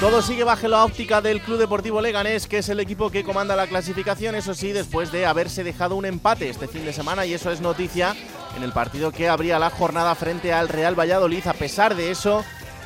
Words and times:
Todo 0.00 0.22
sigue 0.22 0.44
bajo 0.44 0.68
la 0.68 0.84
óptica 0.84 1.20
del 1.20 1.40
Club 1.40 1.58
Deportivo 1.58 2.00
Leganés, 2.00 2.46
que 2.46 2.58
es 2.58 2.68
el 2.68 2.78
equipo 2.78 3.10
que 3.10 3.24
comanda 3.24 3.56
la 3.56 3.66
clasificación, 3.66 4.36
eso 4.36 4.54
sí, 4.54 4.70
después 4.70 5.10
de 5.10 5.26
haberse 5.26 5.64
dejado 5.64 5.96
un 5.96 6.06
empate 6.06 6.48
este 6.48 6.68
fin 6.68 6.84
de 6.84 6.92
semana, 6.92 7.26
y 7.26 7.34
eso 7.34 7.50
es 7.50 7.60
noticia 7.60 8.14
en 8.56 8.62
el 8.62 8.70
partido 8.70 9.10
que 9.10 9.28
abría 9.28 9.58
la 9.58 9.70
jornada 9.70 10.14
frente 10.14 10.52
al 10.52 10.68
Real 10.68 10.96
Valladolid. 10.96 11.44
A 11.48 11.52
pesar 11.52 11.96
de 11.96 12.12
eso, 12.12 12.44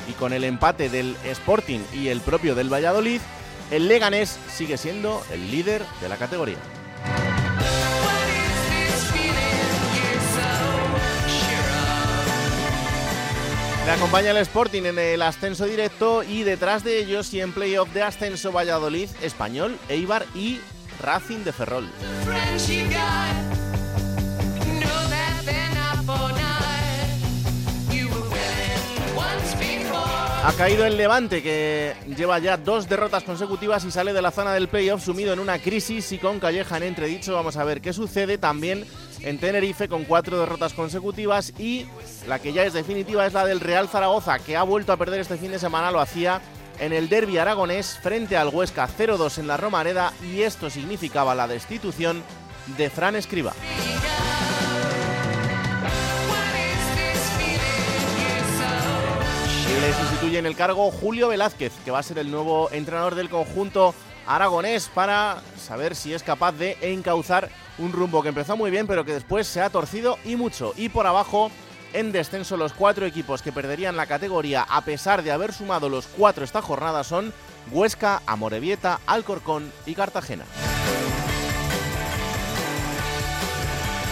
y 0.09 0.13
con 0.13 0.33
el 0.33 0.43
empate 0.43 0.89
del 0.89 1.15
Sporting 1.23 1.81
y 1.93 2.07
el 2.07 2.19
propio 2.19 2.55
del 2.55 2.73
Valladolid, 2.73 3.21
el 3.69 3.87
Leganés 3.87 4.39
sigue 4.51 4.77
siendo 4.77 5.21
el 5.31 5.51
líder 5.51 5.83
de 6.01 6.09
la 6.09 6.17
categoría. 6.17 6.57
Le 13.85 13.91
acompaña 13.91 14.31
el 14.31 14.37
Sporting 14.37 14.83
en 14.83 14.97
el 14.97 15.21
ascenso 15.21 15.65
directo 15.65 16.23
y 16.23 16.43
detrás 16.43 16.85
de 16.85 16.99
ellos 16.99 17.33
y 17.33 17.41
en 17.41 17.51
playoff 17.51 17.93
de 17.93 18.01
ascenso 18.01 18.53
Valladolid, 18.53 19.09
Español, 19.21 19.77
Eibar 19.89 20.25
y 20.33 20.61
Racing 21.01 21.43
de 21.43 21.51
Ferrol. 21.51 21.89
Ha 30.45 30.51
caído 30.51 30.85
el 30.85 30.97
Levante, 30.97 31.41
que 31.41 31.95
lleva 32.17 32.37
ya 32.37 32.57
dos 32.57 32.89
derrotas 32.89 33.23
consecutivas 33.23 33.85
y 33.85 33.91
sale 33.91 34.11
de 34.11 34.21
la 34.21 34.29
zona 34.29 34.53
del 34.53 34.67
playoff 34.67 35.01
sumido 35.01 35.31
en 35.31 35.39
una 35.39 35.57
crisis 35.57 36.11
y 36.11 36.17
con 36.17 36.41
Calleja 36.41 36.75
en 36.75 36.83
entredicho. 36.83 37.33
Vamos 37.33 37.55
a 37.55 37.63
ver 37.63 37.79
qué 37.79 37.93
sucede 37.93 38.37
también 38.37 38.85
en 39.21 39.37
Tenerife 39.37 39.87
con 39.87 40.03
cuatro 40.03 40.37
derrotas 40.37 40.73
consecutivas 40.73 41.53
y 41.57 41.85
la 42.27 42.39
que 42.39 42.51
ya 42.51 42.65
es 42.65 42.73
definitiva 42.73 43.25
es 43.25 43.31
la 43.31 43.45
del 43.45 43.61
Real 43.61 43.87
Zaragoza, 43.87 44.37
que 44.39 44.57
ha 44.57 44.63
vuelto 44.63 44.91
a 44.91 44.97
perder 44.97 45.21
este 45.21 45.37
fin 45.37 45.51
de 45.51 45.59
semana, 45.59 45.91
lo 45.91 46.01
hacía 46.01 46.41
en 46.77 46.91
el 46.91 47.07
derby 47.07 47.37
aragonés 47.37 47.97
frente 48.03 48.35
al 48.35 48.49
Huesca 48.49 48.89
0-2 48.89 49.37
en 49.37 49.47
la 49.47 49.55
Romareda 49.55 50.11
y 50.29 50.41
esto 50.41 50.69
significaba 50.69 51.35
la 51.35 51.47
destitución 51.47 52.21
de 52.77 52.89
Fran 52.89 53.15
Escriba. 53.15 53.53
Sustituye 60.23 60.39
en 60.39 60.45
el 60.45 60.55
cargo 60.55 60.89
Julio 60.89 61.27
Velázquez, 61.27 61.73
que 61.83 61.91
va 61.91 61.99
a 61.99 62.03
ser 62.03 62.17
el 62.17 62.31
nuevo 62.31 62.69
entrenador 62.71 63.15
del 63.15 63.29
conjunto 63.29 63.93
aragonés 64.25 64.89
para 64.93 65.41
saber 65.57 65.95
si 65.95 66.13
es 66.13 66.23
capaz 66.23 66.53
de 66.53 66.77
encauzar 66.81 67.49
un 67.77 67.91
rumbo 67.91 68.21
que 68.23 68.29
empezó 68.29 68.55
muy 68.55 68.71
bien, 68.71 68.87
pero 68.87 69.03
que 69.03 69.13
después 69.13 69.47
se 69.47 69.61
ha 69.61 69.69
torcido 69.69 70.17
y 70.23 70.37
mucho. 70.37 70.73
Y 70.77 70.87
por 70.87 71.07
abajo, 71.07 71.51
en 71.91 72.13
descenso, 72.13 72.55
los 72.55 72.71
cuatro 72.71 73.05
equipos 73.05 73.41
que 73.41 73.51
perderían 73.51 73.97
la 73.97 74.05
categoría 74.05 74.65
a 74.69 74.85
pesar 74.85 75.23
de 75.23 75.31
haber 75.31 75.51
sumado 75.51 75.89
los 75.89 76.07
cuatro 76.07 76.45
esta 76.45 76.61
jornada 76.61 77.03
son 77.03 77.33
Huesca, 77.71 78.21
Amorebieta, 78.25 79.01
Alcorcón 79.05 79.73
y 79.85 79.93
Cartagena. 79.93 80.45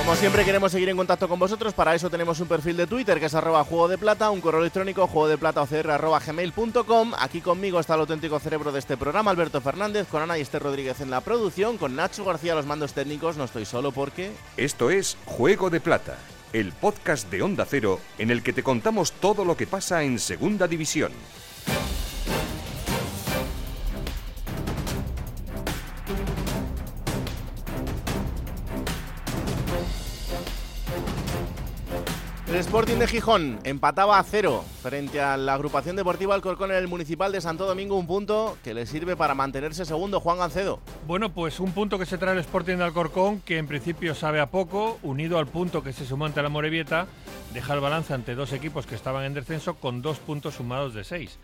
Como 0.02 0.16
siempre 0.16 0.44
queremos 0.44 0.72
seguir 0.72 0.90
en 0.90 0.98
contacto 0.98 1.30
con 1.30 1.38
vosotros, 1.38 1.76
para 1.76 1.94
eso 1.94 2.10
tenemos 2.10 2.40
un 2.40 2.48
perfil 2.48 2.76
de 2.76 2.88
Twitter 2.88 3.20
que 3.20 3.28
es 3.28 3.36
arroba 3.36 3.64
juego 3.64 3.88
de 3.88 4.00
plata, 4.00 4.32
un 4.32 4.42
correo 4.42 4.60
electrónico 4.60 5.06
juego 5.06 5.28
de 5.28 5.38
plata 5.38 5.64
gmail.com. 5.64 7.14
Aquí 7.20 7.40
conmigo 7.40 7.80
está 7.80 7.94
el 7.94 8.00
auténtico 8.00 8.40
cerebro 8.40 8.72
de 8.72 8.80
este 8.80 8.98
programa, 8.98 9.30
Alberto 9.30 9.62
Fernández, 9.62 10.08
con 10.08 10.24
Ana 10.24 10.40
y 10.40 10.42
Esther 10.42 10.64
Rodríguez 10.64 11.02
en 11.02 11.12
la 11.12 11.22
producción, 11.22 11.78
con 11.78 11.96
Nacho 11.96 12.26
García 12.26 12.56
los 12.56 12.66
mandos 12.66 12.94
técnicos, 12.94 13.38
no 13.38 13.44
estoy 13.44 13.64
solo 13.64 13.92
porque... 13.92 14.32
Esto 14.58 14.90
es 14.90 15.18
Juego 15.26 15.70
de 15.70 15.80
Plata, 15.80 16.18
el 16.52 16.72
podcast 16.72 17.30
de 17.30 17.44
Onda 17.44 17.68
Cero 17.70 18.00
en 18.18 18.32
el 18.32 18.42
que 18.42 18.54
te 18.54 18.64
contamos 18.64 19.12
todo 19.12 19.46
lo 19.46 19.56
que 19.56 19.68
pasa 19.68 20.02
en 20.02 20.18
Segunda 20.18 20.68
División. 20.68 21.12
El 32.52 32.58
Sporting 32.58 32.98
de 32.98 33.08
Gijón 33.08 33.60
empataba 33.64 34.20
a 34.20 34.24
cero 34.24 34.66
frente 34.84 35.22
a 35.22 35.38
la 35.38 35.54
agrupación 35.54 35.96
deportiva 35.96 36.36
Alcorcón 36.36 36.72
en 36.72 36.76
el 36.76 36.90
Municipal 36.90 37.32
de 37.32 37.40
Santo 37.40 37.66
Domingo, 37.66 37.96
un 37.96 38.08
punto 38.08 38.58
que 38.62 38.74
le 38.74 38.86
sirve 38.86 39.16
para 39.16 39.34
mantenerse 39.34 39.86
segundo 39.86 40.20
Juan 40.20 40.40
Gancedo. 40.40 40.82
Bueno, 41.08 41.34
pues 41.34 41.62
un 41.62 41.72
punto 41.72 41.98
que 41.98 42.06
se 42.06 42.18
trae 42.18 42.34
el 42.34 42.40
Sporting 42.40 42.76
de 42.76 42.84
Alcorcón, 42.84 43.40
que 43.40 43.58
en 43.58 43.68
principio 43.68 44.14
sabe 44.16 44.42
a 44.42 44.52
poco, 44.52 45.00
unido 45.02 45.40
al 45.40 45.48
punto 45.48 45.82
que 45.82 45.94
se 45.94 46.06
sumó 46.06 46.26
ante 46.26 46.42
la 46.42 46.50
Morevieta, 46.50 47.08
deja 47.54 47.74
el 47.74 47.80
balance 47.80 48.14
ante 48.14 48.36
dos 48.36 48.52
equipos 48.52 48.86
que 48.86 48.96
estaban 48.96 49.24
en 49.24 49.34
descenso 49.34 49.76
con 49.76 50.02
dos 50.02 50.20
puntos 50.20 50.56
sumados 50.56 50.94
de 50.94 51.06
seis. 51.06 51.40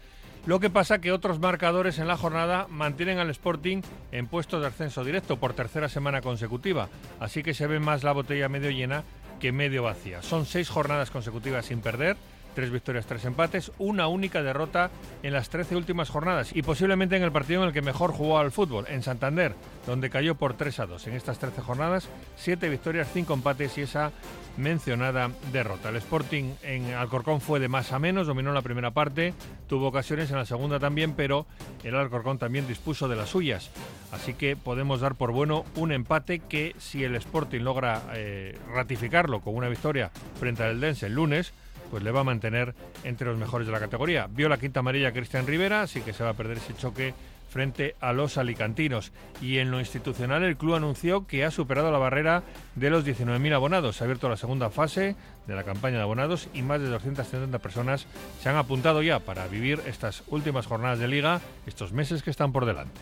Lo 0.46 0.60
que 0.60 0.70
pasa 0.70 1.00
que 1.00 1.14
otros 1.14 1.40
marcadores 1.40 2.00
en 2.00 2.08
la 2.08 2.18
jornada 2.18 2.68
mantienen 2.70 3.20
al 3.20 3.30
Sporting 3.30 3.82
en 4.12 4.28
puesto 4.28 4.60
de 4.60 4.68
ascenso 4.68 5.06
directo 5.06 5.38
por 5.38 5.54
tercera 5.54 5.88
semana 5.88 6.22
consecutiva, 6.22 6.90
así 7.22 7.44
que 7.44 7.54
se 7.54 7.68
ve 7.68 7.80
más 7.80 8.04
la 8.04 8.12
botella 8.12 8.50
medio 8.50 8.72
llena 8.72 9.06
que 9.40 9.52
medio 9.52 9.84
vacía. 9.84 10.22
Son 10.22 10.46
seis 10.46 10.70
jornadas 10.70 11.12
consecutivas 11.12 11.66
sin 11.66 11.82
perder, 11.82 12.18
tres 12.58 12.72
victorias, 12.72 13.06
tres 13.06 13.24
empates, 13.24 13.72
una 13.78 14.08
única 14.08 14.42
derrota 14.42 14.90
en 15.22 15.32
las 15.32 15.48
trece 15.48 15.76
últimas 15.76 16.10
jornadas 16.10 16.56
y 16.56 16.64
posiblemente 16.64 17.16
en 17.16 17.22
el 17.22 17.32
partido 17.32 17.62
en 17.62 17.68
el 17.68 17.74
que 17.74 17.84
mejor 17.84 18.12
jugó 18.12 18.40
al 18.40 18.52
fútbol, 18.52 18.86
en 18.90 19.04
Santander, 19.04 19.54
donde 19.86 20.10
cayó 20.10 20.34
por 20.34 20.56
3 20.56 20.80
a 20.80 20.86
2. 20.88 21.06
En 21.06 21.14
estas 21.14 21.38
13 21.38 21.62
jornadas, 21.62 22.10
siete 22.36 22.68
victorias, 22.68 23.10
cinco 23.14 23.36
empates 23.36 23.78
y 23.78 23.82
esa 23.82 24.12
mencionada 24.58 25.30
derrota. 25.52 25.90
El 25.90 25.98
Sporting 25.98 26.56
en 26.64 26.96
Alcorcón 26.96 27.42
fue 27.42 27.60
de 27.60 27.68
más 27.68 27.94
a 27.94 28.00
menos, 28.00 28.26
dominó 28.26 28.52
la 28.52 28.64
primera 28.64 28.90
parte, 28.90 29.36
tuvo 29.68 29.90
ocasiones 29.90 30.32
en 30.32 30.38
la 30.38 30.46
segunda 30.48 30.80
también, 30.80 31.14
pero 31.14 31.46
el 31.84 31.94
Alcorcón 31.94 32.40
también 32.40 32.68
dispuso 32.68 33.08
de 33.08 33.18
las 33.18 33.30
suyas. 33.30 33.70
Así 34.12 34.34
que 34.34 34.56
podemos 34.56 35.00
dar 35.00 35.14
por 35.14 35.32
bueno 35.32 35.64
un 35.76 35.92
empate 35.92 36.40
que 36.40 36.74
si 36.80 37.04
el 37.04 37.16
Sporting 37.18 37.62
logra 37.62 38.02
eh, 38.16 38.58
ratificarlo 38.74 39.42
con 39.42 39.56
una 39.56 39.70
victoria 39.70 40.10
frente 40.40 40.64
al 40.64 40.82
Dense 40.82 41.06
el 41.06 41.14
lunes, 41.14 41.54
pues 41.90 42.04
le 42.04 42.12
va 42.12 42.22
a 42.22 42.24
mantener 42.24 42.76
entre 43.04 43.28
los 43.28 43.38
mejores 43.38 43.68
de 43.68 43.74
la 43.74 43.80
categoría. 43.80 44.28
Vio 44.30 44.50
la 44.50 44.58
quinta 44.58 44.82
amarilla 44.82 45.12
Cristian 45.12 45.48
Rivera, 45.48 45.82
así 45.82 46.02
que 46.02 46.14
se 46.14 46.24
va 46.24 46.32
a 46.32 46.34
perder 46.34 46.58
ese 46.58 46.76
choque 46.76 47.14
frente 47.50 47.96
a 48.02 48.14
los 48.14 48.38
alicantinos. 48.38 49.12
Y 49.42 49.58
en 49.58 49.72
lo 49.72 49.80
institucional 49.80 50.44
el 50.44 50.58
club 50.58 50.76
anunció 50.76 51.26
que 51.28 51.46
ha 51.46 51.52
superado 51.52 51.92
la 51.92 51.98
barrera 51.98 52.44
de 52.76 52.90
los 52.90 53.06
19.000 53.06 53.54
abonados. 53.54 53.98
Se 53.98 54.04
ha 54.04 54.06
abierto 54.06 54.30
la 54.30 54.38
segunda 54.38 54.70
fase 54.70 55.16
de 55.48 55.56
la 55.56 55.64
campaña 55.64 55.98
de 55.98 56.04
abonados 56.04 56.50
y 56.54 56.62
más 56.62 56.82
de 56.82 56.90
270 56.90 57.58
personas 57.60 58.06
se 58.42 58.50
han 58.50 58.58
apuntado 58.58 59.02
ya 59.02 59.20
para 59.20 59.48
vivir 59.48 59.82
estas 59.88 60.24
últimas 60.28 60.66
jornadas 60.66 61.00
de 61.00 61.08
liga, 61.08 61.42
estos 61.66 61.94
meses 61.94 62.22
que 62.22 62.30
están 62.30 62.52
por 62.52 62.66
delante. 62.66 63.00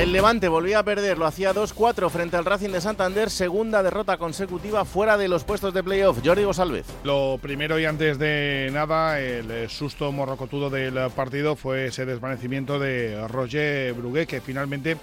El 0.00 0.12
Levante 0.12 0.48
volvía 0.48 0.78
a 0.78 0.82
perder, 0.82 1.18
lo 1.18 1.26
hacía 1.26 1.52
2-4 1.52 2.08
frente 2.08 2.34
al 2.34 2.46
Racing 2.46 2.70
de 2.70 2.80
Santander, 2.80 3.28
segunda 3.28 3.82
derrota 3.82 4.16
consecutiva 4.16 4.86
fuera 4.86 5.18
de 5.18 5.28
los 5.28 5.44
puestos 5.44 5.74
de 5.74 5.82
playoff. 5.82 6.20
Jordi 6.24 6.42
González. 6.42 6.86
Lo 7.04 7.38
primero 7.42 7.78
y 7.78 7.84
antes 7.84 8.18
de 8.18 8.70
nada, 8.72 9.20
el 9.20 9.68
susto 9.68 10.10
morrocotudo 10.10 10.70
del 10.70 10.94
partido 11.14 11.54
fue 11.54 11.88
ese 11.88 12.06
desvanecimiento 12.06 12.78
de 12.78 13.28
Roger 13.28 13.92
Brugué, 13.92 14.26
que 14.26 14.40
finalmente 14.40 14.96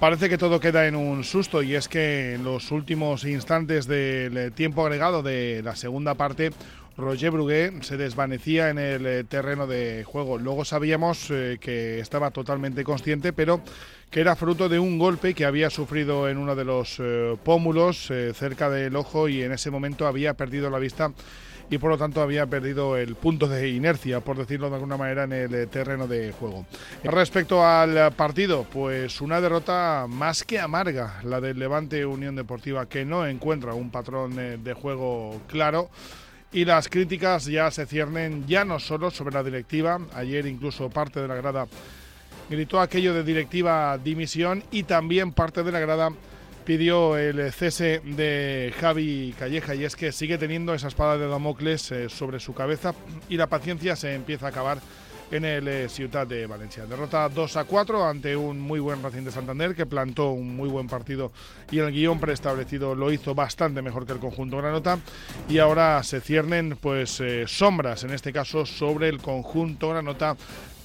Parece 0.00 0.28
que 0.28 0.36
todo 0.36 0.60
queda 0.60 0.86
en 0.86 0.94
un 0.94 1.24
susto 1.24 1.62
y 1.62 1.74
es 1.74 1.88
que 1.88 2.34
en 2.34 2.44
los 2.44 2.70
últimos 2.70 3.24
instantes 3.24 3.86
del 3.86 4.52
tiempo 4.52 4.84
agregado 4.84 5.22
de 5.22 5.62
la 5.64 5.74
segunda 5.74 6.14
parte, 6.14 6.50
Roger 6.98 7.30
Brugué 7.30 7.72
se 7.80 7.96
desvanecía 7.96 8.68
en 8.68 8.78
el 8.78 9.26
terreno 9.26 9.66
de 9.66 10.04
juego. 10.04 10.36
Luego 10.36 10.66
sabíamos 10.66 11.30
eh, 11.30 11.56
que 11.58 11.98
estaba 12.00 12.30
totalmente 12.30 12.84
consciente, 12.84 13.32
pero 13.32 13.62
que 14.10 14.20
era 14.20 14.36
fruto 14.36 14.68
de 14.68 14.78
un 14.78 14.98
golpe 14.98 15.34
que 15.34 15.44
había 15.44 15.70
sufrido 15.70 16.28
en 16.28 16.38
uno 16.38 16.54
de 16.54 16.64
los 16.64 16.96
eh, 16.98 17.36
pómulos 17.44 18.10
eh, 18.10 18.32
cerca 18.34 18.70
del 18.70 18.96
ojo 18.96 19.28
y 19.28 19.42
en 19.42 19.52
ese 19.52 19.70
momento 19.70 20.06
había 20.06 20.34
perdido 20.34 20.70
la 20.70 20.78
vista 20.78 21.12
y 21.68 21.78
por 21.78 21.90
lo 21.90 21.98
tanto 21.98 22.22
había 22.22 22.46
perdido 22.46 22.96
el 22.96 23.16
punto 23.16 23.48
de 23.48 23.68
inercia, 23.70 24.20
por 24.20 24.36
decirlo 24.36 24.68
de 24.68 24.76
alguna 24.76 24.96
manera, 24.96 25.24
en 25.24 25.32
el 25.32 25.54
eh, 25.54 25.66
terreno 25.66 26.06
de 26.06 26.30
juego. 26.30 26.64
Respecto 27.02 27.66
al 27.66 28.12
partido, 28.12 28.64
pues 28.72 29.20
una 29.20 29.40
derrota 29.40 30.06
más 30.08 30.44
que 30.44 30.60
amarga, 30.60 31.20
la 31.24 31.40
del 31.40 31.58
Levante 31.58 32.06
Unión 32.06 32.36
Deportiva, 32.36 32.86
que 32.86 33.04
no 33.04 33.26
encuentra 33.26 33.74
un 33.74 33.90
patrón 33.90 34.36
de 34.36 34.72
juego 34.74 35.40
claro 35.48 35.90
y 36.52 36.64
las 36.64 36.88
críticas 36.88 37.44
ya 37.46 37.70
se 37.70 37.86
ciernen 37.86 38.46
ya 38.46 38.64
no 38.64 38.78
solo 38.78 39.10
sobre 39.10 39.34
la 39.34 39.42
directiva, 39.42 39.98
ayer 40.14 40.46
incluso 40.46 40.88
parte 40.88 41.20
de 41.20 41.28
la 41.28 41.34
grada 41.34 41.66
gritó 42.48 42.80
aquello 42.80 43.14
de 43.14 43.22
directiva 43.22 43.98
dimisión 43.98 44.62
y 44.70 44.84
también 44.84 45.32
parte 45.32 45.62
de 45.62 45.72
la 45.72 45.80
grada 45.80 46.10
pidió 46.64 47.16
el 47.16 47.52
cese 47.52 48.00
de 48.04 48.74
Javi 48.80 49.34
Calleja 49.38 49.74
y 49.74 49.84
es 49.84 49.94
que 49.94 50.10
sigue 50.10 50.36
teniendo 50.36 50.74
esa 50.74 50.88
espada 50.88 51.16
de 51.16 51.28
Damocles 51.28 51.92
eh, 51.92 52.08
sobre 52.08 52.40
su 52.40 52.54
cabeza 52.54 52.92
y 53.28 53.36
la 53.36 53.46
paciencia 53.46 53.94
se 53.94 54.14
empieza 54.14 54.46
a 54.46 54.48
acabar 54.48 54.78
en 55.30 55.44
el 55.44 55.68
eh, 55.68 55.88
Ciudad 55.88 56.26
de 56.26 56.46
Valencia. 56.46 56.86
Derrota 56.86 57.28
2 57.28 57.56
a 57.56 57.64
4 57.64 58.04
ante 58.04 58.36
un 58.36 58.60
muy 58.60 58.80
buen 58.80 59.02
Racing 59.02 59.22
de 59.22 59.30
Santander 59.30 59.74
que 59.74 59.86
plantó 59.86 60.30
un 60.30 60.56
muy 60.56 60.68
buen 60.68 60.88
partido 60.88 61.32
y 61.70 61.78
el 61.78 61.92
guion 61.92 62.20
preestablecido 62.20 62.94
lo 62.94 63.12
hizo 63.12 63.34
bastante 63.34 63.82
mejor 63.82 64.06
que 64.06 64.12
el 64.12 64.18
conjunto 64.18 64.58
Granota 64.58 64.98
y 65.48 65.58
ahora 65.58 66.02
se 66.02 66.20
ciernen 66.20 66.78
pues 66.80 67.20
eh, 67.20 67.44
sombras 67.46 68.04
en 68.04 68.10
este 68.10 68.32
caso 68.32 68.66
sobre 68.66 69.08
el 69.08 69.18
conjunto 69.18 69.90
Granota 69.90 70.36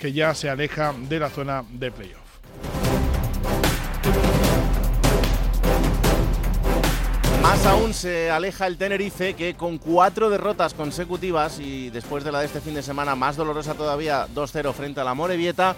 que 0.01 0.12
ya 0.12 0.33
se 0.33 0.50
aleja 0.50 0.95
de 0.98 1.19
la 1.19 1.30
zona 1.30 1.63
de 1.69 1.92
playoff. 1.92 2.18
Más 7.44 7.63
aún 7.68 7.94
se 7.94 8.31
aleja 8.31 8.65
el 8.65 8.77
Tenerife 8.77 9.36
que 9.36 9.53
con 9.53 9.77
cuatro 9.77 10.31
derrotas 10.31 10.74
consecutivas 10.74 11.59
y 11.59 11.92
después 11.92 12.24
de 12.24 12.31
la 12.31 12.39
de 12.39 12.48
este 12.48 12.62
fin 12.62 12.74
de 12.74 12.81
semana 12.81 13.15
más 13.15 13.36
dolorosa 13.36 13.75
todavía 13.75 14.25
2-0 14.33 14.74
frente 14.74 15.01
a 15.01 15.03
la 15.03 15.13
Morevieta 15.13 15.75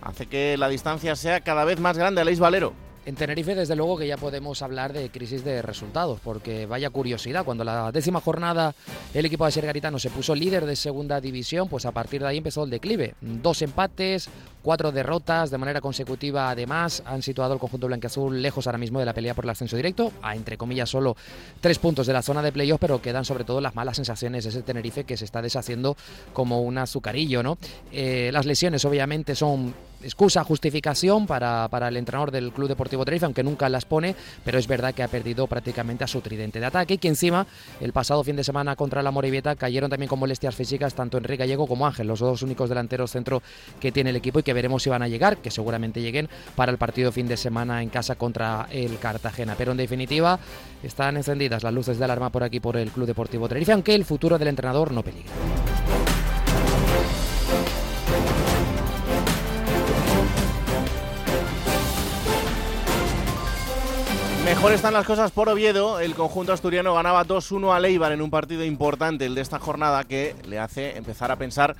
hace 0.00 0.26
que 0.26 0.56
la 0.56 0.68
distancia 0.68 1.16
sea 1.16 1.40
cada 1.40 1.64
vez 1.64 1.80
más 1.80 1.98
grande. 1.98 2.20
Aleix 2.20 2.38
Valero. 2.38 2.83
En 3.06 3.16
Tenerife, 3.16 3.54
desde 3.54 3.76
luego 3.76 3.98
que 3.98 4.06
ya 4.06 4.16
podemos 4.16 4.62
hablar 4.62 4.94
de 4.94 5.10
crisis 5.10 5.44
de 5.44 5.60
resultados, 5.60 6.20
porque 6.20 6.64
vaya 6.64 6.88
curiosidad, 6.88 7.44
cuando 7.44 7.62
la 7.62 7.92
décima 7.92 8.22
jornada 8.22 8.74
el 9.12 9.26
equipo 9.26 9.44
de 9.44 9.52
Sergaritano 9.52 9.98
se 9.98 10.08
puso 10.08 10.34
líder 10.34 10.64
de 10.64 10.74
segunda 10.74 11.20
división, 11.20 11.68
pues 11.68 11.84
a 11.84 11.92
partir 11.92 12.22
de 12.22 12.28
ahí 12.28 12.38
empezó 12.38 12.64
el 12.64 12.70
declive. 12.70 13.14
Dos 13.20 13.60
empates, 13.60 14.30
cuatro 14.64 14.90
derrotas 14.90 15.50
de 15.50 15.58
manera 15.58 15.80
consecutiva, 15.82 16.48
además, 16.48 17.02
han 17.04 17.22
situado 17.22 17.52
el 17.52 17.60
conjunto 17.60 17.86
blanqueazul 17.86 18.40
lejos 18.40 18.66
ahora 18.66 18.78
mismo 18.78 18.98
de 18.98 19.04
la 19.04 19.12
pelea 19.12 19.34
por 19.34 19.44
el 19.44 19.50
ascenso 19.50 19.76
directo, 19.76 20.10
a 20.22 20.34
entre 20.34 20.56
comillas 20.56 20.88
solo 20.88 21.16
tres 21.60 21.78
puntos 21.78 22.06
de 22.06 22.14
la 22.14 22.22
zona 22.22 22.42
de 22.42 22.50
playoff, 22.50 22.80
pero 22.80 23.02
quedan 23.02 23.26
sobre 23.26 23.44
todo 23.44 23.60
las 23.60 23.74
malas 23.74 23.96
sensaciones 23.96 24.44
de 24.44 24.50
ese 24.50 24.62
Tenerife 24.62 25.04
que 25.04 25.18
se 25.18 25.26
está 25.26 25.42
deshaciendo 25.42 25.96
como 26.32 26.62
un 26.62 26.78
azucarillo, 26.78 27.42
¿no? 27.42 27.58
Eh, 27.92 28.30
las 28.32 28.46
lesiones 28.46 28.84
obviamente 28.86 29.34
son 29.34 29.74
excusa, 30.02 30.44
justificación 30.44 31.26
para, 31.26 31.68
para, 31.68 31.88
el 31.88 31.96
entrenador 31.96 32.30
del 32.30 32.52
Club 32.52 32.68
Deportivo 32.68 33.04
Tenerife, 33.04 33.24
aunque 33.24 33.42
nunca 33.42 33.68
las 33.68 33.84
pone, 33.84 34.14
pero 34.44 34.58
es 34.58 34.66
verdad 34.66 34.94
que 34.94 35.02
ha 35.02 35.08
perdido 35.08 35.46
prácticamente 35.46 36.04
a 36.04 36.06
su 36.06 36.20
tridente 36.20 36.60
de 36.60 36.66
ataque 36.66 36.98
que 36.98 37.08
encima 37.08 37.46
el 37.80 37.92
pasado 37.92 38.22
fin 38.22 38.36
de 38.36 38.44
semana 38.44 38.76
contra 38.76 39.02
la 39.02 39.10
Morevieta 39.10 39.56
cayeron 39.56 39.90
también 39.90 40.08
con 40.08 40.18
molestias 40.18 40.54
físicas 40.54 40.94
tanto 40.94 41.18
Enrique 41.18 41.38
Gallego 41.38 41.66
como 41.66 41.86
Ángel, 41.86 42.06
los 42.06 42.20
dos 42.20 42.42
únicos 42.42 42.68
delanteros 42.68 43.10
centro 43.10 43.42
que 43.80 43.92
tiene 43.92 44.10
el 44.10 44.16
equipo 44.16 44.38
y 44.38 44.42
que 44.42 44.53
veremos 44.54 44.82
si 44.82 44.90
van 44.90 45.02
a 45.02 45.08
llegar, 45.08 45.36
que 45.38 45.50
seguramente 45.50 46.00
lleguen 46.00 46.28
para 46.56 46.72
el 46.72 46.78
partido 46.78 47.12
fin 47.12 47.28
de 47.28 47.36
semana 47.36 47.82
en 47.82 47.90
casa 47.90 48.14
contra 48.14 48.66
el 48.70 48.98
Cartagena. 48.98 49.54
Pero 49.58 49.72
en 49.72 49.78
definitiva 49.78 50.38
están 50.82 51.16
encendidas 51.16 51.62
las 51.62 51.74
luces 51.74 51.98
de 51.98 52.04
alarma 52.04 52.30
por 52.30 52.42
aquí 52.42 52.60
por 52.60 52.76
el 52.76 52.90
Club 52.90 53.06
Deportivo 53.06 53.48
Tenerife, 53.48 53.72
aunque 53.72 53.94
el 53.94 54.04
futuro 54.04 54.38
del 54.38 54.48
entrenador 54.48 54.92
no 54.92 55.02
peligra. 55.02 55.32
Mejor 64.44 64.72
están 64.72 64.92
las 64.92 65.06
cosas 65.06 65.30
por 65.30 65.48
Oviedo. 65.48 66.00
El 66.00 66.14
conjunto 66.14 66.52
asturiano 66.52 66.94
ganaba 66.94 67.26
2-1 67.26 67.74
a 67.74 67.80
Leibar 67.80 68.12
en 68.12 68.20
un 68.20 68.30
partido 68.30 68.62
importante, 68.62 69.24
el 69.24 69.34
de 69.34 69.40
esta 69.40 69.58
jornada, 69.58 70.04
que 70.04 70.36
le 70.46 70.58
hace 70.58 70.98
empezar 70.98 71.32
a 71.32 71.36
pensar 71.36 71.74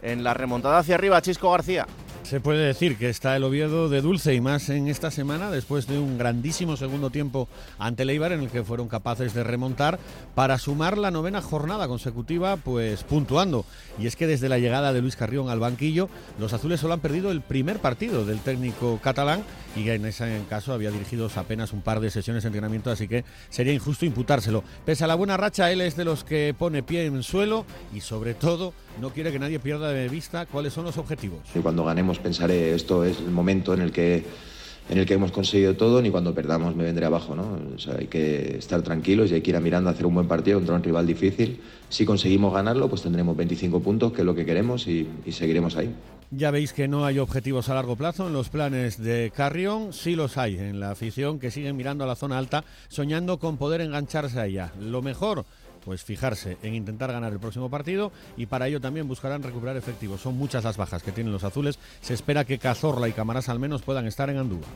en 0.00 0.24
la 0.24 0.32
remontada 0.32 0.78
hacia 0.78 0.94
arriba. 0.94 1.20
Chisco 1.20 1.50
García. 1.50 1.86
Se 2.28 2.40
puede 2.40 2.66
decir 2.66 2.98
que 2.98 3.08
está 3.08 3.34
el 3.36 3.44
Oviedo 3.44 3.88
de 3.88 4.02
dulce 4.02 4.34
y 4.34 4.42
más 4.42 4.68
en 4.68 4.88
esta 4.88 5.10
semana 5.10 5.50
después 5.50 5.86
de 5.86 5.98
un 5.98 6.18
grandísimo 6.18 6.76
segundo 6.76 7.08
tiempo 7.08 7.48
ante 7.78 8.04
Leibar 8.04 8.32
en 8.32 8.40
el 8.40 8.50
que 8.50 8.64
fueron 8.64 8.86
capaces 8.86 9.32
de 9.32 9.44
remontar 9.44 9.98
para 10.34 10.58
sumar 10.58 10.98
la 10.98 11.10
novena 11.10 11.40
jornada 11.40 11.88
consecutiva 11.88 12.58
pues 12.58 13.02
puntuando. 13.02 13.64
Y 13.98 14.06
es 14.06 14.14
que 14.14 14.26
desde 14.26 14.50
la 14.50 14.58
llegada 14.58 14.92
de 14.92 15.00
Luis 15.00 15.16
Carrión 15.16 15.48
al 15.48 15.58
banquillo 15.58 16.10
los 16.38 16.52
azules 16.52 16.80
solo 16.80 16.92
han 16.92 17.00
perdido 17.00 17.30
el 17.30 17.40
primer 17.40 17.78
partido 17.78 18.26
del 18.26 18.40
técnico 18.40 19.00
catalán 19.02 19.42
y 19.74 19.88
en 19.88 20.04
ese 20.04 20.42
caso 20.50 20.74
había 20.74 20.90
dirigido 20.90 21.30
apenas 21.34 21.72
un 21.72 21.80
par 21.80 22.00
de 22.00 22.10
sesiones 22.10 22.42
de 22.42 22.48
entrenamiento 22.48 22.90
así 22.90 23.08
que 23.08 23.24
sería 23.48 23.72
injusto 23.72 24.04
imputárselo. 24.04 24.64
Pese 24.84 25.02
a 25.02 25.06
la 25.06 25.14
buena 25.14 25.38
racha 25.38 25.72
él 25.72 25.80
es 25.80 25.96
de 25.96 26.04
los 26.04 26.24
que 26.24 26.54
pone 26.58 26.82
pie 26.82 27.06
en 27.06 27.22
suelo 27.22 27.64
y 27.94 28.02
sobre 28.02 28.34
todo 28.34 28.74
no 29.00 29.10
quiere 29.10 29.32
que 29.32 29.38
nadie 29.38 29.58
pierda 29.58 29.90
de 29.90 30.08
vista 30.08 30.46
cuáles 30.46 30.72
son 30.72 30.84
los 30.84 30.98
objetivos. 30.98 31.40
Y 31.54 31.60
cuando 31.60 31.84
ganemos 31.84 32.18
pensaré 32.18 32.74
esto 32.74 33.04
es 33.04 33.18
el 33.18 33.30
momento 33.30 33.74
en 33.74 33.80
el 33.80 33.92
que 33.92 34.24
en 34.88 34.98
el 34.98 35.06
que 35.06 35.14
hemos 35.14 35.32
conseguido 35.32 35.74
todo, 35.76 36.00
ni 36.00 36.10
cuando 36.10 36.34
perdamos 36.34 36.74
me 36.74 36.84
vendré 36.84 37.04
abajo. 37.06 37.34
¿no? 37.34 37.58
O 37.74 37.78
sea, 37.78 37.96
hay 37.98 38.06
que 38.06 38.56
estar 38.56 38.82
tranquilos 38.82 39.30
y 39.30 39.34
hay 39.34 39.42
que 39.42 39.50
ir 39.50 39.56
a 39.56 39.60
mirando 39.60 39.90
a 39.90 39.92
hacer 39.92 40.06
un 40.06 40.14
buen 40.14 40.26
partido 40.26 40.58
contra 40.58 40.76
un 40.76 40.82
rival 40.82 41.06
difícil. 41.06 41.60
Si 41.88 42.04
conseguimos 42.04 42.54
ganarlo, 42.54 42.88
pues 42.88 43.02
tendremos 43.02 43.36
25 43.36 43.80
puntos, 43.80 44.12
que 44.12 44.22
es 44.22 44.26
lo 44.26 44.34
que 44.34 44.46
queremos, 44.46 44.86
y, 44.86 45.08
y 45.26 45.32
seguiremos 45.32 45.76
ahí. 45.76 45.94
Ya 46.30 46.50
veis 46.50 46.74
que 46.74 46.88
no 46.88 47.06
hay 47.06 47.18
objetivos 47.18 47.70
a 47.70 47.74
largo 47.74 47.96
plazo 47.96 48.26
en 48.26 48.34
los 48.34 48.50
planes 48.50 49.02
de 49.02 49.32
Carrión, 49.34 49.94
sí 49.94 50.14
los 50.14 50.36
hay 50.36 50.58
en 50.58 50.78
la 50.78 50.90
afición 50.90 51.38
que 51.38 51.50
sigue 51.50 51.72
mirando 51.72 52.04
a 52.04 52.06
la 52.06 52.16
zona 52.16 52.36
alta, 52.36 52.64
soñando 52.88 53.38
con 53.38 53.56
poder 53.56 53.80
engancharse 53.80 54.38
a 54.38 54.46
ella. 54.46 54.72
Lo 54.78 55.00
mejor 55.00 55.46
pues 55.88 56.04
fijarse 56.04 56.58
en 56.62 56.74
intentar 56.74 57.10
ganar 57.10 57.32
el 57.32 57.38
próximo 57.38 57.70
partido 57.70 58.12
y 58.36 58.44
para 58.44 58.68
ello 58.68 58.78
también 58.78 59.08
buscarán 59.08 59.42
recuperar 59.42 59.74
efectivos. 59.78 60.20
Son 60.20 60.36
muchas 60.36 60.62
las 60.62 60.76
bajas 60.76 61.02
que 61.02 61.12
tienen 61.12 61.32
los 61.32 61.44
azules. 61.44 61.78
Se 62.02 62.12
espera 62.12 62.44
que 62.44 62.58
Cazorla 62.58 63.08
y 63.08 63.12
Camarás 63.12 63.48
al 63.48 63.58
menos 63.58 63.80
puedan 63.80 64.06
estar 64.06 64.28
en 64.28 64.36
Andúa. 64.36 64.66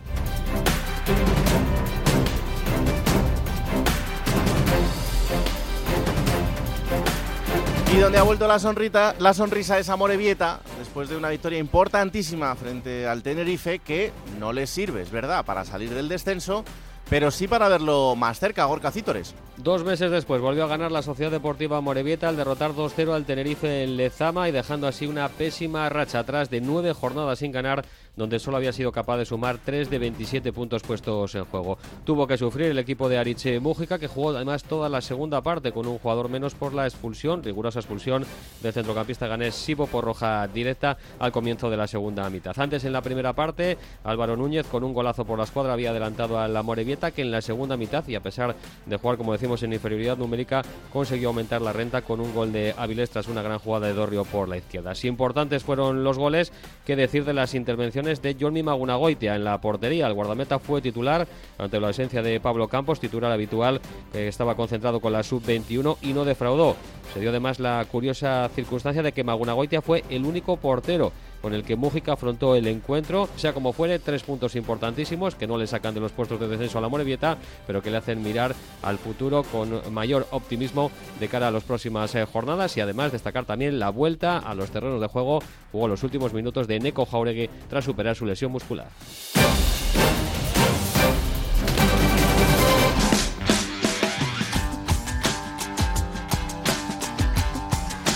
Y 7.92 7.98
donde 7.98 8.16
ha 8.16 8.22
vuelto 8.22 8.48
la, 8.48 8.58
sonrita, 8.58 9.14
la 9.18 9.34
sonrisa 9.34 9.78
es 9.78 9.90
a 9.90 9.96
Morevieta, 9.96 10.60
después 10.78 11.10
de 11.10 11.18
una 11.18 11.28
victoria 11.28 11.58
importantísima 11.58 12.54
frente 12.54 13.06
al 13.06 13.22
Tenerife, 13.22 13.80
que 13.80 14.12
no 14.40 14.54
les 14.54 14.70
sirve, 14.70 15.02
es 15.02 15.10
verdad, 15.10 15.44
para 15.44 15.66
salir 15.66 15.90
del 15.90 16.08
descenso, 16.08 16.64
pero 17.08 17.30
sí 17.30 17.48
para 17.48 17.68
verlo 17.68 18.16
más 18.16 18.38
cerca, 18.38 18.64
Gorka 18.64 18.90
Cítores. 18.90 19.34
Dos 19.56 19.84
meses 19.84 20.10
después 20.10 20.40
volvió 20.40 20.64
a 20.64 20.68
ganar 20.68 20.90
la 20.90 21.02
Sociedad 21.02 21.30
Deportiva 21.30 21.80
Morevieta 21.80 22.28
al 22.28 22.36
derrotar 22.36 22.72
2-0 22.72 23.12
al 23.12 23.26
Tenerife 23.26 23.84
en 23.84 23.96
Lezama 23.96 24.48
y 24.48 24.52
dejando 24.52 24.86
así 24.86 25.06
una 25.06 25.28
pésima 25.28 25.88
racha 25.88 26.20
atrás 26.20 26.48
de 26.48 26.60
nueve 26.60 26.94
jornadas 26.94 27.40
sin 27.40 27.52
ganar 27.52 27.84
donde 28.16 28.38
solo 28.38 28.56
había 28.56 28.72
sido 28.72 28.92
capaz 28.92 29.18
de 29.18 29.24
sumar 29.24 29.58
3 29.64 29.90
de 29.90 29.98
27 29.98 30.52
puntos 30.52 30.82
puestos 30.82 31.34
en 31.34 31.44
juego. 31.44 31.78
Tuvo 32.04 32.26
que 32.26 32.36
sufrir 32.36 32.66
el 32.66 32.78
equipo 32.78 33.08
de 33.08 33.18
Ariche 33.18 33.58
Mújica, 33.60 33.98
que 33.98 34.06
jugó 34.06 34.30
además 34.30 34.64
toda 34.64 34.88
la 34.88 35.00
segunda 35.00 35.40
parte 35.42 35.72
con 35.72 35.86
un 35.86 35.98
jugador 35.98 36.28
menos 36.28 36.54
por 36.54 36.74
la 36.74 36.86
expulsión, 36.86 37.42
rigurosa 37.42 37.80
expulsión 37.80 38.24
del 38.62 38.72
centrocampista 38.72 39.26
ganés 39.26 39.54
Sibo 39.54 39.86
por 39.86 40.04
roja 40.04 40.46
directa 40.48 40.96
al 41.18 41.32
comienzo 41.32 41.70
de 41.70 41.76
la 41.76 41.86
segunda 41.86 42.28
mitad. 42.30 42.58
Antes 42.58 42.84
en 42.84 42.92
la 42.92 43.02
primera 43.02 43.32
parte, 43.32 43.78
Álvaro 44.04 44.36
Núñez 44.36 44.66
con 44.66 44.84
un 44.84 44.92
golazo 44.92 45.24
por 45.24 45.38
la 45.38 45.44
escuadra 45.44 45.72
había 45.72 45.90
adelantado 45.90 46.38
a 46.38 46.48
la 46.48 46.62
Morevieta, 46.62 47.10
que 47.10 47.22
en 47.22 47.30
la 47.30 47.40
segunda 47.40 47.76
mitad, 47.76 48.06
y 48.08 48.14
a 48.14 48.22
pesar 48.22 48.54
de 48.86 48.96
jugar, 48.96 49.16
como 49.16 49.32
decimos, 49.32 49.62
en 49.62 49.72
inferioridad 49.72 50.16
numérica, 50.16 50.62
consiguió 50.92 51.28
aumentar 51.28 51.62
la 51.62 51.72
renta 51.72 52.02
con 52.02 52.20
un 52.20 52.34
gol 52.34 52.52
de 52.52 52.74
Avilés 52.76 53.10
tras 53.10 53.28
una 53.28 53.42
gran 53.42 53.58
jugada 53.58 53.86
de 53.86 53.94
Dorrio 53.94 54.24
por 54.24 54.48
la 54.48 54.58
izquierda. 54.58 54.94
Si 54.94 55.08
importantes 55.08 55.62
fueron 55.62 56.04
los 56.04 56.18
goles, 56.18 56.52
que 56.84 56.96
decir 56.96 57.24
de 57.24 57.32
las 57.32 57.54
intervenciones 57.54 58.01
de 58.02 58.36
Johnny 58.38 58.62
Magunagoitia 58.62 59.36
en 59.36 59.44
la 59.44 59.60
portería. 59.60 60.06
El 60.06 60.14
guardameta 60.14 60.58
fue 60.58 60.82
titular 60.82 61.26
ante 61.56 61.80
la 61.80 61.86
ausencia 61.88 62.20
de 62.20 62.40
Pablo 62.40 62.66
Campos, 62.66 62.98
titular 62.98 63.30
habitual 63.30 63.80
que 64.12 64.26
estaba 64.26 64.56
concentrado 64.56 65.00
con 65.00 65.12
la 65.12 65.22
sub-21 65.22 65.98
y 66.02 66.12
no 66.12 66.24
defraudó. 66.24 66.76
Se 67.14 67.20
dio 67.20 67.30
además 67.30 67.60
la 67.60 67.84
curiosa 67.90 68.50
circunstancia 68.54 69.02
de 69.02 69.12
que 69.12 69.22
Magunagoitia 69.22 69.82
fue 69.82 70.02
el 70.10 70.24
único 70.24 70.56
portero 70.56 71.12
con 71.42 71.52
el 71.52 71.64
que 71.64 71.76
Mújica 71.76 72.12
afrontó 72.12 72.54
el 72.54 72.66
encuentro. 72.68 73.28
Sea 73.36 73.52
como 73.52 73.72
fuere, 73.72 73.98
tres 73.98 74.22
puntos 74.22 74.54
importantísimos 74.54 75.34
que 75.34 75.46
no 75.46 75.58
le 75.58 75.66
sacan 75.66 75.92
de 75.92 76.00
los 76.00 76.12
puestos 76.12 76.40
de 76.40 76.48
descenso 76.48 76.78
a 76.78 76.80
la 76.80 76.88
Morevieta, 76.88 77.36
pero 77.66 77.82
que 77.82 77.90
le 77.90 77.98
hacen 77.98 78.22
mirar 78.22 78.54
al 78.82 78.98
futuro 78.98 79.42
con 79.42 79.92
mayor 79.92 80.26
optimismo 80.30 80.90
de 81.18 81.28
cara 81.28 81.48
a 81.48 81.50
las 81.50 81.64
próximas 81.64 82.14
eh, 82.14 82.24
jornadas 82.24 82.76
y 82.76 82.80
además 82.80 83.12
destacar 83.12 83.44
también 83.44 83.78
la 83.78 83.90
vuelta 83.90 84.38
a 84.38 84.54
los 84.54 84.70
terrenos 84.70 85.00
de 85.00 85.08
juego. 85.08 85.40
Jugó 85.72 85.88
los 85.88 86.02
últimos 86.02 86.32
minutos 86.32 86.68
de 86.68 86.78
Neko 86.78 87.04
Jauregui 87.04 87.50
tras 87.68 87.84
superar 87.84 88.14
su 88.14 88.24
lesión 88.24 88.52
muscular. 88.52 88.88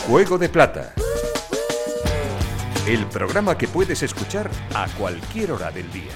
Juego 0.06 0.38
de 0.38 0.48
Plata. 0.48 0.94
El 2.86 3.04
programa 3.08 3.58
que 3.58 3.66
puedes 3.66 4.04
escuchar 4.04 4.48
a 4.72 4.86
cualquier 4.96 5.50
hora 5.50 5.72
del 5.72 5.90
día. 5.90 6.12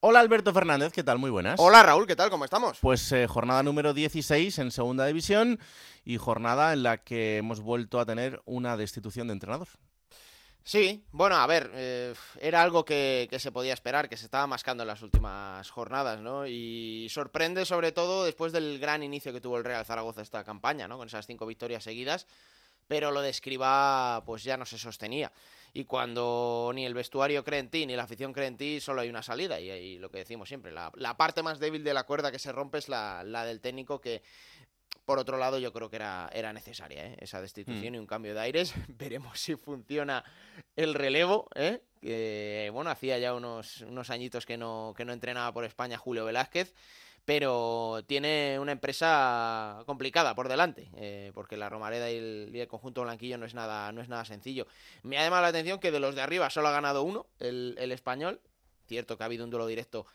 Hola 0.00 0.18
Alberto 0.18 0.52
Fernández, 0.52 0.92
¿qué 0.92 1.04
tal? 1.04 1.18
Muy 1.18 1.30
buenas. 1.30 1.60
Hola 1.60 1.80
Raúl, 1.84 2.08
¿qué 2.08 2.16
tal? 2.16 2.28
¿Cómo 2.28 2.44
estamos? 2.44 2.78
Pues 2.80 3.12
eh, 3.12 3.28
jornada 3.28 3.62
número 3.62 3.94
16 3.94 4.58
en 4.58 4.72
segunda 4.72 5.06
división 5.06 5.60
y 6.04 6.16
jornada 6.16 6.72
en 6.72 6.82
la 6.82 6.98
que 6.98 7.36
hemos 7.36 7.60
vuelto 7.60 8.00
a 8.00 8.04
tener 8.04 8.42
una 8.46 8.76
destitución 8.76 9.28
de 9.28 9.34
entrenador. 9.34 9.68
Sí, 10.64 11.04
bueno, 11.12 11.36
a 11.36 11.46
ver, 11.46 11.70
eh, 11.72 12.14
era 12.40 12.64
algo 12.64 12.84
que, 12.84 13.28
que, 13.30 13.38
se 13.38 13.52
podía 13.52 13.72
esperar, 13.72 14.08
que 14.08 14.16
se 14.16 14.24
estaba 14.24 14.48
mascando 14.48 14.82
en 14.82 14.88
las 14.88 15.02
últimas 15.02 15.70
jornadas, 15.70 16.20
¿no? 16.20 16.48
Y 16.48 17.06
sorprende 17.10 17.64
sobre 17.64 17.92
todo 17.92 18.24
después 18.24 18.52
del 18.52 18.80
gran 18.80 19.04
inicio 19.04 19.32
que 19.32 19.40
tuvo 19.40 19.56
el 19.56 19.64
Real 19.64 19.86
Zaragoza 19.86 20.22
esta 20.22 20.42
campaña, 20.42 20.88
¿no? 20.88 20.98
Con 20.98 21.06
esas 21.06 21.28
cinco 21.28 21.46
victorias 21.46 21.84
seguidas, 21.84 22.26
pero 22.88 23.12
lo 23.12 23.20
de 23.20 23.30
Escriba 23.30 24.24
pues 24.26 24.42
ya 24.42 24.56
no 24.56 24.66
se 24.66 24.78
sostenía. 24.78 25.30
Y 25.74 25.84
cuando 25.84 26.70
ni 26.74 26.84
el 26.84 26.94
vestuario 26.94 27.44
cree 27.44 27.60
en 27.60 27.70
ti, 27.70 27.86
ni 27.86 27.96
la 27.96 28.02
afición 28.02 28.32
cree 28.32 28.46
en 28.46 28.58
ti, 28.58 28.80
solo 28.80 29.00
hay 29.00 29.08
una 29.08 29.22
salida. 29.22 29.58
Y, 29.58 29.70
y 29.70 29.98
lo 29.98 30.10
que 30.10 30.18
decimos 30.18 30.48
siempre, 30.48 30.70
la, 30.70 30.92
la, 30.96 31.16
parte 31.16 31.42
más 31.42 31.58
débil 31.58 31.82
de 31.82 31.94
la 31.94 32.04
cuerda 32.04 32.30
que 32.30 32.38
se 32.38 32.52
rompe 32.52 32.78
es 32.78 32.88
la, 32.88 33.22
la 33.24 33.44
del 33.44 33.60
técnico 33.60 34.00
que 34.00 34.22
por 35.04 35.18
otro 35.18 35.36
lado, 35.36 35.58
yo 35.58 35.72
creo 35.72 35.90
que 35.90 35.96
era, 35.96 36.30
era 36.32 36.52
necesaria 36.52 37.06
¿eh? 37.06 37.16
esa 37.20 37.40
destitución 37.40 37.92
mm. 37.92 37.94
y 37.96 37.98
un 37.98 38.06
cambio 38.06 38.34
de 38.34 38.40
aires. 38.40 38.72
Veremos 38.88 39.40
si 39.40 39.56
funciona 39.56 40.24
el 40.76 40.94
relevo. 40.94 41.48
¿eh? 41.54 41.82
Que, 42.00 42.70
bueno, 42.72 42.90
hacía 42.90 43.18
ya 43.18 43.34
unos, 43.34 43.80
unos 43.82 44.10
añitos 44.10 44.46
que 44.46 44.56
no, 44.56 44.94
que 44.96 45.04
no 45.04 45.12
entrenaba 45.12 45.52
por 45.52 45.64
España 45.64 45.98
Julio 45.98 46.24
Velázquez. 46.24 46.74
Pero 47.24 48.00
tiene 48.06 48.58
una 48.58 48.72
empresa 48.72 49.82
complicada 49.86 50.34
por 50.34 50.48
delante, 50.48 50.90
eh, 50.96 51.30
porque 51.34 51.56
la 51.56 51.68
Romareda 51.68 52.10
y 52.10 52.16
el, 52.16 52.50
y 52.52 52.60
el, 52.60 52.66
conjunto 52.66 53.02
blanquillo 53.02 53.38
no 53.38 53.46
es, 53.46 53.54
nada, 53.54 53.92
no 53.92 54.00
es 54.00 54.08
nada 54.08 54.24
sencillo. 54.24 54.66
Me 55.04 55.18
ha 55.18 55.22
llamado 55.22 55.42
la 55.42 55.48
atención 55.48 55.78
que 55.78 55.92
de 55.92 56.00
los 56.00 56.16
de 56.16 56.22
arriba 56.22 56.50
solo 56.50 56.68
ha 56.68 56.72
ganado 56.72 57.04
uno, 57.04 57.26
el, 57.38 57.76
el 57.78 57.92
español. 57.92 58.40
Cierto 58.88 59.16
que 59.16 59.22
ha 59.22 59.26
habido 59.26 59.44
un 59.44 59.50
duelo 59.50 59.68
directo 59.68 60.06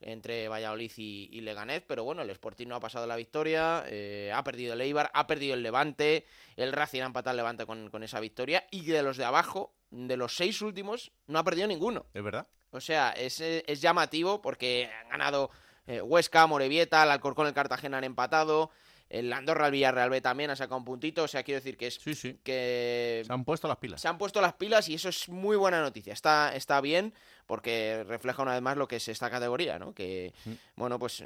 entre 0.00 0.48
Valladolid 0.48 0.92
y, 0.96 1.28
y, 1.32 1.40
Leganés, 1.40 1.82
pero 1.86 2.04
bueno, 2.04 2.22
el 2.22 2.30
Sporting 2.30 2.66
no 2.66 2.76
ha 2.76 2.80
pasado 2.80 3.06
la 3.06 3.16
victoria, 3.16 3.84
eh, 3.88 4.30
ha 4.34 4.44
perdido 4.44 4.74
el 4.74 4.80
Eibar, 4.80 5.10
ha 5.12 5.26
perdido 5.26 5.54
el 5.54 5.62
Levante, 5.62 6.24
el 6.56 6.72
Racing 6.72 7.02
ha 7.02 7.06
empatado 7.06 7.32
el 7.32 7.38
Levante 7.38 7.66
con, 7.66 7.90
con, 7.90 8.02
esa 8.02 8.20
victoria, 8.20 8.66
y 8.70 8.84
de 8.86 9.02
los 9.02 9.16
de 9.16 9.24
abajo, 9.24 9.74
de 9.90 10.16
los 10.16 10.36
seis 10.36 10.62
últimos, 10.62 11.12
no 11.26 11.38
ha 11.38 11.44
perdido 11.44 11.66
ninguno. 11.66 12.06
¿Es 12.14 12.22
verdad? 12.22 12.46
O 12.70 12.80
sea, 12.80 13.10
es, 13.12 13.40
es 13.40 13.80
llamativo 13.80 14.42
porque 14.42 14.90
han 15.02 15.08
ganado 15.08 15.50
eh, 15.88 16.02
Huesca, 16.02 16.46
Morevieta, 16.46 17.02
el 17.02 17.10
Alcorcón, 17.10 17.46
el 17.46 17.54
Cartagena 17.54 17.98
han 17.98 18.04
empatado, 18.04 18.70
el 19.08 19.32
Andorra, 19.32 19.66
el 19.66 19.72
Villarreal 19.72 20.10
B 20.10 20.20
también 20.20 20.50
ha 20.50 20.56
sacado 20.56 20.76
un 20.76 20.84
puntito. 20.84 21.22
O 21.22 21.28
sea, 21.28 21.42
quiero 21.42 21.60
decir 21.60 21.78
que 21.78 21.86
es. 21.86 21.94
Sí, 21.94 22.14
sí. 22.14 22.38
Que. 22.44 23.22
Se 23.26 23.32
han 23.32 23.44
puesto 23.44 23.66
las 23.66 23.78
pilas. 23.78 24.00
Se 24.00 24.06
han 24.06 24.18
puesto 24.18 24.40
las 24.42 24.52
pilas 24.52 24.88
y 24.90 24.94
eso 24.94 25.08
es 25.08 25.30
muy 25.30 25.56
buena 25.56 25.80
noticia. 25.80 26.12
Está, 26.12 26.54
está 26.54 26.80
bien 26.82 27.14
porque 27.46 28.04
refleja 28.06 28.42
una 28.42 28.52
vez 28.52 28.60
más 28.60 28.76
lo 28.76 28.86
que 28.86 28.96
es 28.96 29.08
esta 29.08 29.30
categoría, 29.30 29.78
¿no? 29.78 29.94
Que, 29.94 30.34
mm. 30.44 30.52
bueno, 30.76 30.98
pues 30.98 31.24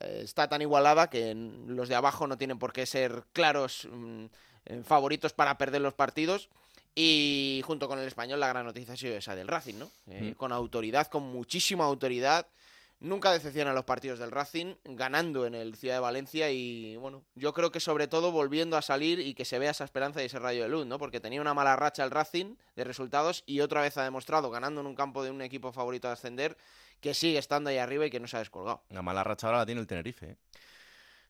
está 0.00 0.48
tan 0.48 0.62
igualada 0.62 1.10
que 1.10 1.34
los 1.66 1.88
de 1.88 1.96
abajo 1.96 2.28
no 2.28 2.38
tienen 2.38 2.60
por 2.60 2.72
qué 2.72 2.86
ser 2.86 3.24
claros 3.32 3.88
mm, 3.90 4.26
favoritos 4.84 5.32
para 5.32 5.58
perder 5.58 5.80
los 5.80 5.94
partidos. 5.94 6.48
Y 6.94 7.62
junto 7.64 7.88
con 7.88 7.98
el 7.98 8.06
español, 8.06 8.40
la 8.40 8.48
gran 8.48 8.66
noticia 8.66 8.94
ha 8.94 8.96
sido 8.96 9.16
esa 9.16 9.34
del 9.34 9.48
Racing, 9.48 9.78
¿no? 9.78 9.90
Eh, 10.08 10.30
mm. 10.30 10.34
Con 10.34 10.52
autoridad, 10.52 11.08
con 11.08 11.24
muchísima 11.24 11.84
autoridad. 11.84 12.46
Nunca 13.00 13.30
decepcionan 13.30 13.76
los 13.76 13.84
partidos 13.84 14.18
del 14.18 14.32
Racing, 14.32 14.74
ganando 14.84 15.46
en 15.46 15.54
el 15.54 15.76
Ciudad 15.76 15.94
de 15.94 16.00
Valencia 16.00 16.50
y 16.50 16.96
bueno, 16.96 17.22
yo 17.36 17.54
creo 17.54 17.70
que 17.70 17.78
sobre 17.78 18.08
todo 18.08 18.32
volviendo 18.32 18.76
a 18.76 18.82
salir 18.82 19.20
y 19.20 19.34
que 19.34 19.44
se 19.44 19.60
vea 19.60 19.70
esa 19.70 19.84
esperanza 19.84 20.20
y 20.20 20.26
ese 20.26 20.40
rayo 20.40 20.64
de 20.64 20.68
luz, 20.68 20.84
¿no? 20.84 20.98
Porque 20.98 21.20
tenía 21.20 21.40
una 21.40 21.54
mala 21.54 21.76
racha 21.76 22.02
el 22.02 22.10
Racing 22.10 22.56
de 22.74 22.82
resultados 22.82 23.44
y 23.46 23.60
otra 23.60 23.82
vez 23.82 23.96
ha 23.98 24.02
demostrado, 24.02 24.50
ganando 24.50 24.80
en 24.80 24.88
un 24.88 24.96
campo 24.96 25.22
de 25.22 25.30
un 25.30 25.42
equipo 25.42 25.72
favorito 25.72 26.08
de 26.08 26.14
ascender, 26.14 26.56
que 27.00 27.14
sigue 27.14 27.38
estando 27.38 27.70
ahí 27.70 27.78
arriba 27.78 28.04
y 28.04 28.10
que 28.10 28.18
no 28.18 28.26
se 28.26 28.34
ha 28.34 28.40
descolgado. 28.40 28.82
La 28.88 29.02
mala 29.02 29.22
racha 29.22 29.46
ahora 29.46 29.58
la 29.58 29.66
tiene 29.66 29.80
el 29.80 29.86
Tenerife. 29.86 30.30
¿eh? 30.30 30.36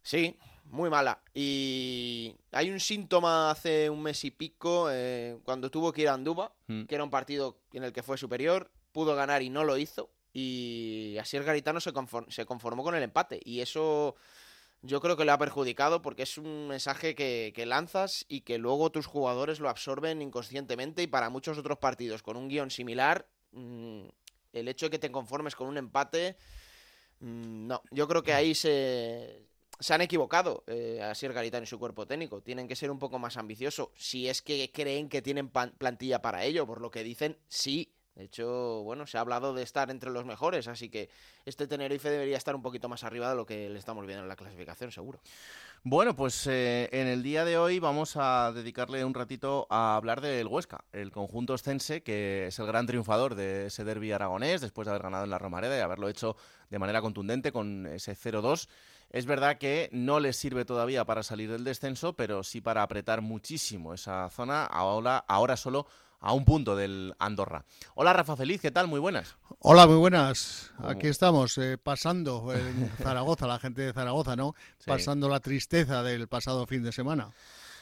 Sí, 0.02 0.38
muy 0.64 0.88
mala. 0.88 1.20
Y 1.34 2.34
hay 2.50 2.70
un 2.70 2.80
síntoma 2.80 3.50
hace 3.50 3.90
un 3.90 4.02
mes 4.02 4.24
y 4.24 4.30
pico, 4.30 4.88
eh, 4.90 5.36
cuando 5.44 5.70
tuvo 5.70 5.92
que 5.92 6.00
ir 6.00 6.08
a 6.08 6.14
Anduba, 6.14 6.50
mm. 6.66 6.84
que 6.84 6.94
era 6.94 7.04
un 7.04 7.10
partido 7.10 7.58
en 7.74 7.84
el 7.84 7.92
que 7.92 8.02
fue 8.02 8.16
superior, 8.16 8.70
pudo 8.92 9.14
ganar 9.14 9.42
y 9.42 9.50
no 9.50 9.64
lo 9.64 9.76
hizo 9.76 10.08
y 10.38 11.18
así 11.18 11.36
el 11.36 11.44
Garitano 11.44 11.80
se, 11.80 11.92
conform 11.92 12.30
se 12.30 12.46
conformó 12.46 12.84
con 12.84 12.94
el 12.94 13.02
empate. 13.02 13.40
Y 13.44 13.60
eso 13.60 14.14
yo 14.82 15.00
creo 15.00 15.16
que 15.16 15.24
le 15.24 15.32
ha 15.32 15.38
perjudicado 15.38 16.00
porque 16.00 16.22
es 16.22 16.38
un 16.38 16.68
mensaje 16.68 17.14
que, 17.14 17.64
lanzas 17.66 18.24
y 18.28 18.42
que 18.42 18.58
luego 18.58 18.90
tus 18.90 19.06
jugadores 19.06 19.58
lo 19.58 19.68
absorben 19.68 20.22
inconscientemente 20.22 21.02
y 21.02 21.08
para 21.08 21.28
muchos 21.28 21.58
otros 21.58 21.78
partidos 21.78 22.22
con 22.22 22.36
un 22.36 22.48
guion 22.48 22.70
similar, 22.70 23.26
mmm, 23.50 24.04
el 24.52 24.68
hecho 24.68 24.86
de 24.86 24.90
que 24.90 24.98
te 25.00 25.10
conformes 25.10 25.56
con 25.56 25.66
un 25.66 25.76
empate, 25.76 26.36
mmm, 27.20 27.66
no, 27.66 27.82
yo 27.90 28.06
creo 28.06 28.22
que 28.22 28.32
ahí 28.32 28.54
se, 28.54 29.48
se 29.80 29.94
han 29.94 30.02
equivocado 30.02 30.62
eh, 30.68 31.00
así 31.02 31.26
el 31.26 31.32
Garitano 31.32 31.64
y 31.64 31.66
su 31.66 31.80
cuerpo 31.80 32.06
técnico. 32.06 32.42
Tienen 32.42 32.68
que 32.68 32.76
ser 32.76 32.92
un 32.92 33.00
poco 33.00 33.18
más 33.18 33.36
ambiciosos. 33.36 33.88
Si 33.96 34.28
es 34.28 34.40
que 34.42 34.70
creen 34.70 35.08
que 35.08 35.20
tienen 35.20 35.48
plantilla 35.50 36.22
para 36.22 36.44
ello, 36.44 36.64
por 36.64 36.80
lo 36.80 36.92
que 36.92 37.02
dicen, 37.02 37.38
sí, 37.48 37.92
de 38.18 38.24
hecho, 38.24 38.82
bueno, 38.82 39.06
se 39.06 39.16
ha 39.16 39.20
hablado 39.20 39.54
de 39.54 39.62
estar 39.62 39.92
entre 39.92 40.10
los 40.10 40.24
mejores, 40.24 40.66
así 40.66 40.88
que 40.88 41.08
este 41.46 41.68
Tenerife 41.68 42.10
debería 42.10 42.36
estar 42.36 42.56
un 42.56 42.62
poquito 42.62 42.88
más 42.88 43.04
arriba 43.04 43.30
de 43.30 43.36
lo 43.36 43.46
que 43.46 43.70
le 43.70 43.78
estamos 43.78 44.04
viendo 44.06 44.24
en 44.24 44.28
la 44.28 44.34
clasificación, 44.34 44.90
seguro. 44.90 45.20
Bueno, 45.84 46.16
pues 46.16 46.44
eh, 46.48 46.88
en 46.90 47.06
el 47.06 47.22
día 47.22 47.44
de 47.44 47.58
hoy 47.58 47.78
vamos 47.78 48.16
a 48.16 48.50
dedicarle 48.52 49.04
un 49.04 49.14
ratito 49.14 49.68
a 49.70 49.94
hablar 49.94 50.20
del 50.20 50.48
Huesca, 50.48 50.84
el 50.92 51.12
conjunto 51.12 51.52
ostense, 51.52 52.02
que 52.02 52.48
es 52.48 52.58
el 52.58 52.66
gran 52.66 52.88
triunfador 52.88 53.36
de 53.36 53.66
ese 53.66 53.84
derby 53.84 54.10
aragonés, 54.10 54.62
después 54.62 54.86
de 54.86 54.90
haber 54.90 55.04
ganado 55.04 55.22
en 55.22 55.30
la 55.30 55.38
Romareda 55.38 55.78
y 55.78 55.80
haberlo 55.80 56.08
hecho 56.08 56.36
de 56.70 56.78
manera 56.80 57.00
contundente 57.00 57.52
con 57.52 57.86
ese 57.86 58.16
0-2. 58.16 58.68
Es 59.10 59.26
verdad 59.26 59.58
que 59.58 59.90
no 59.92 60.18
les 60.18 60.36
sirve 60.36 60.64
todavía 60.64 61.04
para 61.04 61.22
salir 61.22 61.52
del 61.52 61.62
descenso, 61.62 62.14
pero 62.14 62.42
sí 62.42 62.60
para 62.60 62.82
apretar 62.82 63.22
muchísimo 63.22 63.94
esa 63.94 64.28
zona, 64.30 64.64
ahora, 64.64 65.18
ahora 65.28 65.56
solo 65.56 65.86
a 66.20 66.32
un 66.32 66.44
punto 66.44 66.76
del 66.76 67.14
Andorra. 67.18 67.64
Hola 67.94 68.12
Rafa 68.12 68.36
Feliz, 68.36 68.60
¿qué 68.60 68.70
tal? 68.70 68.88
Muy 68.88 69.00
buenas. 69.00 69.36
Hola, 69.60 69.86
muy 69.86 69.96
buenas. 69.96 70.72
Aquí 70.78 71.08
estamos, 71.08 71.58
eh, 71.58 71.78
pasando 71.78 72.52
en 72.52 72.90
Zaragoza, 73.02 73.46
la 73.46 73.58
gente 73.58 73.82
de 73.82 73.92
Zaragoza, 73.92 74.36
¿no? 74.36 74.54
Sí. 74.78 74.84
Pasando 74.86 75.28
la 75.28 75.40
tristeza 75.40 76.02
del 76.02 76.28
pasado 76.28 76.66
fin 76.66 76.82
de 76.82 76.92
semana. 76.92 77.30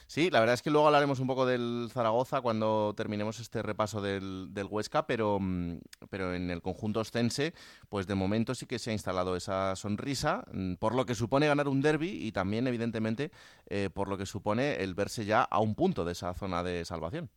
Sí, 0.09 0.31
la 0.31 0.39
verdad 0.39 0.55
es 0.55 0.63
que 0.63 0.71
luego 0.71 0.87
hablaremos 0.87 1.19
un 1.19 1.27
poco 1.27 1.47
del 1.47 1.91
Zaragoza 1.93 2.41
cuando 2.41 2.95
terminemos 2.97 3.41
este 3.41 3.61
repaso 3.61 4.01
del, 4.01 4.49
del 4.51 4.67
Huesca, 4.67 5.05
pero, 5.05 5.39
mm, 5.41 5.79
pero 6.09 6.33
en 6.33 6.51
el 6.51 6.63
conjunto 6.63 7.01
ostense, 7.01 7.55
pues 7.89 8.07
de 8.07 8.15
momento 8.15 8.55
sí 8.55 8.67
que 8.67 8.79
se 8.79 8.91
ha 8.91 8.93
instalado 8.93 9.35
esa 9.35 9.75
sonrisa, 9.75 10.45
mm, 10.53 10.75
por 10.75 10.95
lo 10.95 11.07
que 11.07 11.17
supone 11.17 11.49
ganar 11.49 11.67
un 11.67 11.83
derby 11.83 12.11
y 12.25 12.31
también, 12.31 12.69
evidentemente, 12.69 13.33
eh, 13.67 13.91
por 13.93 14.09
lo 14.09 14.17
que 14.17 14.27
supone 14.27 14.77
el 14.77 14.95
verse 14.95 15.25
ya 15.25 15.43
a 15.43 15.59
un 15.59 15.75
punto 15.75 16.05
de 16.05 16.13
esa 16.13 16.33
zona 16.35 16.63
de 16.63 16.85
salvación. 16.85 17.29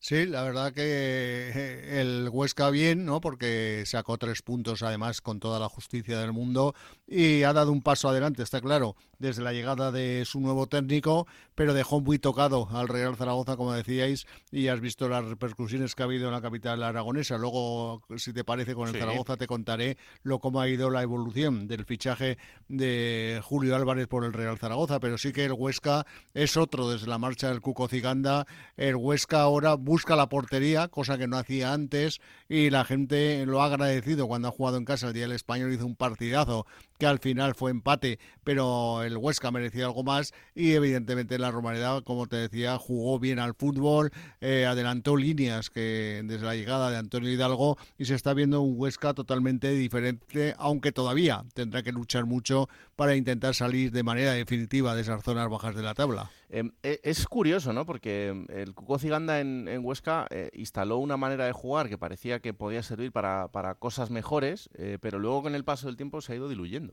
Sí, 0.00 0.26
la 0.26 0.44
verdad 0.44 0.72
que 0.72 0.82
eh, 0.84 2.00
el 2.00 2.28
Huesca 2.30 2.70
bien, 2.70 3.04
¿no? 3.04 3.20
Porque 3.20 3.82
sacó 3.84 4.16
tres 4.16 4.42
puntos 4.42 4.82
además 4.82 5.20
con 5.20 5.40
toda 5.40 5.58
la 5.58 5.68
justicia 5.68 6.20
del 6.20 6.32
mundo 6.32 6.74
y 7.06 7.42
ha 7.42 7.52
dado 7.52 7.72
un 7.72 7.82
paso 7.82 8.08
adelante, 8.08 8.44
está 8.44 8.60
claro, 8.60 8.94
desde 9.18 9.42
la 9.42 9.52
llegada 9.52 9.90
de 9.90 10.24
su 10.24 10.40
nuevo 10.40 10.68
técnico, 10.68 11.26
pero 11.56 11.74
dejó 11.74 12.00
muy 12.00 12.20
tocado 12.20 12.68
al 12.70 12.86
Real 12.86 13.16
Zaragoza, 13.16 13.56
como 13.56 13.72
decíais, 13.72 14.26
y 14.52 14.68
has 14.68 14.80
visto 14.80 15.08
las 15.08 15.24
repercusiones 15.24 15.94
que 15.94 16.02
ha 16.02 16.06
habido 16.06 16.28
en 16.28 16.34
la 16.34 16.40
capital 16.40 16.82
aragonesa. 16.82 17.36
Luego, 17.36 18.02
si 18.16 18.32
te 18.32 18.44
parece, 18.44 18.74
con 18.74 18.88
el 18.88 18.94
sí. 18.94 19.00
Zaragoza 19.00 19.36
te 19.36 19.48
contaré 19.48 19.96
lo 20.22 20.38
cómo 20.38 20.60
ha 20.60 20.68
ido 20.68 20.90
la 20.90 21.02
evolución 21.02 21.66
del 21.66 21.84
fichaje 21.84 22.38
de 22.68 23.40
Julio 23.42 23.74
Álvarez 23.74 24.06
por 24.06 24.24
el 24.24 24.32
Real 24.32 24.58
Zaragoza, 24.58 25.00
pero 25.00 25.18
sí 25.18 25.32
que 25.32 25.44
el 25.44 25.52
Huesca 25.52 26.06
es 26.34 26.56
otro 26.56 26.88
desde 26.88 27.08
la 27.08 27.18
marcha 27.18 27.48
del 27.48 27.60
Cuco 27.60 27.88
Ciganda. 27.88 28.46
El 28.76 28.94
Huesca 28.94 29.40
ahora 29.40 29.74
busca 29.88 30.14
la 30.14 30.28
portería, 30.28 30.88
cosa 30.88 31.18
que 31.18 31.26
no 31.26 31.38
hacía 31.38 31.72
antes, 31.72 32.20
y 32.48 32.70
la 32.70 32.84
gente 32.84 33.44
lo 33.46 33.62
ha 33.62 33.66
agradecido 33.66 34.28
cuando 34.28 34.48
ha 34.48 34.52
jugado 34.52 34.76
en 34.76 34.84
casa 34.84 35.08
el 35.08 35.14
día 35.14 35.22
del 35.22 35.32
español, 35.32 35.72
hizo 35.72 35.86
un 35.86 35.96
partidazo 35.96 36.66
que 36.98 37.06
al 37.06 37.18
final 37.18 37.54
fue 37.54 37.70
empate, 37.70 38.18
pero 38.44 39.02
el 39.02 39.16
Huesca 39.16 39.50
merecía 39.50 39.86
algo 39.86 40.02
más 40.02 40.32
y 40.54 40.72
evidentemente 40.72 41.38
la 41.38 41.50
Romareda, 41.50 42.00
como 42.02 42.26
te 42.26 42.36
decía, 42.36 42.76
jugó 42.78 43.18
bien 43.18 43.38
al 43.38 43.54
fútbol, 43.54 44.10
eh, 44.40 44.66
adelantó 44.66 45.16
líneas 45.16 45.70
que 45.70 46.22
desde 46.24 46.44
la 46.44 46.54
llegada 46.54 46.90
de 46.90 46.98
Antonio 46.98 47.30
Hidalgo 47.30 47.78
y 47.96 48.04
se 48.04 48.14
está 48.14 48.34
viendo 48.34 48.60
un 48.60 48.74
Huesca 48.78 49.14
totalmente 49.14 49.70
diferente, 49.70 50.54
aunque 50.58 50.92
todavía 50.92 51.44
tendrá 51.54 51.82
que 51.82 51.92
luchar 51.92 52.26
mucho 52.26 52.68
para 52.96 53.16
intentar 53.16 53.54
salir 53.54 53.92
de 53.92 54.02
manera 54.02 54.32
definitiva 54.32 54.94
de 54.94 55.02
esas 55.02 55.22
zonas 55.22 55.48
bajas 55.48 55.74
de 55.74 55.82
la 55.82 55.94
tabla. 55.94 56.30
Eh, 56.50 57.00
es 57.02 57.26
curioso, 57.26 57.72
¿no? 57.72 57.84
Porque 57.84 58.46
el 58.48 58.74
Cuco 58.74 58.98
Ciganda 58.98 59.40
en, 59.40 59.68
Huesca 59.84 60.26
eh, 60.30 60.50
instaló 60.54 60.96
una 60.98 61.16
manera 61.16 61.44
de 61.44 61.52
jugar 61.52 61.88
que 61.88 61.98
parecía 61.98 62.40
que 62.40 62.54
podía 62.54 62.82
servir 62.82 63.12
para, 63.12 63.48
para 63.48 63.74
cosas 63.74 64.10
mejores, 64.10 64.70
eh, 64.74 64.98
pero 65.00 65.18
luego 65.18 65.42
con 65.42 65.54
el 65.54 65.64
paso 65.64 65.86
del 65.86 65.96
tiempo 65.96 66.20
se 66.20 66.32
ha 66.32 66.36
ido 66.36 66.48
diluyendo. 66.48 66.87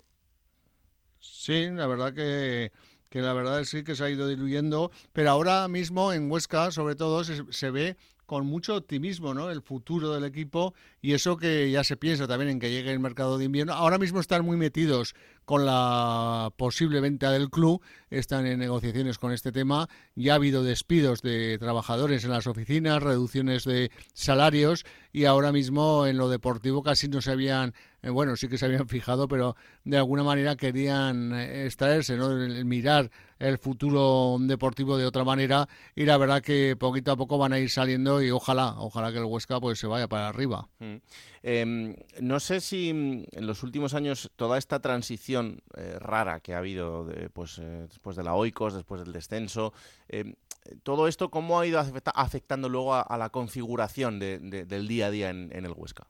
Sí, 1.32 1.68
la 1.72 1.88
verdad 1.88 2.14
que, 2.14 2.72
que 3.10 3.22
la 3.22 3.34
verdad 3.34 3.62
es 3.62 3.70
sí 3.70 3.84
que 3.84 3.96
se 3.96 4.04
ha 4.04 4.10
ido 4.10 4.28
diluyendo, 4.28 4.92
pero 5.14 5.32
ahora 5.32 5.68
mismo 5.68 6.14
en 6.14 6.30
Huesca, 6.32 6.72
sobre 6.72 6.96
todo, 6.96 7.24
se, 7.24 7.72
ve 7.72 7.98
con 8.26 8.46
mucho 8.46 8.76
optimismo, 8.76 9.34
¿no? 9.34 9.50
El 9.52 9.62
futuro 9.62 10.12
del 10.12 10.24
equipo 10.24 10.74
y 11.02 11.14
eso 11.14 11.38
que 11.38 11.70
ya 11.72 11.84
se 11.84 11.98
piensa 11.98 12.28
también 12.28 12.50
en 12.50 12.60
que 12.60 12.72
llegue 12.72 12.92
el 12.92 13.00
mercado 13.00 13.38
de 13.38 13.46
invierno. 13.46 13.74
Ahora 13.74 13.98
mismo 13.98 14.20
están 14.20 14.44
muy 14.46 14.58
metidos 14.58 15.16
con 15.46 15.66
la 15.66 16.52
posible 16.58 17.00
venta 17.00 17.32
del 17.32 17.50
club, 17.50 17.82
están 18.10 18.46
en 18.48 18.60
negociaciones 18.60 19.18
con 19.18 19.32
este 19.32 19.52
tema, 19.52 19.88
ya 20.16 20.34
ha 20.34 20.36
habido 20.36 20.64
despidos 20.64 21.22
de 21.22 21.58
trabajadores 21.60 22.24
en 22.24 22.32
las 22.32 22.48
oficinas, 22.48 23.02
reducciones 23.02 23.64
de 23.64 23.92
salarios 24.14 24.86
y 25.12 25.26
ahora 25.26 25.52
mismo 25.52 26.08
en 26.08 26.18
lo 26.18 26.30
deportivo 26.30 26.84
casi 26.84 27.08
no 27.08 27.22
se 27.22 27.32
habían, 27.32 27.74
eh, 28.02 28.10
bueno, 28.10 28.36
sí 28.36 28.48
que 28.48 28.58
se 28.58 28.66
habían 28.66 28.88
fijado, 28.88 29.28
pero 29.28 29.56
de 29.84 29.98
alguna 29.98 30.24
manera 30.24 30.56
querían 30.56 31.34
eh, 31.34 31.66
extraerse, 31.66 32.18
¿no? 32.18 32.30
mirar 32.66 33.12
el 33.40 33.58
futuro 33.58 34.38
deportivo 34.40 34.98
de 34.98 35.06
otra 35.06 35.24
manera 35.24 35.68
y 35.96 36.06
la 36.06 36.18
verdad 36.18 36.42
que 36.42 36.76
poquito 36.78 37.12
a 37.12 37.18
poco 37.18 37.38
van 37.38 37.54
a 37.54 37.60
ir 37.60 37.70
saliendo 37.70 38.22
y 38.22 38.32
ojalá, 38.32 38.76
ojalá 38.78 39.12
que 39.12 39.20
el 39.20 39.26
Huesca 39.26 39.60
pues 39.60 39.80
se 39.80 39.88
vaya 39.88 40.08
para 40.08 40.30
arriba. 40.30 40.68
Mm. 40.80 40.96
Em, 41.44 41.96
no 42.22 42.40
sé 42.40 42.60
si 42.60 42.90
en 42.90 43.28
los 43.46 43.62
últimos 43.62 43.94
años 43.94 44.32
toda 44.36 44.58
esta 44.58 44.80
transición 44.80 45.35
eh, 45.42 45.98
rara 46.00 46.40
que 46.40 46.54
ha 46.54 46.60
habido 46.60 47.08
pues, 47.34 47.60
eh, 47.60 47.86
después 47.88 48.16
de 48.16 48.24
la 48.24 48.36
Oikos, 48.36 48.74
después 48.74 49.02
del 49.02 49.14
descenso, 49.14 49.74
em, 50.08 50.36
todo 50.84 51.08
esto, 51.08 51.30
¿cómo 51.30 51.60
ha 51.60 51.68
ido 51.68 51.80
afectando 51.80 52.70
luego 52.70 52.96
a, 52.96 53.18
la 53.18 53.30
configuración 53.30 54.20
del 54.20 54.88
día 54.88 55.08
a 55.08 55.12
día 55.12 55.30
en 55.30 55.52
el 55.52 55.72
Huesca? 55.76 56.08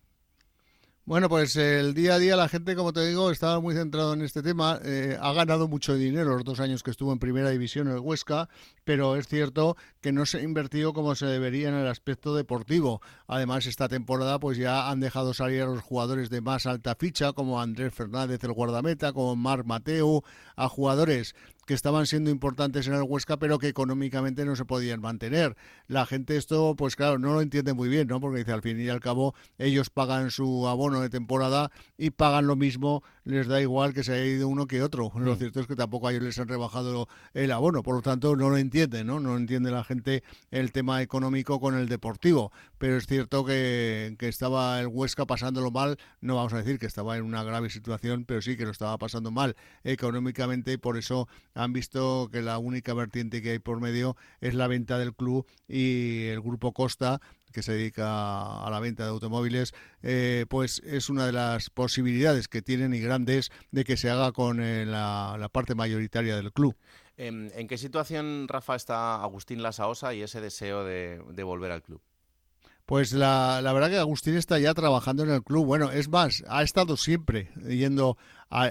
Bueno, 1.07 1.29
pues 1.29 1.55
el 1.55 1.93
día 1.93 2.15
a 2.15 2.17
día 2.17 2.35
la 2.35 2.49
gente, 2.49 2.75
como 2.75 2.91
te 2.91 3.05
digo, 3.05 3.29
estaba 3.29 3.59
muy 3.59 3.75
centrado 3.75 4.15
en 4.15 4.23
este 4.23 4.41
tema. 4.41 4.79
Eh, 4.83 5.15
ha 5.21 5.33
ganado 5.33 5.67
mucho 5.67 5.93
dinero 5.93 6.31
los 6.33 6.43
dos 6.43 6.59
años 6.59 6.81
que 6.81 6.89
estuvo 6.89 7.13
en 7.13 7.19
primera 7.19 7.51
división 7.51 7.87
el 7.89 7.99
Huesca, 7.99 8.49
pero 8.85 9.15
es 9.15 9.27
cierto 9.27 9.77
que 10.01 10.11
no 10.11 10.25
se 10.25 10.39
ha 10.39 10.41
invertido 10.41 10.93
como 10.93 11.13
se 11.13 11.27
debería 11.27 11.69
en 11.69 11.75
el 11.75 11.85
aspecto 11.85 12.33
deportivo. 12.33 13.03
Además, 13.27 13.67
esta 13.67 13.87
temporada 13.87 14.39
pues 14.39 14.57
ya 14.57 14.89
han 14.89 14.99
dejado 14.99 15.35
salir 15.35 15.61
a 15.61 15.67
los 15.67 15.83
jugadores 15.83 16.31
de 16.31 16.41
más 16.41 16.65
alta 16.65 16.95
ficha, 16.95 17.33
como 17.33 17.61
Andrés 17.61 17.93
Fernández, 17.93 18.43
el 18.43 18.53
guardameta, 18.53 19.13
como 19.13 19.35
Marc 19.35 19.63
Mateo, 19.63 20.23
a 20.55 20.67
jugadores 20.69 21.35
que 21.65 21.73
estaban 21.73 22.05
siendo 22.05 22.29
importantes 22.29 22.87
en 22.87 22.93
el 22.93 23.03
Huesca, 23.03 23.37
pero 23.37 23.59
que 23.59 23.67
económicamente 23.67 24.45
no 24.45 24.55
se 24.55 24.65
podían 24.65 25.01
mantener. 25.01 25.55
La 25.87 26.05
gente 26.05 26.37
esto, 26.37 26.75
pues 26.75 26.95
claro, 26.95 27.17
no 27.19 27.33
lo 27.33 27.41
entiende 27.41 27.73
muy 27.73 27.89
bien, 27.89 28.07
¿no? 28.07 28.19
Porque 28.19 28.39
dice, 28.39 28.51
al 28.51 28.61
fin 28.61 28.79
y 28.79 28.89
al 28.89 28.99
cabo, 28.99 29.33
ellos 29.57 29.89
pagan 29.89 30.31
su 30.31 30.67
abono 30.67 31.01
de 31.01 31.09
temporada 31.09 31.71
y 31.97 32.11
pagan 32.11 32.47
lo 32.47 32.55
mismo, 32.55 33.03
les 33.25 33.47
da 33.47 33.59
igual 33.59 33.93
que 33.93 34.03
se 34.03 34.13
haya 34.13 34.25
ido 34.25 34.47
uno 34.47 34.67
que 34.67 34.81
otro. 34.81 35.11
Lo 35.15 35.33
mm. 35.33 35.37
cierto 35.37 35.59
es 35.59 35.67
que 35.67 35.75
tampoco 35.75 36.07
a 36.07 36.11
ellos 36.11 36.23
les 36.23 36.39
han 36.39 36.47
rebajado 36.47 37.07
el 37.33 37.51
abono, 37.51 37.83
por 37.83 37.95
lo 37.95 38.01
tanto, 38.01 38.35
no 38.35 38.49
lo 38.49 38.57
entienden, 38.57 39.07
¿no? 39.07 39.19
No 39.19 39.35
entiende 39.35 39.71
la 39.71 39.83
gente 39.83 40.23
el 40.51 40.71
tema 40.71 41.01
económico 41.01 41.59
con 41.59 41.75
el 41.75 41.89
deportivo. 41.89 42.51
Pero 42.77 42.97
es 42.97 43.07
cierto 43.07 43.43
que, 43.43 44.15
que 44.19 44.27
estaba 44.27 44.79
el 44.79 44.87
Huesca 44.87 45.25
pasándolo 45.25 45.71
mal, 45.71 45.97
no 46.21 46.35
vamos 46.35 46.53
a 46.53 46.57
decir 46.57 46.77
que 46.79 46.85
estaba 46.85 47.17
en 47.17 47.23
una 47.23 47.43
grave 47.43 47.69
situación, 47.69 48.25
pero 48.25 48.41
sí 48.41 48.55
que 48.55 48.65
lo 48.65 48.71
estaba 48.71 48.97
pasando 48.97 49.31
mal 49.31 49.55
económicamente 49.83 50.73
y 50.73 50.77
por 50.77 50.97
eso 50.97 51.27
han 51.55 51.73
visto 51.73 52.29
que 52.31 52.41
la 52.41 52.59
única 52.59 52.93
vertiente 52.93 53.41
que 53.41 53.51
hay 53.51 53.59
por 53.59 53.81
medio 53.81 54.15
es 54.39 54.53
la 54.53 54.67
venta 54.67 54.99
del 54.99 55.15
club 55.15 55.47
y 55.67 56.27
el 56.27 56.41
grupo 56.41 56.73
Costa 56.73 57.19
que 57.55 57.63
se 57.63 57.71
dedica 57.71 58.65
a 58.65 58.69
la 58.69 58.81
venta 58.81 59.03
de 59.03 59.09
automóviles, 59.09 59.73
eh, 60.03 60.45
pues 60.49 60.81
es 60.85 61.09
una 61.09 61.25
de 61.25 61.31
las 61.31 61.69
posibilidades 61.69 62.49
que 62.49 62.61
tienen 62.61 62.93
y 62.93 62.99
grandes 62.99 63.49
de 63.71 63.85
que 63.85 63.95
se 63.95 64.09
haga 64.09 64.33
con 64.33 64.61
eh, 64.61 64.85
la, 64.85 65.49
parte 65.53 65.73
mayoritaria 65.73 66.35
del 66.35 66.51
club. 66.51 66.75
¿En, 67.15 67.49
qué 67.69 67.77
situación, 67.77 68.49
Rafa, 68.49 68.75
está 68.75 69.23
Agustín 69.23 69.63
Lasaosa 69.63 70.13
y 70.13 70.21
ese 70.21 70.41
deseo 70.41 70.83
de, 70.83 71.43
volver 71.43 71.71
al 71.71 71.81
club? 71.81 72.01
Pues 72.85 73.13
la, 73.13 73.61
la, 73.63 73.71
verdad 73.71 73.89
que 73.89 73.97
Agustín 73.97 74.35
está 74.35 74.59
ya 74.59 74.73
trabajando 74.73 75.23
en 75.23 75.29
el 75.29 75.41
club. 75.41 75.65
Bueno, 75.65 75.91
es 75.91 76.09
más, 76.09 76.43
ha 76.49 76.61
estado 76.61 76.97
siempre 76.97 77.51
yendo 77.67 78.17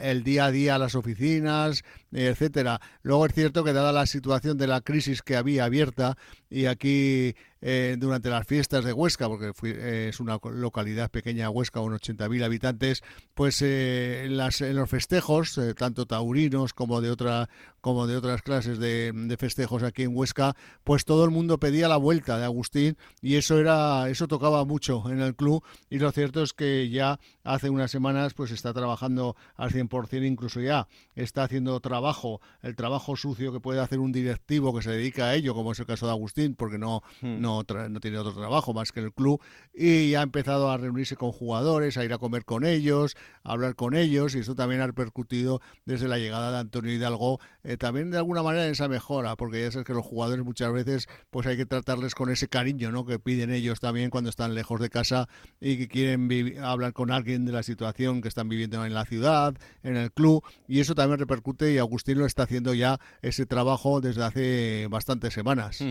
el 0.02 0.22
día 0.22 0.46
a 0.46 0.50
día 0.50 0.74
a 0.74 0.78
las 0.78 0.94
oficinas, 0.94 1.84
etcétera. 2.12 2.80
Luego 3.02 3.26
es 3.26 3.34
cierto 3.34 3.64
que 3.64 3.72
dada 3.72 3.92
la 3.92 4.06
situación 4.06 4.56
de 4.56 4.66
la 4.66 4.80
crisis 4.80 5.22
que 5.22 5.36
había 5.36 5.64
abierta 5.64 6.16
y 6.48 6.66
aquí 6.66 7.34
eh, 7.66 7.96
durante 7.98 8.28
las 8.28 8.46
fiestas 8.46 8.84
de 8.84 8.92
Huesca, 8.92 9.26
porque 9.26 9.52
eh, 9.62 10.08
es 10.10 10.20
una 10.20 10.38
localidad 10.52 11.10
pequeña 11.10 11.48
Huesca, 11.48 11.80
con 11.80 11.94
80.000 11.94 12.44
habitantes, 12.44 13.02
pues 13.32 13.62
eh, 13.62 14.26
en, 14.26 14.36
las, 14.36 14.60
en 14.60 14.76
los 14.76 14.90
festejos, 14.90 15.58
tanto 15.74 16.04
taurinos 16.04 16.74
como 16.74 17.00
de 17.00 17.10
otra 17.10 17.48
como 17.80 18.06
de 18.06 18.16
otras 18.16 18.40
clases 18.40 18.78
de, 18.78 19.12
de, 19.12 19.36
festejos 19.36 19.82
aquí 19.82 20.04
en 20.04 20.16
Huesca, 20.16 20.56
pues 20.84 21.04
todo 21.04 21.24
el 21.24 21.30
mundo 21.30 21.58
pedía 21.58 21.86
la 21.86 21.98
vuelta 21.98 22.38
de 22.38 22.44
Agustín 22.44 22.96
y 23.20 23.36
eso 23.36 23.58
era 23.58 24.08
eso 24.08 24.26
tocaba 24.26 24.64
mucho 24.64 25.04
en 25.10 25.20
el 25.20 25.34
club 25.34 25.62
y 25.90 25.98
lo 25.98 26.10
cierto 26.10 26.42
es 26.42 26.54
que 26.54 26.88
ya 26.88 27.18
hace 27.44 27.68
unas 27.68 27.90
semanas 27.90 28.32
pues 28.32 28.50
está 28.50 28.72
trabajando 28.72 29.36
al 29.56 29.70
100%, 29.70 30.26
incluso 30.26 30.60
ya 30.60 30.88
está 31.14 31.44
haciendo 31.44 31.78
trabajo, 31.80 32.40
el 32.62 32.74
trabajo 32.74 33.16
sucio 33.16 33.52
que 33.52 33.60
puede 33.60 33.80
hacer 33.80 33.98
un 33.98 34.12
directivo 34.12 34.74
que 34.74 34.82
se 34.82 34.90
dedica 34.90 35.26
a 35.26 35.34
ello, 35.34 35.54
como 35.54 35.72
es 35.72 35.78
el 35.78 35.86
caso 35.86 36.06
de 36.06 36.12
Agustín, 36.12 36.54
porque 36.54 36.78
no, 36.78 37.02
hmm. 37.20 37.40
No, 37.62 38.00
tiene 38.00 38.18
otro 38.18 38.32
trabajo 38.32 38.74
más 38.74 38.92
que 38.92 39.00
el 39.00 39.12
club, 39.12 39.40
y 39.72 40.14
ha 40.14 40.22
empezado 40.22 40.70
a 40.70 40.76
reunirse 40.76 41.16
con 41.16 41.32
jugadores, 41.32 41.96
a 41.96 42.04
ir 42.04 42.12
a 42.12 42.18
comer 42.18 42.44
con 42.44 42.64
ellos, 42.64 43.16
a 43.42 43.52
hablar 43.52 43.74
con 43.74 43.94
ellos, 43.94 44.34
y 44.34 44.40
eso 44.40 44.54
también 44.54 44.80
ha 44.80 44.86
repercutido 44.86 45.60
desde 45.84 46.08
la 46.08 46.18
llegada 46.18 46.52
de 46.52 46.58
Antonio 46.58 46.92
Hidalgo, 46.92 47.40
eh, 47.62 47.76
también 47.76 48.10
de 48.10 48.18
alguna 48.18 48.42
manera 48.42 48.66
en 48.66 48.72
esa 48.72 48.88
mejora, 48.88 49.36
porque 49.36 49.62
ya 49.62 49.70
sabes 49.70 49.86
que 49.86 49.94
los 49.94 50.04
jugadores 50.04 50.44
muchas 50.44 50.72
veces 50.72 51.08
pues 51.30 51.46
hay 51.46 51.56
que 51.56 51.66
tratarles 51.66 52.14
con 52.14 52.30
ese 52.30 52.48
cariño 52.48 52.90
¿no? 52.90 53.04
que 53.06 53.18
piden 53.18 53.50
ellos 53.52 53.80
también 53.80 54.10
cuando 54.10 54.30
están 54.30 54.54
lejos 54.54 54.80
de 54.80 54.90
casa 54.90 55.28
y 55.60 55.76
que 55.78 55.88
quieren 55.88 56.28
hablar 56.62 56.92
con 56.92 57.10
alguien 57.10 57.44
de 57.44 57.52
la 57.52 57.62
situación 57.62 58.20
que 58.20 58.28
están 58.28 58.48
viviendo 58.48 58.84
en 58.84 58.94
la 58.94 59.04
ciudad, 59.04 59.54
en 59.82 59.96
el 59.96 60.12
club, 60.12 60.44
y 60.68 60.80
eso 60.80 60.94
también 60.94 61.18
repercute 61.18 61.72
y 61.72 61.78
Agustín 61.78 62.18
lo 62.18 62.26
está 62.26 62.44
haciendo 62.44 62.74
ya 62.74 62.98
ese 63.22 63.46
trabajo 63.46 64.00
desde 64.00 64.24
hace 64.24 64.86
bastantes 64.90 65.34
semanas. 65.34 65.82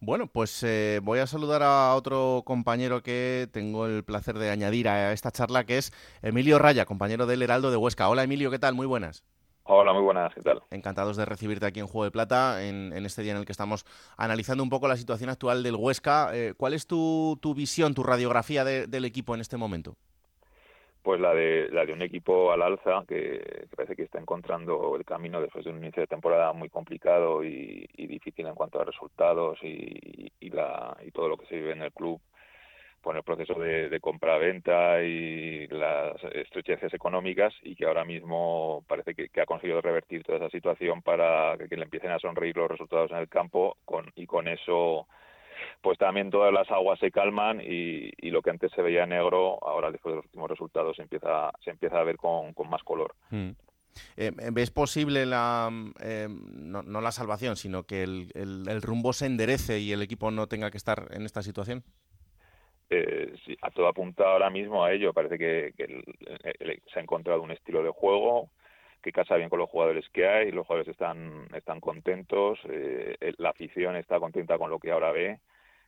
Bueno, 0.00 0.26
pues 0.26 0.62
eh, 0.62 0.85
voy 1.02 1.18
a 1.18 1.26
saludar 1.26 1.62
a 1.62 1.94
otro 1.94 2.42
compañero 2.44 3.02
que 3.02 3.48
tengo 3.52 3.86
el 3.86 4.04
placer 4.04 4.38
de 4.38 4.50
añadir 4.50 4.88
a 4.88 5.12
esta 5.12 5.30
charla, 5.30 5.64
que 5.64 5.78
es 5.78 5.92
Emilio 6.22 6.58
Raya, 6.58 6.86
compañero 6.86 7.26
del 7.26 7.42
Heraldo 7.42 7.70
de 7.70 7.76
Huesca. 7.76 8.08
Hola 8.08 8.24
Emilio, 8.24 8.50
¿qué 8.50 8.58
tal? 8.58 8.74
Muy 8.74 8.86
buenas. 8.86 9.24
Hola, 9.68 9.92
muy 9.92 10.02
buenas, 10.02 10.32
¿qué 10.32 10.42
tal? 10.42 10.62
Encantados 10.70 11.16
de 11.16 11.24
recibirte 11.24 11.66
aquí 11.66 11.80
en 11.80 11.88
Juego 11.88 12.04
de 12.04 12.12
Plata, 12.12 12.64
en, 12.64 12.92
este 13.04 13.22
día 13.22 13.32
en 13.32 13.38
el 13.38 13.44
que 13.44 13.50
estamos 13.50 13.84
analizando 14.16 14.62
un 14.62 14.70
poco 14.70 14.86
la 14.86 14.96
situación 14.96 15.28
actual 15.28 15.64
del 15.64 15.74
Huesca. 15.74 16.30
Eh, 16.32 16.54
¿Cuál 16.56 16.72
es 16.72 16.86
tu, 16.86 17.36
visión, 17.56 17.92
tu 17.92 18.04
radiografía 18.04 18.64
del 18.64 19.04
equipo 19.04 19.34
en 19.34 19.40
este 19.40 19.56
momento? 19.56 19.96
Pues 21.06 21.20
la 21.20 21.32
de 21.34 21.68
la 21.70 21.86
de 21.86 21.92
un 21.92 22.02
equipo 22.02 22.50
al 22.50 22.62
alza 22.62 23.04
que, 23.06 23.68
parece 23.76 23.94
que 23.94 24.02
está 24.02 24.18
encontrando 24.18 24.96
el 24.96 25.04
camino 25.04 25.40
después 25.40 25.64
de 25.64 25.70
un 25.70 25.76
inicio 25.76 26.00
de 26.00 26.08
temporada 26.08 26.52
muy 26.52 26.68
complicado 26.68 27.44
y, 27.44 27.86
difícil 27.96 28.44
en 28.44 28.56
cuanto 28.56 28.80
a 28.80 28.84
resultados 28.84 29.56
y, 29.62 30.50
la, 30.50 30.96
y 31.06 31.12
todo 31.12 31.28
lo 31.28 31.36
que 31.36 31.46
se 31.46 31.54
vive 31.54 31.74
en 31.74 31.82
el 31.82 31.92
club 31.92 32.20
con 33.02 33.16
el 33.16 33.22
proceso 33.22 33.54
de, 33.54 33.88
de 33.88 34.00
compra-venta 34.00 35.00
y 35.04 35.68
las 35.68 36.16
estrecheces 36.24 36.92
económicas 36.92 37.54
y 37.62 37.76
que 37.76 37.86
ahora 37.86 38.04
mismo 38.04 38.84
parece 38.88 39.14
que, 39.14 39.40
ha 39.40 39.46
conseguido 39.46 39.80
revertir 39.80 40.24
toda 40.24 40.38
esa 40.38 40.50
situación 40.50 41.02
para 41.02 41.56
que, 41.56 41.68
que, 41.68 41.76
le 41.76 41.84
empiecen 41.84 42.10
a 42.10 42.18
sonreír 42.18 42.56
los 42.56 42.68
resultados 42.68 43.12
en 43.12 43.18
el 43.18 43.28
campo 43.28 43.76
con, 43.84 44.10
y 44.16 44.26
con 44.26 44.48
eso 44.48 45.06
pues 45.80 45.98
también 45.98 46.30
todas 46.30 46.52
las 46.52 46.70
aguas 46.70 46.98
se 46.98 47.10
calman 47.10 47.60
y, 47.60 48.10
lo 48.30 48.42
que 48.42 48.50
antes 48.50 48.70
se 48.72 48.82
veía 48.82 49.06
negro, 49.06 49.58
ahora 49.62 49.90
después 49.90 50.12
de 50.12 50.16
los 50.16 50.24
últimos 50.26 50.50
resultados 50.50 50.96
se 50.96 51.02
empieza, 51.02 51.50
se 51.64 51.70
empieza 51.70 51.98
a 51.98 52.04
ver 52.04 52.16
con, 52.16 52.52
más 52.68 52.82
color. 52.82 53.14
Hmm. 53.30 53.50
Eh, 54.16 54.30
¿Ves 54.52 54.70
posible 54.70 55.24
la, 55.24 55.70
eh, 56.02 56.28
no, 56.28 56.82
la 56.82 57.12
salvación, 57.12 57.56
sino 57.56 57.84
que 57.84 58.02
el, 58.02 58.82
rumbo 58.82 59.14
se 59.14 59.26
enderece 59.26 59.78
y 59.78 59.92
el 59.92 60.02
equipo 60.02 60.30
no 60.30 60.48
tenga 60.48 60.70
que 60.70 60.76
estar 60.76 61.08
en 61.12 61.22
esta 61.22 61.42
situación? 61.42 61.82
Eh, 62.90 63.34
a 63.62 63.70
todo 63.70 63.88
apunta 63.88 64.24
ahora 64.24 64.50
mismo 64.50 64.84
a 64.84 64.92
ello. 64.92 65.14
Parece 65.14 65.38
que, 65.38 65.72
se 66.92 66.98
ha 66.98 67.02
encontrado 67.02 67.42
un 67.42 67.52
estilo 67.52 67.82
de 67.82 67.90
juego 67.90 68.50
que 69.06 69.12
casa 69.12 69.36
bien 69.36 69.48
con 69.48 69.60
los 69.60 69.70
jugadores 69.70 70.04
que 70.10 70.26
hay, 70.26 70.50
los 70.50 70.66
jugadores 70.66 70.90
están, 70.90 71.46
están 71.54 71.78
contentos, 71.80 72.58
eh, 72.68 73.34
la 73.38 73.50
afición 73.50 73.94
está 73.94 74.18
contenta 74.18 74.58
con 74.58 74.68
lo 74.68 74.80
que 74.80 74.90
ahora 74.90 75.12
ve, 75.12 75.38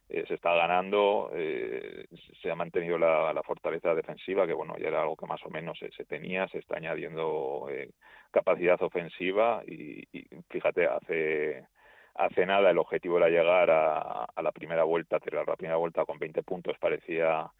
eh, 0.08 0.24
se 0.28 0.34
está 0.34 0.54
ganando, 0.54 1.28
eh, 1.34 2.06
se 2.40 2.48
ha 2.48 2.54
mantenido 2.54 2.96
la, 2.96 3.42
fortaleza 3.44 3.92
defensiva, 3.92 4.46
que 4.46 4.52
bueno, 4.52 4.76
ya 4.78 4.86
era 4.86 5.00
algo 5.02 5.16
que 5.16 5.26
más 5.26 5.44
o 5.44 5.50
menos 5.50 5.76
se, 5.78 6.04
tenía, 6.04 6.46
se 6.48 6.58
está 6.58 6.76
añadiendo 6.76 7.66
capacidad 8.30 8.80
ofensiva 8.82 9.62
y, 9.66 10.06
fíjate, 10.50 10.86
hace 10.86 11.66
hace 12.14 12.46
nada 12.46 12.70
el 12.70 12.78
objetivo 12.78 13.18
era 13.18 13.28
llegar 13.28 13.70
a, 13.70 14.24
a 14.24 14.42
la 14.42 14.52
primera 14.52 14.84
vuelta, 14.84 15.20
cerrar 15.20 15.46
la 15.48 15.56
primera 15.56 15.76
vuelta 15.76 16.04
con 16.04 16.18
20 16.18 16.42
puntos 16.42 16.76
parecía 16.78 17.50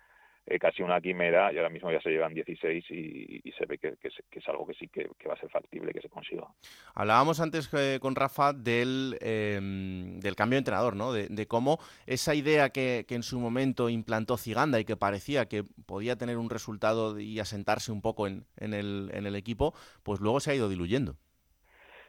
eh, 0.50 0.58
casi 0.58 0.82
una 0.82 0.98
quimera 0.98 1.52
y 1.52 1.58
ahora 1.58 1.68
mismo 1.68 1.92
ya 1.92 2.00
se 2.00 2.08
llevan 2.08 2.32
16 2.32 2.90
y, 2.90 3.52
se 3.52 3.66
ve 3.66 3.76
que, 3.76 3.98
es, 4.00 4.48
algo 4.48 4.66
que 4.66 4.72
sí 4.72 4.88
que, 4.88 5.06
va 5.28 5.34
a 5.34 5.40
ser 5.40 5.50
factible 5.50 5.92
que 5.92 6.00
se 6.00 6.08
consiga. 6.08 6.46
Hablábamos 6.94 7.40
antes 7.40 7.68
eh, 7.74 7.98
con 8.00 8.14
Rafa 8.14 8.54
del, 8.54 9.18
em, 9.20 10.18
del 10.20 10.36
cambio 10.36 10.56
de 10.56 10.60
entrenador, 10.60 10.96
¿no? 10.96 11.12
De, 11.12 11.46
cómo 11.46 11.78
esa 12.06 12.34
idea 12.34 12.70
que, 12.70 13.04
en 13.10 13.22
su 13.22 13.38
momento 13.38 13.90
implantó 13.90 14.38
Ziganda 14.38 14.80
y 14.80 14.86
que 14.86 14.96
parecía 14.96 15.48
que 15.48 15.64
podía 15.86 16.16
tener 16.16 16.38
un 16.38 16.48
resultado 16.48 17.20
y 17.20 17.40
asentarse 17.40 17.92
un 17.92 18.00
poco 18.00 18.26
en, 18.26 18.44
en, 18.56 18.72
el, 18.72 19.10
en 19.12 19.26
el 19.26 19.36
equipo, 19.36 19.74
pues 20.02 20.20
luego 20.20 20.40
se 20.40 20.52
ha 20.52 20.54
ido 20.54 20.70
diluyendo. 20.70 21.16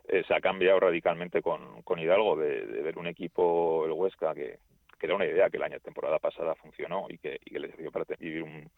Eh, 0.07 0.23
se 0.27 0.33
ha 0.33 0.39
cambiado 0.39 0.79
radicalmente 0.79 1.41
con, 1.41 1.81
con 1.83 1.99
Hidalgo, 1.99 2.37
de, 2.37 2.65
de, 2.65 2.81
ver 2.81 2.97
un 2.97 3.07
equipo, 3.07 3.85
el 3.85 3.91
Huesca, 3.91 4.33
que, 4.33 4.59
que 4.99 5.05
era 5.05 5.15
una 5.15 5.25
idea 5.25 5.49
que 5.49 5.57
el 5.57 5.63
año 5.63 5.79
temporada 5.79 6.19
pasada 6.19 6.55
funcionó 6.55 7.07
y 7.09 7.17
que, 7.17 7.39
y 7.43 7.51
que 7.51 7.59
le 7.59 7.71
sirvió 7.71 7.91
para 7.91 8.05
vivir 8.19 8.43
un, 8.43 8.69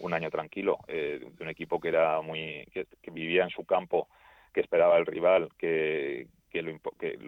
un 0.00 0.14
año 0.14 0.30
tranquilo 0.30 0.78
eh, 0.88 1.20
de 1.20 1.42
un 1.42 1.50
equipo 1.50 1.80
que 1.80 1.88
era 1.88 2.20
muy 2.20 2.66
que, 2.72 2.86
vivía 3.10 3.44
en 3.44 3.50
su 3.50 3.64
campo 3.64 4.08
que 4.52 4.60
esperaba 4.60 4.98
el 4.98 5.06
rival 5.06 5.48
que 5.56 6.26
que, 6.50 6.62
lo, 6.62 6.78
que 6.98 7.18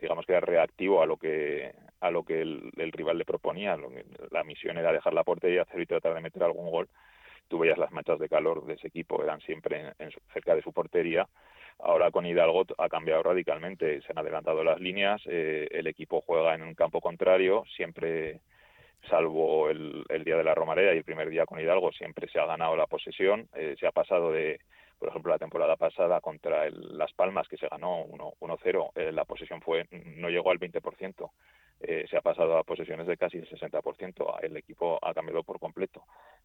digamos 0.00 0.24
que 0.24 0.32
era 0.32 0.40
reactivo 0.40 1.02
a 1.02 1.06
lo 1.06 1.16
que 1.16 1.74
a 2.00 2.10
lo 2.10 2.22
que 2.24 2.42
el, 2.42 2.92
rival 2.92 3.18
le 3.18 3.24
proponía. 3.24 3.76
La 4.30 4.44
misión 4.44 4.78
era 4.78 4.92
dejar 4.92 5.14
la 5.14 5.24
portería 5.24 5.66
cero 5.68 5.82
y 5.82 5.86
tratar 5.86 6.14
de 6.14 6.20
meter 6.20 6.42
algún 6.42 6.70
gol 6.70 6.88
tú 7.48 7.58
veías 7.58 7.78
las 7.78 7.92
manchas 7.92 8.18
de 8.18 8.28
calor 8.28 8.64
de 8.66 8.74
ese 8.74 8.88
equipo 8.88 9.22
eran 9.22 9.40
siempre 9.40 9.92
en, 9.98 10.10
cerca 10.32 10.54
de 10.54 10.62
su 10.62 10.72
portería 10.72 11.26
Ahora 11.78 12.10
con 12.10 12.24
Hidalgo 12.24 12.64
ha 12.78 12.88
cambiado 12.88 13.22
radicalmente, 13.22 14.00
se 14.00 14.12
han 14.12 14.18
adelantado 14.18 14.64
las 14.64 14.80
líneas, 14.80 15.20
eh, 15.26 15.68
el 15.70 15.86
equipo 15.86 16.22
juega 16.22 16.54
en 16.54 16.62
un 16.62 16.74
campo 16.74 17.00
contrario, 17.00 17.64
siempre, 17.76 18.40
salvo 19.10 19.68
el, 19.68 20.04
día 20.24 20.36
de 20.36 20.44
la 20.44 20.54
Romareda 20.54 20.94
y 20.94 20.98
el 20.98 21.04
primer 21.04 21.28
día 21.28 21.44
con 21.44 21.60
Hidalgo, 21.60 21.92
siempre 21.92 22.28
se 22.28 22.40
ha 22.40 22.46
ganado 22.46 22.76
la 22.76 22.86
posesión, 22.86 23.48
eh, 23.54 23.76
se 23.78 23.86
ha 23.86 23.92
pasado 23.92 24.32
de, 24.32 24.58
por 24.98 25.10
ejemplo, 25.10 25.30
la 25.30 25.38
temporada 25.38 25.76
pasada 25.76 26.20
contra 26.22 26.70
Las 26.70 27.12
Palmas, 27.12 27.46
que 27.46 27.58
se 27.58 27.68
ganó 27.68 28.06
1-0, 28.06 28.92
eh, 28.94 29.12
la 29.12 29.26
posesión 29.26 29.60
fue 29.60 29.86
no 29.90 30.30
llegó 30.30 30.50
al 30.50 30.58
20%. 30.58 31.30
Eh, 31.80 32.06
se 32.08 32.16
ha 32.16 32.22
pasado 32.22 32.56
a 32.56 32.64
posesiones 32.64 33.06
de 33.06 33.16
casi 33.16 33.38
el 33.38 33.48
60%. 33.48 34.38
El 34.42 34.56
equipo 34.56 34.98
ha 35.02 35.12
cambiado 35.12 35.42
por 35.42 35.60
completo. 35.60 36.04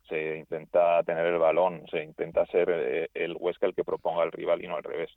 Se 0.09 0.37
intenta 0.37 1.01
tener 1.03 1.25
el 1.25 1.39
balón, 1.39 1.85
se 1.89 2.03
intenta 2.03 2.45
ser 2.47 2.69
eh, 2.69 3.09
el 3.13 3.35
Huesca 3.39 3.65
el 3.65 3.73
que 3.73 3.83
proponga 3.83 4.23
al 4.23 4.31
rival 4.31 4.63
y 4.63 4.67
no 4.67 4.75
al 4.75 4.83
revés. 4.83 5.09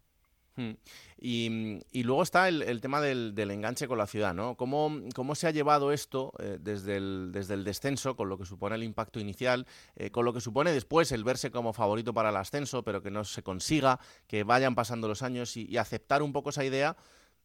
Hmm. 0.56 0.74
Y, 1.18 2.04
luego 2.04 2.22
está 2.22 2.48
el, 2.48 2.80
tema 2.80 3.00
del, 3.00 3.34
enganche 3.36 3.88
con 3.88 3.98
la 3.98 4.06
ciudad, 4.06 4.34
¿no? 4.34 4.56
¿Cómo, 4.56 4.88
cómo 5.12 5.34
se 5.34 5.48
ha 5.48 5.50
llevado 5.50 5.90
esto 5.90 6.32
eh, 6.38 6.58
desde, 6.60 6.96
el, 6.96 7.32
desde 7.32 7.54
el 7.54 7.64
descenso, 7.64 8.14
con 8.14 8.28
lo 8.28 8.38
que 8.38 8.44
supone 8.44 8.76
el 8.76 8.84
impacto 8.84 9.18
inicial, 9.18 9.66
con 10.12 10.24
lo 10.24 10.32
que 10.32 10.40
supone 10.40 10.70
después 10.70 11.10
el 11.10 11.24
verse 11.24 11.50
como 11.50 11.72
favorito 11.72 12.14
para 12.14 12.28
el 12.28 12.36
ascenso, 12.36 12.84
pero 12.84 13.02
que 13.02 13.10
no 13.10 13.24
se 13.24 13.42
consiga, 13.42 13.98
que 14.28 14.44
vayan 14.44 14.76
pasando 14.76 15.08
los 15.08 15.22
años 15.22 15.56
y 15.56 15.76
aceptar 15.76 16.22
un 16.22 16.32
poco 16.32 16.50
esa 16.50 16.64
idea 16.64 16.94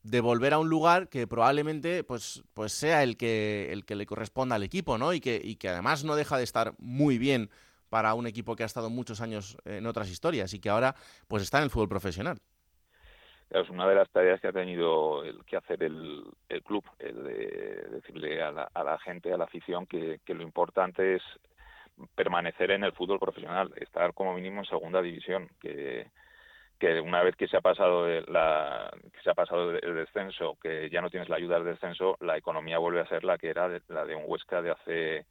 de 0.03 0.21
volver 0.21 0.53
a 0.53 0.59
un 0.59 0.69
lugar 0.69 1.09
que 1.09 1.27
probablemente 1.27 2.03
pues, 2.03 2.43
pues 2.53 2.71
sea 2.71 3.03
el 3.03 3.17
que, 3.17 3.71
el 3.71 3.85
que 3.85 3.95
le 3.95 4.05
corresponda 4.05 4.55
al 4.55 4.63
equipo, 4.63 4.97
¿no? 4.97 5.13
Y 5.13 5.19
que, 5.19 5.39
y 5.43 5.55
que 5.55 5.69
además 5.69 6.03
no 6.03 6.15
deja 6.15 6.37
de 6.37 6.43
estar 6.43 6.73
muy 6.77 7.17
bien 7.17 7.49
para 7.89 8.13
un 8.13 8.27
equipo 8.27 8.55
que 8.55 8.63
ha 8.63 8.67
estado 8.67 8.89
muchos 8.89 9.19
años 9.21 9.57
en 9.65 9.85
otras 9.85 10.09
historias 10.09 10.53
y 10.53 10.59
que 10.59 10.69
ahora 10.69 10.95
pues 11.27 11.43
está 11.43 11.57
en 11.57 11.65
el 11.65 11.69
fútbol 11.69 11.89
profesional. 11.89 12.39
Es 13.49 13.67
una 13.69 13.87
de 13.87 13.95
las 13.95 14.09
tareas 14.11 14.39
que 14.39 14.47
ha 14.47 14.53
tenido 14.53 15.23
el, 15.23 15.43
que 15.43 15.57
hacer 15.57 15.81
el, 15.81 16.23
el 16.49 16.61
club, 16.61 16.83
el 16.99 17.23
de 17.23 17.87
decirle 17.91 18.43
a 18.43 18.51
la, 18.51 18.69
a 18.71 18.83
la 18.83 18.99
gente, 18.99 19.33
a 19.33 19.37
la 19.37 19.45
afición, 19.45 19.87
que, 19.87 20.19
que 20.23 20.35
lo 20.35 20.43
importante 20.43 21.15
es 21.15 21.23
permanecer 22.13 22.69
en 22.71 22.83
el 22.83 22.93
fútbol 22.93 23.19
profesional, 23.19 23.73
estar 23.77 24.13
como 24.13 24.35
mínimo 24.35 24.59
en 24.59 24.65
segunda 24.65 25.01
división, 25.01 25.49
que, 25.59 26.07
que 26.79 27.01
una 27.01 27.21
vez 27.21 27.35
que 27.35 27.47
se 27.47 27.57
ha 27.57 27.61
pasado 27.61 28.07
la, 28.07 28.89
que 29.13 29.21
se 29.21 29.29
ha 29.29 29.33
pasado 29.33 29.71
el 29.71 29.95
descenso, 29.95 30.57
que 30.61 30.89
ya 30.89 31.01
no 31.01 31.09
tienes 31.09 31.29
la 31.29 31.35
ayuda 31.35 31.55
del 31.55 31.73
descenso, 31.73 32.17
la 32.21 32.37
economía 32.37 32.77
vuelve 32.77 33.01
a 33.01 33.07
ser 33.07 33.23
la 33.23 33.37
que 33.37 33.49
era 33.49 33.69
la 33.89 34.05
de 34.05 34.15
un 34.15 34.23
Huesca 34.25 34.61
de 34.61 34.71
hace 34.71 35.25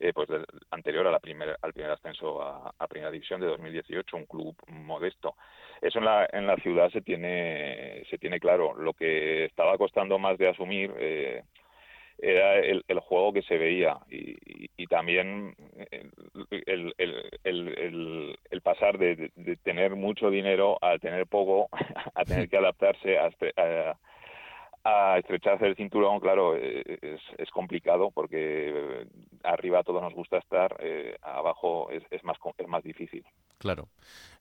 eh, 0.00 0.12
pues 0.12 0.28
anterior 0.70 1.06
a 1.06 1.10
la 1.10 1.18
primera, 1.18 1.56
al 1.62 1.72
primer 1.72 1.90
ascenso 1.90 2.40
a, 2.42 2.72
a, 2.78 2.86
primera 2.86 3.10
división 3.10 3.40
de 3.40 3.46
2018, 3.48 4.16
un 4.16 4.26
club 4.26 4.56
modesto. 4.68 5.34
Eso 5.80 5.98
en 5.98 6.04
la, 6.04 6.28
en 6.32 6.46
la 6.46 6.56
ciudad 6.56 6.90
se 6.90 7.00
tiene 7.00 8.04
se 8.08 8.18
tiene 8.18 8.38
claro. 8.38 8.74
Lo 8.74 8.92
que 8.92 9.46
estaba 9.46 9.76
costando 9.76 10.18
más 10.18 10.38
de 10.38 10.48
asumir 10.48 10.94
eh, 10.98 11.42
era 12.18 12.58
el, 12.58 12.84
el, 12.88 13.00
juego 13.00 13.32
que 13.32 13.42
se 13.42 13.58
veía. 13.58 13.98
Y, 14.10 14.36
y, 14.76 14.86
también 14.86 15.54
el, 16.50 16.94
el, 16.96 18.38
el 18.50 18.60
pasar 18.62 18.98
de, 18.98 19.30
de, 19.34 19.56
tener 19.56 19.96
mucho 19.96 20.30
dinero 20.30 20.78
a 20.82 20.98
tener 20.98 21.26
poco, 21.26 21.68
a 22.14 22.24
tener 22.24 22.48
que 22.48 22.56
adaptarse 22.56 23.18
a, 23.18 23.30
a 23.56 23.98
a 24.84 25.18
estrecharse 25.18 25.66
el 25.66 25.76
cinturón, 25.76 26.20
claro, 26.20 26.54
eh, 26.56 26.82
es, 27.00 27.20
es, 27.38 27.50
complicado 27.50 28.10
porque 28.10 29.06
arriba 29.42 29.78
a 29.78 29.82
todos 29.82 30.02
nos 30.02 30.12
gusta 30.12 30.36
estar, 30.36 30.76
eh, 30.80 31.16
abajo 31.22 31.90
es, 31.90 32.02
es, 32.10 32.22
más, 32.22 32.36
es 32.58 32.68
más 32.68 32.84
difícil. 32.84 33.24
Claro. 33.56 33.88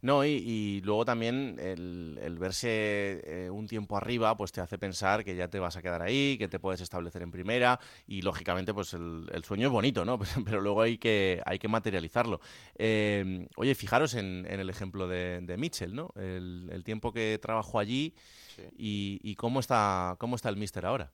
No, 0.01 0.25
y, 0.25 0.81
luego 0.83 1.05
también 1.05 1.57
el, 1.61 2.37
verse 2.37 3.21
eh, 3.23 3.49
un 3.49 3.67
tiempo 3.67 3.95
arriba, 3.95 4.35
pues 4.35 4.51
te 4.51 4.59
hace 4.59 4.77
pensar 4.77 5.23
que 5.23 5.33
ya 5.33 5.47
te 5.47 5.59
vas 5.59 5.77
a 5.77 5.81
quedar 5.81 6.01
ahí, 6.01 6.37
que 6.37 6.49
te 6.49 6.59
puedes 6.59 6.81
establecer 6.81 7.21
en 7.21 7.31
primera, 7.31 7.79
y 8.05 8.21
lógicamente, 8.21 8.73
pues 8.73 8.93
el, 8.93 9.43
sueño 9.45 9.67
es 9.67 9.71
bonito, 9.71 10.03
¿no? 10.03 10.19
Pero 10.45 10.59
luego 10.59 10.81
hay 10.81 10.97
que, 10.97 11.41
hay 11.45 11.57
que 11.57 11.69
materializarlo. 11.69 12.41
oye, 12.77 13.75
fijaros 13.75 14.15
en, 14.15 14.45
el 14.45 14.69
ejemplo 14.69 15.07
de, 15.07 15.39
de 15.39 15.55
Mitchell, 15.55 15.95
¿no? 15.95 16.09
El, 16.17 16.83
tiempo 16.83 17.13
que 17.13 17.39
trabajó 17.41 17.79
allí 17.79 18.13
y, 18.77 19.19
y 19.23 19.35
cómo 19.35 19.59
está, 19.59 20.15
cómo 20.19 20.35
está 20.35 20.49
el 20.49 20.57
míster 20.57 20.85
ahora. 20.85 21.11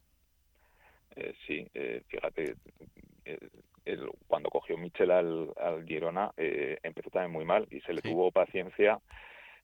Eh, 1.16 1.34
sí, 1.46 1.68
eh, 1.74 2.02
fíjate, 2.08 2.56
eh, 3.26 3.38
cuando 4.28 4.50
cogió 4.50 4.78
Michel 4.78 5.12
al, 5.12 5.50
al 5.58 5.86
Girona 5.86 6.32
empezó 6.38 7.10
también 7.10 7.32
muy 7.32 7.46
mal 7.46 7.68
y 7.72 7.82
se 7.82 7.94
le 7.94 8.02
tuvo 8.02 8.32
paciencia 8.32 9.00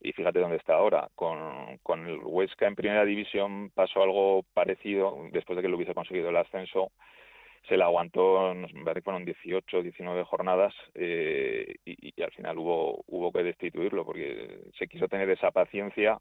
y 0.01 0.11
fíjate 0.11 0.39
dónde 0.39 0.57
está 0.57 0.73
ahora. 0.75 1.09
Con, 1.15 1.77
con 1.83 2.07
el 2.07 2.19
Huesca 2.23 2.67
en 2.67 2.75
primera 2.75 3.05
división 3.05 3.71
pasó 3.73 4.03
algo 4.03 4.43
parecido 4.53 5.17
después 5.31 5.55
de 5.55 5.61
que 5.61 5.69
lo 5.69 5.77
hubiese 5.77 5.93
conseguido 5.93 6.29
el 6.29 6.37
ascenso. 6.37 6.91
Se 7.69 7.77
le 7.77 7.83
aguantó, 7.83 8.53
me 8.53 8.83
parece 8.83 9.01
que 9.01 9.05
fueron 9.05 9.25
18, 9.25 9.81
19 9.81 10.23
jornadas 10.23 10.73
y, 10.93 11.73
y, 11.85 12.21
al 12.21 12.31
final 12.31 12.59
hubo, 12.59 13.03
hubo 13.07 13.31
que 13.31 13.41
destituirlo 13.41 14.05
porque 14.05 14.59
se 14.77 14.87
quiso 14.87 15.07
tener 15.07 15.29
esa 15.31 15.49
paciencia 15.49 16.19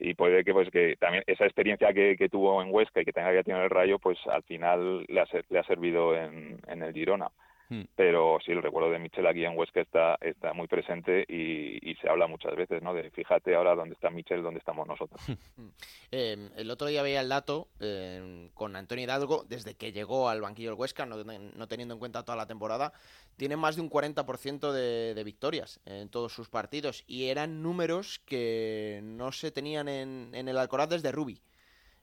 y 0.00 0.14
puede 0.14 0.44
que 0.44 0.52
pues 0.52 0.70
que 0.70 0.96
también 0.98 1.22
esa 1.26 1.44
experiencia 1.44 1.92
que, 1.92 2.16
que 2.16 2.28
tuvo 2.28 2.62
en 2.62 2.72
Huesca 2.72 3.00
y 3.00 3.04
que 3.04 3.12
tenga 3.12 3.32
que 3.32 3.44
tener 3.44 3.62
el 3.62 3.70
Rayo 3.70 3.98
pues 3.98 4.18
al 4.26 4.42
final 4.42 5.04
le 5.06 5.20
ha, 5.20 5.26
le 5.48 5.58
ha 5.58 5.64
servido 5.64 6.16
en, 6.16 6.58
en 6.66 6.82
el 6.82 6.92
Girona 6.92 7.30
Hmm. 7.70 7.82
Pero 7.94 8.38
sí, 8.44 8.50
el 8.50 8.62
recuerdo 8.62 8.90
de 8.90 8.98
Michel 8.98 9.28
aquí 9.28 9.44
en 9.44 9.56
Huesca 9.56 9.80
está, 9.80 10.18
está 10.20 10.52
muy 10.52 10.66
presente 10.66 11.24
y, 11.28 11.94
se 12.00 12.08
habla 12.08 12.26
muchas 12.26 12.56
veces, 12.56 12.82
¿no? 12.82 12.94
De 12.94 13.10
fíjate 13.10 13.54
ahora 13.54 13.74
dónde 13.74 13.94
está 13.94 14.10
Michel, 14.10 14.42
dónde 14.42 14.58
estamos 14.58 14.86
nosotros. 14.86 15.20
Hmm. 15.56 15.68
Eh, 16.12 16.50
el 16.56 16.70
otro 16.70 16.88
día 16.88 17.02
veía 17.02 17.20
el 17.20 17.28
dato 17.28 17.68
eh, 17.78 18.50
con 18.54 18.74
Antonio 18.74 19.04
Hidalgo, 19.04 19.44
desde 19.48 19.76
que 19.76 19.92
llegó 19.92 20.28
al 20.28 20.40
banquillo 20.40 20.70
del 20.70 20.78
Huesca, 20.78 21.06
no, 21.06 21.68
teniendo 21.68 21.94
en 21.94 22.00
cuenta 22.00 22.24
toda 22.24 22.36
la 22.36 22.46
temporada, 22.46 22.92
tiene 23.36 23.56
más 23.56 23.76
de 23.76 23.82
un 23.82 23.90
40% 23.90 24.72
de, 24.72 25.14
de 25.14 25.24
victorias 25.24 25.80
en 25.84 26.08
todos 26.08 26.32
sus 26.32 26.48
partidos 26.48 27.04
y 27.06 27.26
eran 27.26 27.62
números 27.62 28.18
que 28.26 29.00
no 29.04 29.30
se 29.30 29.52
tenían 29.52 29.88
en, 29.88 30.30
en 30.34 30.48
el 30.48 30.58
Alcoraz 30.58 30.88
desde 30.88 31.12
Rubi. 31.12 31.40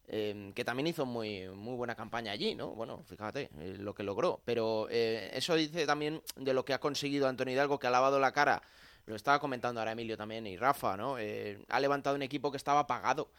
Em, 0.10 0.54
que 0.54 0.64
también 0.64 0.88
hizo 0.88 1.06
muy, 1.06 1.50
muy 1.50 1.76
buena 1.76 1.94
campaña 1.94 2.32
allí, 2.32 2.56
¿no? 2.56 2.70
Bueno, 2.70 3.04
fíjate 3.08 3.50
eh, 3.60 3.76
lo 3.78 3.94
que 3.94 4.04
logró. 4.04 4.40
Pero 4.46 4.88
eh, 4.90 5.30
eso 5.34 5.54
dice 5.56 5.86
también 5.86 6.22
de 6.38 6.54
lo 6.54 6.64
que 6.64 6.74
ha 6.74 6.80
conseguido 6.80 7.28
Antonio 7.28 7.54
Hidalgo, 7.54 7.78
que 7.78 7.88
ha 7.88 7.92
lavado 7.92 8.18
la 8.18 8.32
cara 8.32 8.62
lo 9.08 9.16
estaba 9.16 9.40
comentando 9.40 9.80
ahora 9.80 9.94
Emilio 9.94 10.18
también 10.18 10.46
y 10.46 10.58
Rafa, 10.58 10.98
¿no? 10.98 11.18
Eh, 11.18 11.64
ha 11.70 11.80
levantado 11.80 12.18
un 12.18 12.22
equipo 12.22 12.52
que 12.52 12.58
estaba 12.58 12.82
apagado 12.82 13.30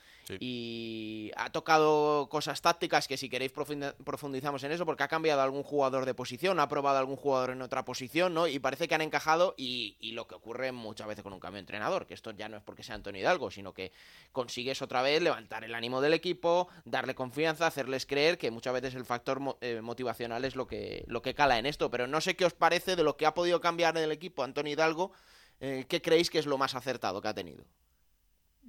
y 0.40 1.31
ha 1.37 1.50
tocado 1.50 2.28
cosas 2.31 2.61
tácticas 2.61 3.09
que 3.09 3.16
si 3.16 3.31
queréis 3.31 3.52
profundizamos 3.52 4.62
en 4.64 4.72
eso 4.72 4.85
porque 4.85 5.02
ha 5.02 5.09
cambiado 5.09 5.40
algún 5.40 5.62
jugador 5.62 6.07
de 6.07 6.14
posición, 6.14 6.59
ha 6.61 6.68
probado 6.68 6.98
algún 6.98 7.16
jugador 7.16 7.50
en 7.50 7.62
otra 7.62 7.85
posición, 7.85 8.35
¿no? 8.35 8.46
Y 8.46 8.59
parece 8.59 8.88
que 8.88 8.94
han 8.94 9.02
encajado 9.02 9.54
y, 9.57 9.96
lo 10.12 10.26
que 10.26 10.35
ocurre 10.35 10.72
muchas 10.72 11.07
veces 11.07 11.22
con 11.22 11.33
un 11.33 11.40
cambio 11.40 11.57
de 11.57 11.61
entrenador, 11.61 12.07
que 12.07 12.14
esto 12.14 12.31
ya 12.33 12.48
no 12.48 12.57
es 12.57 12.62
porque 12.62 12.83
sea 12.83 12.94
Antonio 12.94 13.20
Hidalgo, 13.20 13.50
sino 13.50 13.72
que 13.72 13.92
consigues 14.33 14.83
otra 14.83 15.02
vez 15.02 15.22
levantar 15.22 15.64
el 15.64 15.74
ánimo 15.74 16.00
del 16.00 16.14
equipo, 16.14 16.68
darle 16.85 17.14
confianza, 17.14 17.66
hacerles 17.66 18.07
creer 18.07 18.38
que 18.38 18.50
muchas 18.50 18.72
veces 18.72 18.94
el 18.94 19.04
factor 19.04 19.59
eh, 19.61 19.81
motivacional 19.83 20.44
es 20.44 20.57
lo 20.57 20.66
que, 20.66 21.04
lo 21.07 21.22
que 21.22 21.35
cala 21.35 21.59
en 21.59 21.66
esto, 21.66 21.90
pero 21.90 22.07
no 22.07 22.20
sé 22.20 22.37
qué 22.37 22.46
os 22.46 22.54
parece 22.54 22.96
de 22.96 23.02
lo 23.02 23.16
que 23.16 23.26
ha 23.26 23.35
podido 23.35 23.61
cambiar 23.61 23.96
en 23.96 24.04
el 24.04 24.12
equipo 24.12 24.42
Antonio 24.42 24.72
Hidalgo 24.72 25.12
eh, 25.61 25.85
¿qué 25.88 26.01
creéis 26.01 26.31
que 26.31 26.38
es 26.38 26.47
lo 26.47 26.59
más 26.59 26.75
acertado 26.75 27.21
que 27.21 27.29
ha 27.29 27.35
tenido? 27.35 27.64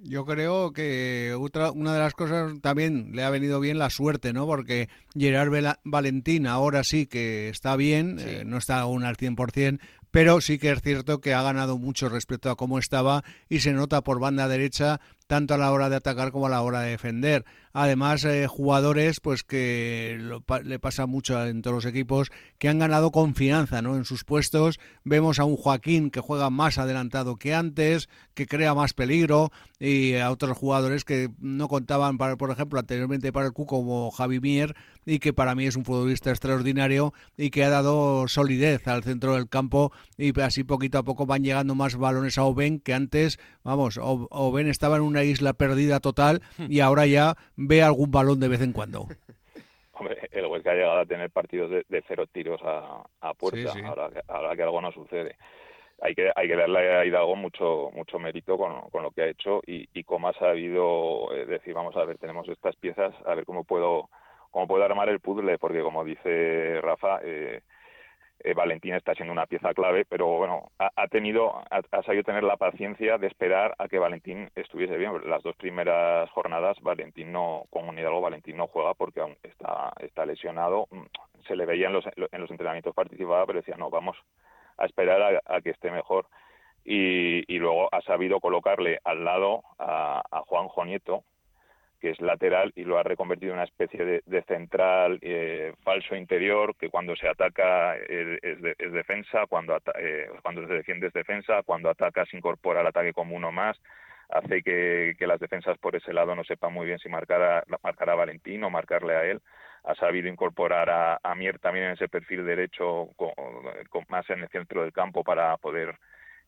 Yo 0.02 0.24
creo 0.24 0.72
que 0.72 1.36
otra, 1.38 1.72
una 1.72 1.92
de 1.92 1.98
las 1.98 2.14
cosas 2.14 2.58
también 2.62 3.10
le 3.12 3.22
ha 3.22 3.28
venido 3.28 3.60
bien 3.60 3.78
la 3.78 3.90
suerte, 3.90 4.32
¿no? 4.32 4.46
Porque 4.46 4.88
Gerard 5.14 5.76
Valentín 5.84 6.46
ahora 6.46 6.84
sí 6.84 7.06
que 7.06 7.50
está 7.50 7.76
bien, 7.76 8.18
eh, 8.18 8.44
no 8.46 8.56
está 8.56 8.80
aún 8.80 9.04
al 9.04 9.18
100%, 9.18 9.78
pero 10.10 10.40
sí 10.40 10.58
que 10.58 10.70
es 10.70 10.80
cierto 10.80 11.20
que 11.20 11.34
ha 11.34 11.42
ganado 11.42 11.76
mucho 11.76 12.08
respecto 12.08 12.50
a 12.50 12.56
cómo 12.56 12.78
estaba 12.78 13.24
y 13.50 13.60
se 13.60 13.72
nota 13.72 14.02
por 14.02 14.20
banda 14.20 14.48
derecha 14.48 15.00
tanto 15.30 15.54
a 15.54 15.58
la 15.58 15.70
hora 15.70 15.88
de 15.88 15.94
atacar 15.94 16.32
como 16.32 16.46
a 16.46 16.50
la 16.50 16.60
hora 16.60 16.80
de 16.80 16.90
defender. 16.90 17.44
Además, 17.72 18.24
eh, 18.24 18.48
jugadores 18.48 19.20
pues 19.20 19.44
que 19.44 20.18
le 20.64 20.78
pasa 20.80 21.06
mucho 21.06 21.46
en 21.46 21.62
todos 21.62 21.72
los 21.72 21.84
equipos 21.84 22.32
que 22.58 22.68
han 22.68 22.80
ganado 22.80 23.12
confianza 23.12 23.80
¿no? 23.80 23.94
en 23.94 24.04
sus 24.04 24.24
puestos. 24.24 24.80
Vemos 25.04 25.38
a 25.38 25.44
un 25.44 25.56
Joaquín 25.56 26.10
que 26.10 26.18
juega 26.18 26.50
más 26.50 26.78
adelantado 26.78 27.36
que 27.36 27.54
antes, 27.54 28.08
que 28.34 28.46
crea 28.46 28.74
más 28.74 28.92
peligro, 28.92 29.52
y 29.78 30.16
a 30.16 30.32
otros 30.32 30.58
jugadores 30.58 31.04
que 31.04 31.30
no 31.38 31.68
contaban, 31.68 32.18
para, 32.18 32.36
por 32.36 32.50
ejemplo, 32.50 32.80
anteriormente 32.80 33.32
para 33.32 33.46
el 33.46 33.52
Q 33.52 33.66
como 33.66 34.10
Javi 34.10 34.40
Mier, 34.40 34.74
y 35.06 35.20
que 35.20 35.32
para 35.32 35.54
mí 35.54 35.66
es 35.66 35.76
un 35.76 35.84
futbolista 35.84 36.30
extraordinario 36.30 37.14
y 37.36 37.50
que 37.50 37.64
ha 37.64 37.70
dado 37.70 38.28
solidez 38.28 38.86
al 38.88 39.02
centro 39.02 39.34
del 39.34 39.48
campo 39.48 39.92
y 40.18 40.38
así 40.40 40.64
poquito 40.64 40.98
a 40.98 41.04
poco 41.04 41.24
van 41.24 41.42
llegando 41.42 41.74
más 41.74 41.96
balones 41.96 42.36
a 42.36 42.44
Oben 42.44 42.80
que 42.80 42.92
antes, 42.92 43.38
vamos, 43.64 43.98
Oben 44.02 44.68
estaba 44.68 44.96
en 44.96 45.02
una 45.02 45.19
isla 45.24 45.52
perdida 45.52 46.00
total 46.00 46.42
y 46.68 46.80
ahora 46.80 47.06
ya 47.06 47.34
ve 47.56 47.82
algún 47.82 48.10
balón 48.10 48.40
de 48.40 48.48
vez 48.48 48.60
en 48.60 48.72
cuando. 48.72 49.06
Hombre, 49.92 50.28
el 50.30 50.46
Huesca 50.46 50.70
ha 50.70 50.74
llegado 50.74 51.00
a 51.00 51.06
tener 51.06 51.30
partidos 51.30 51.70
de, 51.70 52.04
cero 52.08 52.26
tiros 52.32 52.60
a, 52.64 53.34
puerta, 53.34 53.72
Ahora, 54.28 54.56
que 54.56 54.62
algo 54.62 54.80
no 54.80 54.90
sucede. 54.92 55.36
Hay 56.00 56.14
que, 56.14 56.30
hay 56.34 56.48
que 56.48 56.56
darle 56.56 56.94
a 56.96 57.04
Hidalgo 57.04 57.36
mucho 57.36 57.90
mucho 57.94 58.18
mérito 58.18 58.56
con, 58.56 58.88
con 58.88 59.02
lo 59.02 59.10
que 59.10 59.22
ha 59.22 59.28
hecho 59.28 59.60
y, 59.66 59.86
y 59.92 60.04
cómo 60.04 60.28
ha 60.28 60.32
sabido 60.32 61.30
eh, 61.34 61.44
decir, 61.44 61.74
vamos 61.74 61.94
a 61.96 62.04
ver, 62.06 62.16
tenemos 62.16 62.48
estas 62.48 62.74
piezas, 62.76 63.14
a 63.26 63.34
ver 63.34 63.44
cómo 63.44 63.64
puedo 63.64 64.08
cómo 64.50 64.66
puedo 64.66 64.84
armar 64.84 65.08
el 65.08 65.20
puzzle, 65.20 65.58
porque 65.58 65.82
como 65.82 66.04
dice 66.04 66.80
Rafa, 66.80 67.20
eh, 67.22 67.60
eh, 68.42 68.54
Valentín 68.54 68.94
está 68.94 69.14
siendo 69.14 69.32
una 69.32 69.46
pieza 69.46 69.74
clave, 69.74 70.04
pero 70.04 70.26
bueno, 70.26 70.70
ha, 70.78 71.08
tenido, 71.08 71.62
ha, 71.70 72.02
sabido 72.02 72.24
tener 72.24 72.42
la 72.42 72.56
paciencia 72.56 73.18
de 73.18 73.26
esperar 73.26 73.74
a 73.78 73.88
que 73.88 73.98
Valentín 73.98 74.50
estuviese 74.54 74.96
bien. 74.96 75.12
Las 75.28 75.42
dos 75.42 75.56
primeras 75.56 76.30
jornadas, 76.30 76.78
Valentín 76.80 77.32
no, 77.32 77.64
con 77.70 77.98
Hidalgo, 77.98 78.20
Valentín 78.20 78.56
no 78.56 78.66
juega 78.66 78.94
porque 78.94 79.20
aún 79.20 79.36
está, 79.42 79.92
está 80.00 80.26
lesionado. 80.26 80.86
Mm, 80.90 81.02
se 81.46 81.56
le 81.56 81.66
veía 81.66 81.88
en 81.88 81.92
los, 81.92 82.04
en 82.06 82.40
los 82.40 82.50
entrenamientos 82.50 82.94
participaba, 82.94 83.46
pero 83.46 83.60
decía, 83.60 83.76
no, 83.76 83.90
vamos 83.90 84.16
a 84.78 84.86
esperar 84.86 85.42
a, 85.44 85.60
que 85.60 85.70
esté 85.70 85.90
mejor. 85.90 86.26
Y, 86.84 87.44
y, 87.52 87.58
luego 87.58 87.88
ha 87.92 88.00
sabido 88.02 88.40
colocarle 88.40 89.00
al 89.04 89.24
lado 89.24 89.62
a, 89.78 90.22
a 90.30 90.40
Juanjo 90.40 90.84
Nieto, 90.84 91.24
que 92.00 92.10
es 92.10 92.20
lateral 92.20 92.72
y 92.74 92.84
lo 92.84 92.98
ha 92.98 93.02
reconvertido 93.02 93.52
en 93.52 93.58
una 93.58 93.64
especie 93.64 94.04
de, 94.04 94.42
central 94.42 95.18
eh, 95.22 95.74
falso 95.82 96.16
interior 96.16 96.74
que 96.76 96.88
cuando 96.88 97.14
se 97.14 97.28
ataca 97.28 97.96
es, 97.96 98.40
defensa, 98.92 99.46
cuando, 99.46 99.76
eh, 99.98 100.28
cuando 100.42 100.66
se 100.66 100.74
defiende 100.74 101.08
es 101.08 101.12
defensa, 101.12 101.62
cuando 101.62 101.90
ataca 101.90 102.24
se 102.26 102.36
incorpora 102.36 102.80
al 102.80 102.86
ataque 102.86 103.12
como 103.12 103.36
uno 103.36 103.52
más, 103.52 103.80
hace 104.30 104.62
que, 104.62 105.14
las 105.26 105.40
defensas 105.40 105.78
por 105.78 105.96
ese 105.96 106.12
lado 106.12 106.34
no 106.34 106.44
sepan 106.44 106.72
muy 106.72 106.86
bien 106.86 106.98
si 106.98 107.08
marcar 107.08 107.42
a, 107.42 107.64
marcar 107.82 108.10
a 108.10 108.14
Valentín 108.14 108.64
o 108.64 108.70
marcarle 108.70 109.14
a 109.14 109.24
él. 109.24 109.40
Ha 109.84 109.94
sabido 109.94 110.28
incorporar 110.28 110.90
a, 111.22 111.34
Mier 111.34 111.58
también 111.58 111.86
en 111.86 111.92
ese 111.92 112.08
perfil 112.08 112.44
derecho 112.44 113.08
más 114.08 114.28
en 114.28 114.40
el 114.40 114.48
centro 114.48 114.82
del 114.82 114.92
campo 114.92 115.24
para 115.24 115.56
poder 115.56 115.96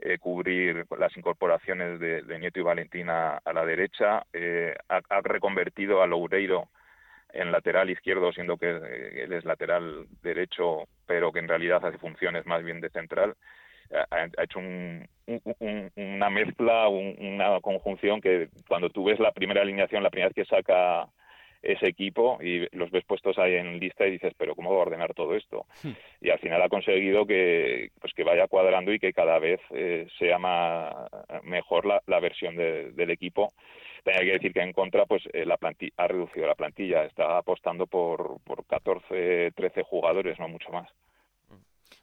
eh, 0.04 0.18
cubrir 0.18 0.84
las 0.98 1.16
incorporaciones 1.16 2.00
de, 2.00 2.38
Nieto 2.40 2.58
y 2.58 2.64
Valentina 2.64 3.36
a 3.44 3.52
la 3.52 3.64
derecha, 3.64 4.26
eh, 4.32 4.74
ha, 4.88 5.20
reconvertido 5.20 6.02
a 6.02 6.08
Loureiro 6.08 6.68
en 7.32 7.52
lateral 7.52 7.88
izquierdo, 7.88 8.32
siendo 8.32 8.56
que 8.56 8.68
eh, 8.70 9.22
él 9.22 9.32
es 9.32 9.44
lateral 9.44 10.06
derecho, 10.20 10.88
pero 11.06 11.30
que 11.30 11.38
en 11.38 11.46
realidad 11.46 11.86
hace 11.86 11.98
funciones 11.98 12.44
más 12.46 12.64
bien 12.64 12.80
de 12.80 12.90
central. 12.90 13.36
Ha, 14.10 14.42
hecho 14.42 14.58
una 14.58 16.30
mezcla, 16.30 16.88
una 16.88 17.60
conjunción 17.60 18.20
que 18.20 18.48
cuando 18.66 18.90
tú 18.90 19.04
ves 19.04 19.20
la 19.20 19.30
primera 19.30 19.62
alineación, 19.62 20.02
la 20.02 20.10
primera 20.10 20.30
vez 20.30 20.34
que 20.34 20.52
saca 20.56 21.06
ese 21.62 21.86
equipo 21.86 22.38
y 22.42 22.66
los 22.76 22.90
ves 22.90 23.04
puestos 23.04 23.38
ahí 23.38 23.54
en 23.54 23.78
lista 23.78 24.06
y 24.06 24.12
dices, 24.12 24.34
pero 24.36 24.54
¿cómo 24.54 24.72
va 24.72 24.78
a 24.78 24.82
ordenar 24.82 25.14
todo 25.14 25.34
esto? 25.36 25.66
Hmm. 25.82 25.92
Y 26.20 26.30
al 26.30 26.38
final 26.38 26.60
ha 26.62 26.68
conseguido 26.68 27.26
que, 27.26 27.90
pues 28.00 28.12
que 28.14 28.24
vaya 28.24 28.48
cuadrando 28.48 28.92
y 28.92 28.98
que 28.98 29.12
cada 29.12 29.38
vez 29.38 29.60
eh, 29.70 30.06
sea 30.18 30.38
más, 30.38 30.94
mejor 31.44 31.86
la, 31.86 32.02
la 32.06 32.20
versión 32.20 32.56
del 32.56 33.10
equipo. 33.10 33.52
Tenía 34.04 34.20
que 34.20 34.32
decir 34.32 34.52
que 34.52 34.60
en 34.60 34.72
contra, 34.72 35.06
pues 35.06 35.22
eh, 35.32 35.44
la 35.46 35.56
plantilla, 35.56 35.92
ha 35.96 36.08
reducido 36.08 36.46
la 36.46 36.56
plantilla, 36.56 37.04
está 37.04 37.38
apostando 37.38 37.86
por, 37.86 38.40
por 38.44 38.66
14, 38.66 39.52
13 39.54 39.82
jugadores, 39.84 40.38
no 40.40 40.48
mucho 40.48 40.70
más. 40.72 40.88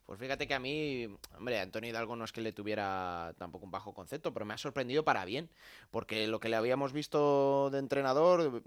Pues 0.06 0.19
fíjate 0.19 0.47
que 0.47 0.54
a 0.54 0.60
mí, 0.60 1.08
hombre, 1.38 1.60
Antonio 1.60 1.89
Hidalgo 1.89 2.15
no 2.15 2.25
es 2.25 2.32
que 2.32 2.41
le 2.41 2.52
tuviera 2.52 3.34
tampoco 3.38 3.65
un 3.65 3.71
bajo 3.71 3.93
concepto, 3.93 4.34
pero 4.34 4.45
me 4.45 4.54
ha 4.54 4.58
sorprendido 4.58 5.04
para 5.04 5.25
bien, 5.25 5.49
porque 5.91 6.28
lo 6.28 6.39
que 6.39 6.49
le 6.49 6.56
habíamos 6.56 6.93
visto 6.93 7.69
de 7.69 7.80
entrenador, 7.80 8.63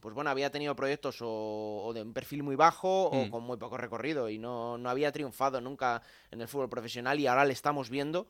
pues 0.00 0.14
bueno, 0.14 0.30
había 0.30 0.50
tenido 0.50 0.74
proyectos 0.76 1.18
o, 1.20 1.90
de 1.94 2.02
un 2.02 2.12
perfil 2.12 2.42
muy 2.42 2.56
bajo 2.56 3.08
o 3.08 3.26
mm. 3.26 3.30
con 3.30 3.42
muy 3.42 3.56
poco 3.56 3.76
recorrido 3.76 4.28
y 4.28 4.38
no, 4.38 4.78
no 4.78 4.90
había 4.90 5.12
triunfado 5.12 5.60
nunca 5.60 6.02
en 6.30 6.40
el 6.40 6.48
fútbol 6.48 6.68
profesional 6.68 7.20
y 7.20 7.26
ahora 7.26 7.44
le 7.44 7.52
estamos 7.52 7.90
viendo 7.90 8.28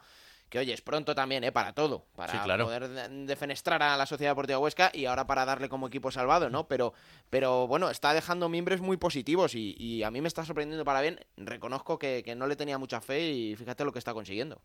que 0.48 0.58
oye, 0.58 0.72
es 0.72 0.80
pronto 0.80 1.14
también, 1.14 1.44
¿eh? 1.44 1.52
Para 1.52 1.72
todo, 1.72 2.06
para 2.16 2.56
poder 2.58 2.88
defenestrar 3.26 3.82
a 3.82 3.96
la 3.96 4.06
Sociedad 4.06 4.32
Deportiva 4.32 4.58
Huesca 4.58 4.90
y 4.92 5.06
ahora 5.06 5.26
para 5.26 5.44
darle 5.44 5.68
como 5.68 5.87
equipo 5.88 6.11
salvado, 6.11 6.50
¿no? 6.50 6.68
Pero, 6.68 6.94
pero 7.30 7.66
bueno, 7.66 7.90
está 7.90 8.14
dejando 8.14 8.48
miembros 8.48 8.80
muy 8.80 8.96
positivos 8.96 9.54
y, 9.54 10.02
a 10.02 10.11
mí 10.11 10.20
me 10.20 10.28
está 10.28 10.44
sorprendiendo 10.44 10.84
para 10.84 11.00
bien. 11.00 11.20
Reconozco 11.37 11.98
que, 11.98 12.22
que 12.24 12.34
no 12.34 12.46
le 12.46 12.56
tenía 12.56 12.78
mucha 12.78 13.00
fe 13.00 13.30
y 13.30 13.56
fíjate 13.56 13.84
lo 13.84 13.92
que 13.92 13.98
está 13.98 14.14
consiguiendo. 14.14 14.61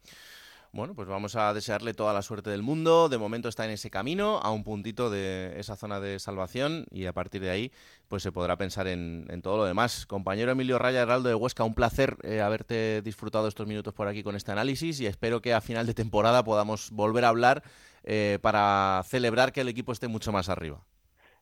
Bueno, 0.73 0.95
pues 0.95 1.07
vamos 1.07 1.35
a 1.35 1.53
desearle 1.53 1.93
toda 1.93 2.15
la 2.15 2.23
suerte 2.23 2.49
del 2.49 2.63
mundo. 2.63 3.07
De 3.07 3.19
momento 3.19 3.47
está 3.47 3.63
en 3.63 3.69
ese 3.69 3.91
camino, 3.91 4.39
a 4.39 4.51
un 4.51 4.63
puntito 4.63 5.11
de 5.11 5.53
esa 5.59 5.75
zona 5.75 5.99
de 5.99 6.17
salvación 6.17 6.87
y 6.89 7.05
a 7.05 7.13
partir 7.13 7.43
de 7.43 7.51
ahí 7.51 7.71
pues 8.07 8.23
se 8.23 8.31
podrá 8.31 8.57
pensar 8.57 8.87
en, 8.87 9.27
todo 9.43 9.57
lo 9.57 9.65
demás. 9.65 10.07
Compañero 10.07 10.51
Emilio 10.51 10.79
Raya, 10.79 11.03
Heraldo 11.03 11.29
de 11.29 11.35
Huesca, 11.35 11.63
un 11.63 11.75
placer 11.75 12.17
eh, 12.23 12.41
haberte 12.41 13.03
disfrutado 13.03 13.47
estos 13.47 13.67
minutos 13.67 13.93
por 13.93 14.07
aquí 14.07 14.23
con 14.23 14.35
este 14.35 14.51
análisis 14.51 14.99
y 14.99 15.05
espero 15.05 15.43
que 15.43 15.53
a 15.53 15.61
final 15.61 15.85
de 15.85 15.93
temporada 15.93 16.43
podamos 16.43 16.89
volver 16.89 17.25
a 17.25 17.29
hablar 17.29 17.61
eh, 18.03 18.39
para 18.41 19.03
celebrar 19.05 19.51
que 19.51 19.61
el 19.61 19.69
equipo 19.69 19.91
esté 19.91 20.07
mucho 20.07 20.31
más 20.31 20.49
arriba. 20.49 20.83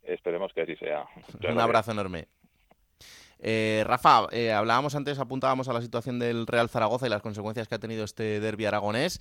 Esperemos 0.04 0.52
que 0.52 0.64
así 0.64 0.76
sea. 0.76 1.06
un 1.50 1.60
abrazo 1.62 1.92
enorme. 1.92 2.28
Eh, 3.42 3.84
Rafa, 3.88 4.28
eh, 4.32 4.54
hablábamos 4.54 4.94
antes, 4.94 5.18
apuntábamos 5.18 5.68
a 5.68 5.74
la 5.74 5.82
situación 5.82 6.20
del 6.20 6.46
Real 6.46 6.70
Zaragoza 6.70 7.08
y 7.08 7.10
las 7.10 7.24
consecuencias 7.24 7.68
que 7.68 7.76
ha 7.76 7.80
tenido 7.80 8.04
este 8.04 8.40
derby 8.40 8.66
aragonés. 8.66 9.20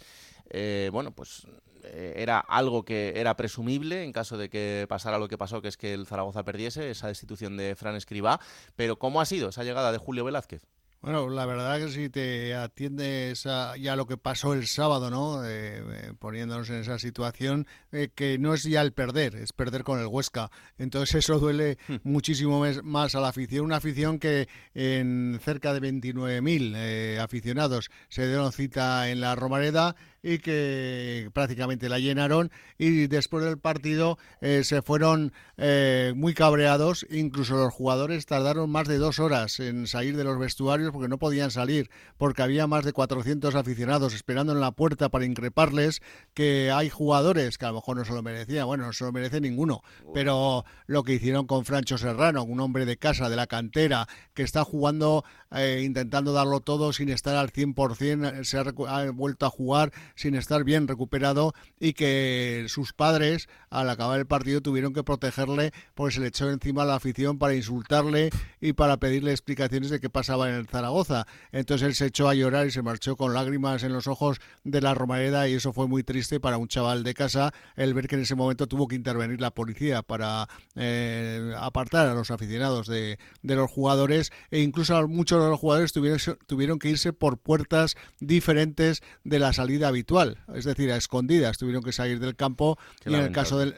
Eh, 0.51 0.91
bueno, 0.93 1.13
pues 1.13 1.47
era 1.83 2.39
algo 2.39 2.85
que 2.85 3.15
era 3.17 3.37
presumible 3.37 4.05
en 4.05 4.13
caso 4.13 4.37
de 4.37 4.51
que 4.51 4.85
pasara 4.89 5.19
lo 5.19 5.29
que 5.29 5.39
pasó, 5.39 5.63
que 5.63 5.69
es 5.69 5.79
que 5.79 5.95
el 5.95 6.07
Zaragoza 6.07 6.45
perdiese, 6.45 6.91
esa 6.91 7.09
destitución 7.09 7.57
de 7.57 7.75
Fran 7.75 7.97
Escribá. 7.97 8.39
Pero 8.77 8.99
¿cómo 8.99 9.21
ha 9.21 9.25
sido 9.25 9.49
esa 9.49 9.65
llegada 9.65 9.91
de 9.91 9.99
Julio 9.99 10.25
Velázquez? 10.25 10.67
Bueno, 11.03 11.31
la 11.31 11.47
verdad 11.47 11.79
que 11.79 11.89
si 11.89 12.11
te 12.11 12.55
atiendes 12.55 13.47
a 13.47 13.75
ya 13.79 13.97
lo 13.97 14.07
que 14.07 14.19
pasó 14.19 14.53
el 14.53 14.67
sábado, 14.67 15.09
¿no? 15.09 15.43
Eh, 15.47 15.79
eh, 15.79 16.13
poniéndonos 16.19 16.69
en 16.69 16.77
esa 16.77 16.99
situación, 16.99 17.67
eh, 17.91 18.11
que 18.15 18.37
no 18.37 18.53
es 18.53 18.65
ya 18.65 18.83
el 18.83 18.93
perder, 18.93 19.35
es 19.37 19.55
perder 19.55 19.83
con 19.83 19.99
el 19.99 20.07
Huesca. 20.09 20.51
Entonces 20.77 21.25
eso 21.25 21.39
duele 21.39 21.79
hmm. 21.89 21.97
muchísimo 22.05 22.63
más 22.83 23.15
a 23.15 23.21
la 23.21 23.29
afición. 23.29 23.65
Una 23.65 23.77
afición 23.77 24.19
que 24.19 24.47
en 24.75 25.41
cerca 25.43 25.73
de 25.73 25.81
29.000 25.81 27.19
aficionados 27.19 27.91
se 28.11 28.27
dieron 28.27 28.53
cita 28.53 29.09
en 29.09 29.23
la 29.23 29.35
Romareda 29.37 29.97
y 30.23 30.39
que 30.39 31.31
prácticamente 31.33 31.89
la 31.89 31.99
llenaron 31.99 32.51
y 32.79 33.07
después 33.07 33.45
del 33.45 33.59
partido 33.59 34.19
eh, 34.41 34.63
se 34.65 34.83
fueron 34.83 35.33
eh, 35.57 36.13
muy 36.17 36.35
cabreados, 36.35 37.07
incluso 37.11 37.57
los 37.57 37.73
jugadores 37.73 38.27
tardaron 38.27 38.71
más 38.71 38.89
de 38.89 38.99
dos 38.99 39.19
horas 39.19 39.61
en 39.61 39.87
salir 39.87 40.17
de 40.17 40.25
los 40.25 40.39
vestuarios 40.39 40.93
porque 40.93 41.09
no 41.09 41.19
podían 41.19 41.51
salir, 41.51 41.91
porque 42.19 42.43
había 42.43 42.67
más 42.67 42.85
de 42.85 42.93
400 42.93 43.55
aficionados 43.55 44.15
esperando 44.15 44.53
en 44.53 44.61
la 44.61 44.73
puerta 44.73 45.09
para 45.09 45.25
increparles 45.25 46.03
que 46.35 46.71
hay 46.71 46.89
jugadores 46.89 47.59
que 47.59 47.65
a 47.65 47.69
lo 47.69 47.77
mejor 47.77 47.97
no 47.97 48.05
se 48.05 48.13
lo 48.13 48.23
merecían, 48.23 48.67
bueno, 48.67 48.87
no 48.87 48.93
se 48.93 49.05
lo 49.05 49.13
merece 49.13 49.41
ninguno, 49.41 49.83
pero 50.15 50.65
lo 50.87 51.03
que 51.03 51.15
hicieron 51.15 51.47
con 51.47 51.65
Francho 51.65 51.99
Serrano, 51.99 52.43
un 52.45 52.61
hombre 52.61 52.85
de 52.85 52.97
casa, 52.97 53.29
de 53.29 53.37
la 53.37 53.47
cantera, 53.47 54.07
que 54.35 54.43
está 54.43 54.65
jugando, 54.65 55.25
eh, 55.53 55.83
intentando 55.85 56.33
darlo 56.33 56.61
todo 56.61 56.93
sin 56.93 57.09
estar 57.09 57.37
al 57.37 57.53
100%, 57.53 58.45
se 58.45 58.59
ha 58.59 59.11
vuelto 59.11 59.47
a 59.47 59.51
jugar 59.51 59.93
sin 60.15 60.35
estar 60.35 60.65
bien 60.65 60.89
recuperado 60.89 61.55
y 61.79 61.93
que 61.93 62.67
sus 62.69 62.93
padres 62.93 63.49
al 63.69 63.91
acabar 63.91 64.19
el 64.19 64.27
partido 64.27 64.61
tuvieron 64.61 64.93
que 64.93 65.05
protegerle 65.05 65.73
porque 65.95 66.15
se 66.15 66.21
le 66.21 66.29
echó 66.29 66.51
encima 66.51 66.85
la 66.85 66.97
afición 66.97 67.39
para 67.39 67.55
insultarle 67.55 68.31
y 68.61 68.73
para 68.73 68.99
pedirle 68.99 69.31
explicaciones 69.31 69.91
de 69.91 70.01
qué 70.01 70.11
pasaba 70.11 70.49
en 70.49 70.57
el 70.57 70.67
Zaragoza. 70.67 71.27
Entonces 71.53 71.87
él 71.87 71.95
se 71.95 72.07
echó 72.07 72.29
a 72.29 72.35
llorar 72.35 72.67
y 72.67 72.71
se 72.71 72.83
marchó 72.83 73.17
con 73.17 73.35
lágrimas 73.35 73.83
en 73.83 73.93
los 73.93 74.07
ojos 74.07 74.41
de 74.65 74.81
la 74.81 74.95
Romareda 74.95 75.49
y 75.49 75.55
eso 75.55 75.73
fue 75.73 75.89
muy 75.89 76.03
triste 76.03 76.41
para 76.41 76.59
un 76.59 76.69
chaval 76.69 77.03
de 77.03 77.15
casa 77.15 77.53
el 77.77 77.95
ver 77.95 78.09
que 78.09 78.17
en 78.17 78.23
ese 78.23 78.35
momento 78.35 78.67
tuvo 78.67 78.89
que 78.89 78.97
intervenir 78.97 79.41
la 79.41 79.53
policía 79.53 80.03
para 80.03 80.49
eh, 80.75 81.53
apartar 81.59 82.09
a 82.09 82.15
los 82.15 82.31
aficionados 82.31 82.87
de, 82.87 83.19
los 83.43 83.71
jugadores 83.71 84.33
e 84.51 84.61
incluso 84.61 85.09
muchos 85.09 85.40
de 85.45 85.51
los 85.51 85.61
jugadores 85.61 85.93
tuvieron, 85.93 86.19
tuvieron 86.47 86.79
que 86.79 86.89
irse 86.89 87.13
por 87.13 87.39
puertas 87.39 87.97
diferentes 88.21 89.03
de 89.25 89.39
la 89.39 89.53
salida 89.53 89.89
habitual, 89.89 90.39
es 90.55 90.65
decir, 90.65 90.91
a 90.93 90.97
escondidas, 90.97 91.59
tuvieron 91.59 91.83
que 91.83 91.93
salir 91.93 92.21
del 92.21 92.37
campo 92.37 92.79
y 93.05 93.15
en 93.15 93.21
el 93.21 93.33
caso 93.33 93.59
del 93.59 93.77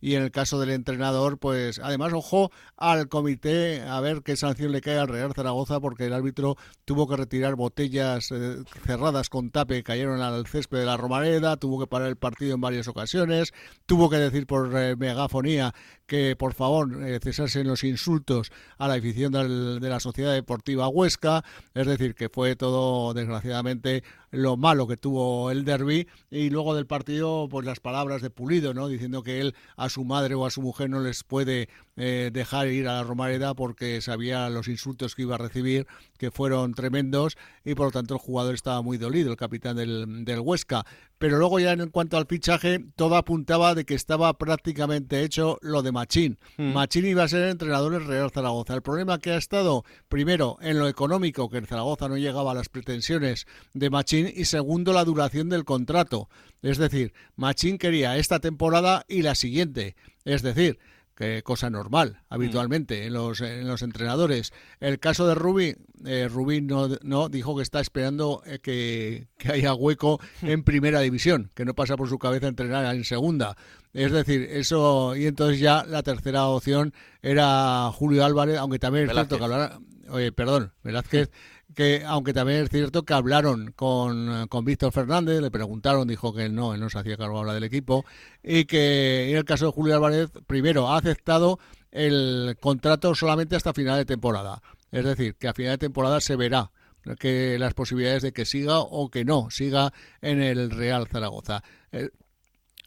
y 0.00 0.14
en 0.14 0.22
el 0.22 0.30
caso 0.30 0.60
del 0.60 0.70
entrenador, 0.70 1.38
pues 1.38 1.80
además, 1.82 2.12
ojo 2.12 2.50
al 2.76 3.08
comité 3.08 3.82
a 3.82 4.00
ver 4.00 4.22
qué 4.22 4.36
sanción 4.36 4.72
le 4.72 4.80
cae 4.80 4.98
al 4.98 5.08
Real 5.08 5.32
Zaragoza, 5.34 5.80
porque 5.80 6.06
el 6.06 6.12
árbitro 6.12 6.56
tuvo 6.84 7.08
que 7.08 7.16
retirar 7.16 7.56
botellas 7.56 8.30
eh, 8.30 8.62
cerradas 8.84 9.28
con 9.28 9.50
tape 9.50 9.76
que 9.76 9.82
cayeron 9.82 10.20
al 10.20 10.46
césped 10.46 10.78
de 10.78 10.86
la 10.86 10.96
Romareda, 10.96 11.56
tuvo 11.56 11.80
que 11.80 11.86
parar 11.86 12.08
el 12.08 12.16
partido 12.16 12.54
en 12.54 12.60
varias 12.60 12.88
ocasiones, 12.88 13.52
tuvo 13.86 14.08
que 14.08 14.16
decir 14.16 14.46
por 14.46 14.76
eh, 14.76 14.96
megafonía 14.96 15.74
que 16.06 16.36
por 16.36 16.54
favor 16.54 17.06
eh, 17.06 17.18
cesasen 17.22 17.66
los 17.66 17.84
insultos 17.84 18.50
a 18.78 18.88
la 18.88 18.94
afición 18.94 19.32
de 19.32 19.88
la 19.88 20.00
Sociedad 20.00 20.32
Deportiva 20.32 20.88
Huesca, 20.88 21.44
es 21.74 21.86
decir, 21.86 22.14
que 22.14 22.28
fue 22.28 22.56
todo 22.56 23.12
desgraciadamente 23.14 24.02
lo 24.30 24.56
malo 24.56 24.86
que 24.86 24.96
tuvo 24.96 25.50
el 25.50 25.64
derby 25.64 26.08
y 26.30 26.50
luego 26.50 26.74
del 26.74 26.86
partido 26.86 27.48
pues 27.50 27.64
las 27.66 27.80
palabras 27.80 28.22
de 28.22 28.30
Pulido, 28.30 28.74
¿no? 28.74 28.88
diciendo 28.88 29.22
que 29.22 29.40
él 29.40 29.54
a 29.76 29.88
su 29.88 30.04
madre 30.04 30.34
o 30.34 30.46
a 30.46 30.50
su 30.50 30.62
mujer 30.62 30.90
no 30.90 31.00
les 31.00 31.24
puede 31.24 31.68
eh, 31.98 32.30
dejar 32.32 32.68
ir 32.68 32.86
a 32.86 32.94
la 32.94 33.02
Romareda 33.02 33.54
porque 33.54 34.00
sabía 34.00 34.48
los 34.48 34.68
insultos 34.68 35.16
que 35.16 35.22
iba 35.22 35.34
a 35.34 35.38
recibir, 35.38 35.86
que 36.16 36.30
fueron 36.30 36.72
tremendos 36.72 37.36
y 37.64 37.74
por 37.74 37.86
lo 37.86 37.92
tanto 37.92 38.14
el 38.14 38.20
jugador 38.20 38.54
estaba 38.54 38.80
muy 38.82 38.98
dolido, 38.98 39.30
el 39.30 39.36
capitán 39.36 39.76
del, 39.76 40.24
del 40.24 40.40
Huesca. 40.40 40.86
Pero 41.18 41.38
luego 41.38 41.58
ya 41.58 41.72
en 41.72 41.90
cuanto 41.90 42.16
al 42.16 42.26
fichaje, 42.26 42.84
todo 42.94 43.16
apuntaba 43.16 43.74
de 43.74 43.84
que 43.84 43.94
estaba 43.94 44.38
prácticamente 44.38 45.22
hecho 45.22 45.58
lo 45.60 45.82
de 45.82 45.90
Machín. 45.90 46.38
Mm. 46.56 46.72
Machín 46.72 47.06
iba 47.06 47.24
a 47.24 47.28
ser 47.28 47.48
entrenador 47.48 47.92
del 47.92 48.06
Real 48.06 48.30
Zaragoza. 48.30 48.74
El 48.74 48.82
problema 48.82 49.18
que 49.18 49.32
ha 49.32 49.36
estado, 49.36 49.84
primero, 50.08 50.58
en 50.60 50.78
lo 50.78 50.86
económico, 50.86 51.50
que 51.50 51.58
el 51.58 51.66
Zaragoza 51.66 52.08
no 52.08 52.16
llegaba 52.16 52.52
a 52.52 52.54
las 52.54 52.68
pretensiones 52.68 53.46
de 53.74 53.90
Machín, 53.90 54.32
y 54.32 54.44
segundo, 54.44 54.92
la 54.92 55.04
duración 55.04 55.48
del 55.48 55.64
contrato. 55.64 56.28
Es 56.62 56.78
decir, 56.78 57.12
Machín 57.34 57.78
quería 57.78 58.16
esta 58.16 58.38
temporada 58.38 59.04
y 59.08 59.22
la 59.22 59.34
siguiente. 59.34 59.96
Es 60.24 60.42
decir, 60.42 60.78
que 61.18 61.42
cosa 61.42 61.68
normal 61.68 62.20
habitualmente 62.28 63.04
en, 63.04 63.12
los, 63.12 63.40
en 63.40 63.66
los 63.66 63.82
entrenadores. 63.82 64.52
El 64.78 65.00
caso 65.00 65.26
de 65.26 65.34
Rubí, 65.34 65.74
eh, 66.06 66.28
Rubí 66.30 66.60
no, 66.60 66.88
no 67.02 67.28
dijo 67.28 67.56
que 67.56 67.64
está 67.64 67.80
esperando 67.80 68.40
eh, 68.46 68.60
que, 68.60 69.26
que, 69.36 69.50
haya 69.50 69.74
hueco 69.74 70.20
en 70.42 70.62
primera 70.62 71.00
división, 71.00 71.50
que 71.56 71.64
no 71.64 71.74
pasa 71.74 71.96
por 71.96 72.08
su 72.08 72.20
cabeza 72.20 72.46
entrenar 72.46 72.94
en 72.94 73.02
segunda. 73.02 73.56
Es 73.92 74.12
decir, 74.12 74.42
eso, 74.48 75.16
y 75.16 75.26
entonces 75.26 75.58
ya 75.58 75.84
la 75.84 76.04
tercera 76.04 76.46
opción 76.46 76.94
era 77.20 77.90
Julio 77.92 78.24
Álvarez, 78.24 78.56
aunque 78.56 78.78
también 78.78 79.06
es 79.06 79.12
cierto 79.12 79.38
que 79.38 79.44
hablará, 79.44 79.80
oye, 80.10 80.30
perdón, 80.30 80.72
Velázquez 80.84 81.32
que 81.74 82.02
aunque 82.06 82.32
también 82.32 82.64
es 82.64 82.70
cierto 82.70 83.04
que 83.04 83.14
hablaron 83.14 83.72
con, 83.72 84.48
con 84.48 84.64
Víctor 84.64 84.92
Fernández, 84.92 85.40
le 85.40 85.50
preguntaron, 85.50 86.08
dijo 86.08 86.34
que 86.34 86.48
no, 86.48 86.74
él 86.74 86.80
no 86.80 86.90
se 86.90 86.98
hacía 86.98 87.16
cargo 87.16 87.38
ahora 87.38 87.54
del 87.54 87.64
equipo, 87.64 88.04
y 88.42 88.64
que 88.64 89.30
en 89.30 89.36
el 89.36 89.44
caso 89.44 89.66
de 89.66 89.72
Julio 89.72 89.94
Álvarez, 89.94 90.30
primero, 90.46 90.88
ha 90.88 90.96
aceptado 90.96 91.58
el 91.90 92.56
contrato 92.60 93.14
solamente 93.14 93.56
hasta 93.56 93.72
final 93.72 93.98
de 93.98 94.04
temporada. 94.04 94.62
Es 94.90 95.04
decir, 95.04 95.36
que 95.36 95.48
a 95.48 95.54
final 95.54 95.72
de 95.72 95.78
temporada 95.78 96.20
se 96.20 96.36
verá 96.36 96.70
que 97.18 97.58
las 97.58 97.74
posibilidades 97.74 98.22
de 98.22 98.32
que 98.32 98.44
siga 98.44 98.80
o 98.80 99.10
que 99.10 99.24
no 99.24 99.50
siga 99.50 99.92
en 100.20 100.42
el 100.42 100.70
Real 100.70 101.06
Zaragoza. 101.08 101.62
Eh, 101.92 102.10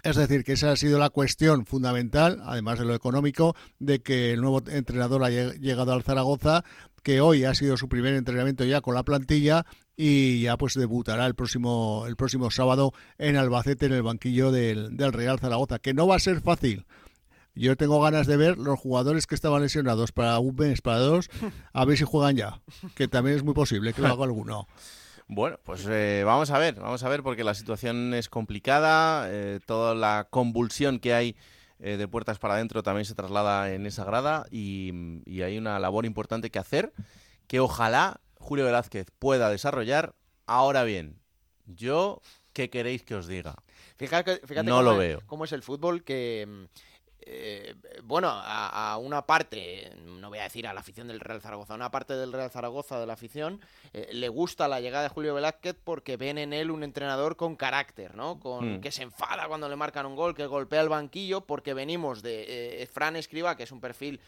es 0.04 0.16
decir, 0.16 0.44
que 0.44 0.54
esa 0.54 0.72
ha 0.72 0.76
sido 0.76 1.00
la 1.00 1.10
cuestión 1.10 1.66
fundamental, 1.66 2.42
además 2.46 2.80
de 2.80 2.86
lo 2.86 2.96
económico, 2.96 3.56
de 3.80 4.02
que 4.02 4.34
el 4.34 4.42
nuevo 4.42 4.62
entrenador 4.68 5.24
haya 5.24 5.54
llegado 5.54 5.94
al 5.94 6.04
Zaragoza 6.04 6.64
que 7.04 7.22
hoy 7.22 7.46
ha 7.46 7.56
sido 7.56 7.78
su 7.78 7.90
primer 7.90 8.14
entrenamiento 8.14 8.64
ya 8.64 8.82
con 8.82 8.96
la 8.96 9.04
plantilla 9.04 9.66
y 9.96 10.42
ya 10.42 10.58
pues 10.58 10.76
debutará 10.76 11.26
el 11.26 11.36
próximo 11.36 12.06
el 12.08 12.16
próximo 12.16 12.52
sábado 12.52 12.94
en 13.18 13.36
Albacete 13.36 13.88
en 13.88 13.94
el 13.94 14.04
banquillo 14.04 14.52
del, 14.52 14.98
Real 14.98 15.40
Zaragoza, 15.40 15.80
que 15.80 15.94
no 15.94 16.08
va 16.08 16.16
a 16.16 16.20
ser 16.20 16.42
fácil. 16.42 16.86
Yo 17.54 17.76
tengo 17.76 18.00
ganas 18.02 18.28
de 18.28 18.38
ver 18.38 18.58
los 18.58 18.80
jugadores 18.80 19.28
que 19.28 19.36
estaban 19.36 19.62
lesionados 19.62 20.14
para 20.14 20.40
un 20.40 20.56
mes, 20.56 20.82
para 20.82 21.00
dos, 21.00 21.30
a 21.74 21.86
ver 21.86 21.98
si 21.98 22.06
juegan 22.06 22.38
ya, 22.38 22.62
que 22.96 23.10
también 23.10 23.36
es 23.36 23.44
muy 23.44 23.54
posible 23.54 23.94
que 23.94 24.02
lo 24.02 24.08
haga 24.08 24.24
alguno. 24.24 24.68
Bueno, 25.34 25.58
pues 25.64 25.88
eh, 25.90 26.24
vamos 26.26 26.52
a 26.52 26.60
ver, 26.60 26.76
vamos 26.76 27.02
a 27.04 27.08
ver 27.08 27.24
porque 27.24 27.46
la 27.46 27.54
situación 27.54 28.14
es 28.14 28.28
complicada, 28.28 29.30
eh, 29.30 29.62
toda 29.66 29.96
la 29.96 30.28
convulsión 30.30 31.00
que 31.00 31.14
hay 31.14 31.38
eh, 31.80 31.96
de 31.96 32.06
puertas 32.10 32.38
para 32.38 32.56
adentro 32.56 32.84
también 32.84 33.06
se 33.06 33.16
traslada 33.16 33.72
en 33.72 33.86
esa 33.86 34.04
grada 34.04 34.46
y, 34.52 34.92
hay 35.42 35.58
una 35.58 35.80
labor 35.80 36.06
importante 36.06 36.50
que 36.50 36.60
hacer 36.60 36.92
que 37.48 37.62
ojalá 37.62 38.20
Julio 38.40 38.66
Velázquez 38.66 39.08
pueda 39.20 39.50
desarrollar. 39.50 40.16
Ahora 40.48 40.84
bien, 40.84 41.22
yo, 41.66 42.22
¿qué 42.52 42.70
queréis 42.70 43.04
que 43.04 43.16
os 43.16 43.26
diga? 43.26 43.56
Fíjate, 43.96 44.42
fíjate 44.46 44.70
no 44.70 44.82
lo 44.82 44.98
veo. 44.98 45.22
cómo 45.28 45.46
es 45.46 45.54
el 45.54 45.64
fútbol 45.64 46.04
que 46.04 46.68
eh, 47.24 47.76
bueno, 48.04 48.30
a, 48.32 48.98
una 48.98 49.26
parte, 49.26 49.92
no 50.06 50.30
voy 50.30 50.40
a 50.40 50.44
decir 50.44 50.66
a 50.68 50.74
la 50.74 50.80
afición 50.80 51.08
del 51.08 51.20
Real 51.20 51.42
Zaragoza, 51.42 51.74
a 51.74 51.76
una 51.76 51.92
parte 51.92 52.16
del 52.16 52.34
Real 52.34 52.50
Zaragoza 52.50 53.00
de 53.00 53.06
la 53.06 53.14
afición 53.14 53.62
eh, 53.94 54.10
le 54.12 54.28
gusta 54.30 54.68
la 54.68 54.82
llegada 54.82 55.04
de 55.04 55.10
Julio 55.10 55.34
Velázquez 55.36 55.76
porque 55.84 56.18
ven 56.18 56.38
en 56.38 56.54
él 56.54 56.72
un 56.72 56.84
entrenador 56.84 57.36
con 57.36 57.56
carácter, 57.56 58.16
¿no? 58.16 58.40
Con 58.40 58.78
hmm. 58.78 58.82
que 58.82 58.92
se 58.92 59.04
enfada 59.04 59.48
cuando 59.48 59.70
le 59.70 59.76
marcan 59.76 60.06
un 60.06 60.16
gol, 60.16 60.36
que 60.36 60.46
golpea 60.46 60.82
el 60.82 60.90
banquillo, 60.90 61.42
porque 61.42 61.74
venimos 61.74 62.24
de 62.24 62.82
eh, 62.82 62.88
Fran 62.88 63.16
Escriba, 63.16 63.56
que 63.56 63.64
es 63.64 63.72
un 63.72 63.82
perfil 63.82 64.20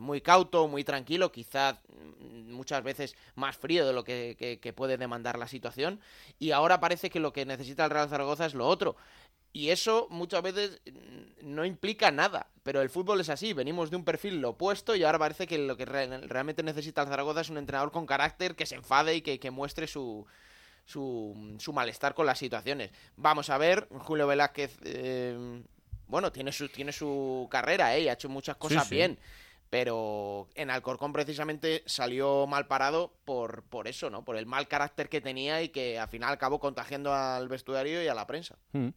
muy 0.00 0.20
cauto, 0.20 0.66
muy 0.66 0.84
tranquilo, 0.84 1.32
quizás 1.32 1.76
mm, 1.88 2.52
muchas 2.52 2.82
veces 2.82 3.16
más 3.34 3.56
frío 3.56 3.86
de 3.86 3.92
lo 3.92 4.04
que, 4.04 4.58
que, 4.60 4.72
puede 4.72 4.98
demandar 4.98 5.38
la 5.38 5.46
situación. 5.46 6.00
Y 6.38 6.50
ahora 6.50 6.80
parece 6.80 7.08
que 7.08 7.20
lo 7.20 7.32
que 7.32 7.46
necesita 7.46 7.84
el 7.84 7.90
Real 7.90 8.08
Zaragoza 8.08 8.46
es 8.46 8.54
lo 8.54 8.66
otro. 8.66 8.96
Y 9.54 9.70
eso 9.70 10.08
muchas 10.10 10.42
veces 10.42 10.80
mm, 10.84 11.54
no 11.54 11.64
implica 11.64 12.10
nada, 12.10 12.48
pero 12.64 12.82
el 12.82 12.90
fútbol 12.90 13.20
es 13.20 13.28
así, 13.28 13.52
venimos 13.52 13.88
de 13.88 13.96
un 13.96 14.04
perfil 14.04 14.40
lo 14.40 14.50
opuesto 14.50 14.96
y 14.96 15.04
ahora 15.04 15.20
parece 15.20 15.46
que 15.46 15.56
lo 15.58 15.76
que 15.76 15.84
realmente 15.84 16.64
necesita 16.64 17.02
el 17.02 17.08
Zaragoza 17.08 17.42
es 17.42 17.50
un 17.50 17.58
entrenador 17.58 17.92
con 17.92 18.04
carácter, 18.04 18.56
que 18.56 18.66
se 18.66 18.74
enfade 18.74 19.14
y 19.14 19.22
que, 19.22 19.50
muestre 19.52 19.86
su, 19.86 20.26
su, 20.84 21.56
su, 21.60 21.72
malestar 21.72 22.14
con 22.14 22.26
las 22.26 22.40
situaciones. 22.40 22.90
Vamos 23.16 23.48
a 23.48 23.56
ver, 23.56 23.86
Julio 24.00 24.26
Velázquez, 24.26 24.76
eh, 24.82 25.62
bueno, 26.08 26.32
tiene 26.32 26.50
su, 26.50 26.68
tiene 26.68 26.90
su 26.90 27.46
carrera, 27.48 27.96
¿eh? 27.96 28.10
ha 28.10 28.14
hecho 28.14 28.28
muchas 28.28 28.56
cosas 28.56 28.90
bien, 28.90 29.20
pero 29.70 30.48
en 30.54 30.70
Alcorcón 30.70 31.12
precisamente 31.12 31.82
salió 31.86 32.46
mal 32.46 32.66
parado 32.66 33.12
por, 33.24 33.62
por 33.64 33.88
eso, 33.88 34.10
¿no? 34.10 34.24
Por 34.24 34.36
el 34.36 34.46
mal 34.46 34.68
carácter 34.68 35.08
que 35.08 35.20
tenía 35.20 35.62
y 35.62 35.68
que 35.70 35.98
al 35.98 36.08
final 36.08 36.32
acabó 36.32 36.60
contagiando 36.60 37.12
al 37.12 37.48
vestuario 37.48 38.02
y 38.02 38.08
a 38.08 38.14
la 38.14 38.26
prensa. 38.26 38.56
Mm. 38.72 38.88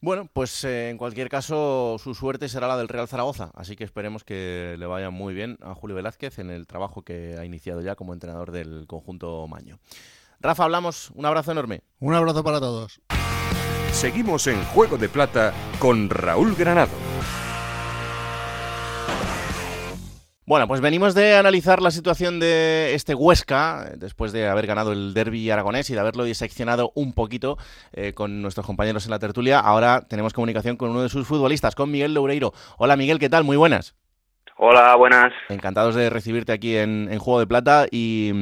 Bueno, 0.00 0.28
pues 0.32 0.64
eh, 0.64 0.90
en 0.90 0.98
cualquier 0.98 1.28
caso 1.28 1.96
su 2.02 2.12
suerte 2.14 2.48
será 2.48 2.66
la 2.66 2.76
del 2.76 2.88
Real 2.88 3.06
Zaragoza, 3.06 3.52
así 3.54 3.76
que 3.76 3.84
esperemos 3.84 4.24
que 4.24 4.74
le 4.76 4.86
vaya 4.86 5.10
muy 5.10 5.32
bien 5.32 5.58
a 5.62 5.76
Julio 5.76 5.94
Velázquez 5.94 6.40
en 6.40 6.50
el 6.50 6.66
trabajo 6.66 7.02
que 7.02 7.36
ha 7.38 7.44
iniciado 7.44 7.82
ya 7.82 7.94
como 7.94 8.12
entrenador 8.12 8.50
del 8.50 8.86
conjunto 8.88 9.46
Maño. 9.46 9.78
Rafa, 10.40 10.64
hablamos, 10.64 11.10
un 11.14 11.24
abrazo 11.24 11.52
enorme. 11.52 11.82
Un 12.00 12.14
abrazo 12.14 12.42
para 12.42 12.58
todos. 12.58 13.00
Seguimos 13.92 14.48
en 14.48 14.64
Juego 14.64 14.98
de 14.98 15.08
Plata 15.08 15.54
con 15.78 16.10
Raúl 16.10 16.56
Granado. 16.56 17.11
Bueno, 20.44 20.66
pues 20.66 20.80
venimos 20.80 21.14
de 21.14 21.36
analizar 21.36 21.80
la 21.80 21.92
situación 21.92 22.40
de 22.40 22.94
este 22.94 23.14
Huesca, 23.14 23.92
después 23.96 24.32
de 24.32 24.48
haber 24.48 24.66
ganado 24.66 24.90
el 24.90 25.14
derby 25.14 25.48
aragonés 25.50 25.88
y 25.88 25.94
de 25.94 26.00
haberlo 26.00 26.24
diseccionado 26.24 26.90
un 26.96 27.12
poquito 27.12 27.58
eh, 27.92 28.12
con 28.12 28.42
nuestros 28.42 28.66
compañeros 28.66 29.04
en 29.04 29.12
la 29.12 29.20
tertulia. 29.20 29.60
Ahora 29.60 30.00
tenemos 30.08 30.32
comunicación 30.32 30.76
con 30.76 30.90
uno 30.90 31.02
de 31.02 31.08
sus 31.08 31.28
futbolistas, 31.28 31.76
con 31.76 31.92
Miguel 31.92 32.14
Loureiro. 32.14 32.52
Hola 32.76 32.96
Miguel, 32.96 33.20
¿qué 33.20 33.28
tal? 33.28 33.44
Muy 33.44 33.56
buenas. 33.56 33.94
Hola, 34.56 34.96
buenas. 34.96 35.32
Encantados 35.48 35.94
de 35.94 36.10
recibirte 36.10 36.50
aquí 36.50 36.76
en, 36.76 37.16
Juego 37.20 37.38
de 37.38 37.46
Plata 37.46 37.86
y, 37.88 38.32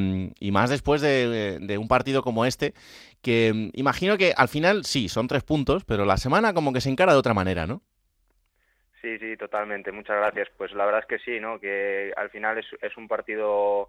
más 0.51 0.71
después 0.71 1.03
de, 1.03 1.59
de, 1.61 1.79
un 1.79 1.87
partido 1.87 2.23
como 2.23 2.47
este, 2.47 2.73
que 3.21 3.53
mm, 3.55 3.79
imagino 3.79 4.17
que 4.17 4.33
al 4.35 4.49
final 4.49 4.87
sí, 4.87 5.11
son 5.11 5.29
tres 5.29 5.43
puntos, 5.43 5.85
pero 5.85 6.07
la 6.07 6.17
semana 6.17 6.55
como 6.55 6.73
que 6.73 6.81
se 6.81 6.89
encara 6.89 7.13
de 7.13 7.19
otra 7.19 7.35
manera, 7.35 7.67
¿no? 7.67 7.83
Sí, 9.01 9.19
sí, 9.19 9.37
totalmente. 9.37 9.93
Muchas 9.93 10.17
gracias. 10.17 10.49
Pues 10.57 10.73
la 10.73 10.85
verdad 10.85 11.01
es 11.01 11.07
que 11.07 11.19
sí, 11.19 11.41
¿no? 11.41 11.59
Que 11.59 12.13
al 12.17 12.31
final 12.31 12.59
es, 12.59 12.97
un 12.97 13.09
partido 13.09 13.89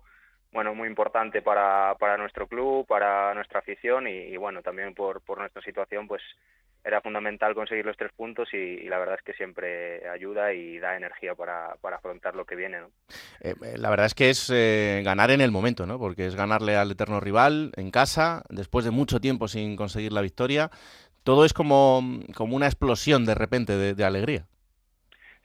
bueno, 0.51 0.73
muy 0.73 0.87
importante 0.87 1.41
para, 1.41 1.95
nuestro 2.17 2.47
club, 2.47 2.85
para 2.87 3.33
nuestra 3.33 3.59
afición 3.59 4.07
y, 4.07 4.35
bueno, 4.37 4.61
también 4.61 4.93
por, 4.93 5.21
por 5.21 5.39
nuestra 5.39 5.61
situación, 5.61 6.07
pues 6.07 6.21
era 6.83 7.01
fundamental 7.01 7.53
conseguir 7.53 7.85
los 7.85 7.95
tres 7.95 8.11
puntos 8.15 8.49
y, 8.53 8.87
la 8.89 8.97
verdad 8.97 9.15
es 9.19 9.23
que 9.23 9.33
siempre 9.33 10.07
ayuda 10.09 10.53
y 10.53 10.79
da 10.79 10.97
energía 10.97 11.35
para, 11.35 11.75
para 11.79 11.97
afrontar 11.97 12.35
lo 12.35 12.45
que 12.45 12.55
viene. 12.55 12.79
¿no? 12.79 12.87
Eh, 13.41 13.53
eh, 13.63 13.77
la 13.77 13.89
verdad 13.89 14.07
es 14.07 14.15
que 14.15 14.29
es 14.29 14.49
eh, 14.51 15.01
ganar 15.03 15.29
en 15.29 15.41
el 15.41 15.51
momento, 15.51 15.85
¿no? 15.85 15.99
porque 15.99 16.25
es 16.25 16.35
ganarle 16.35 16.75
al 16.75 16.91
eterno 16.91 17.19
rival 17.19 17.71
en 17.75 17.91
casa, 17.91 18.43
después 18.49 18.83
de 18.83 18.91
mucho 18.91 19.19
tiempo 19.19 19.47
sin 19.47 19.75
conseguir 19.75 20.11
la 20.11 20.21
victoria. 20.21 20.71
Todo 21.23 21.45
es 21.45 21.53
como, 21.53 22.01
como 22.33 22.55
una 22.55 22.65
explosión 22.65 23.25
de 23.25 23.35
repente 23.35 23.77
de 23.93 24.03
alegría. 24.03 24.47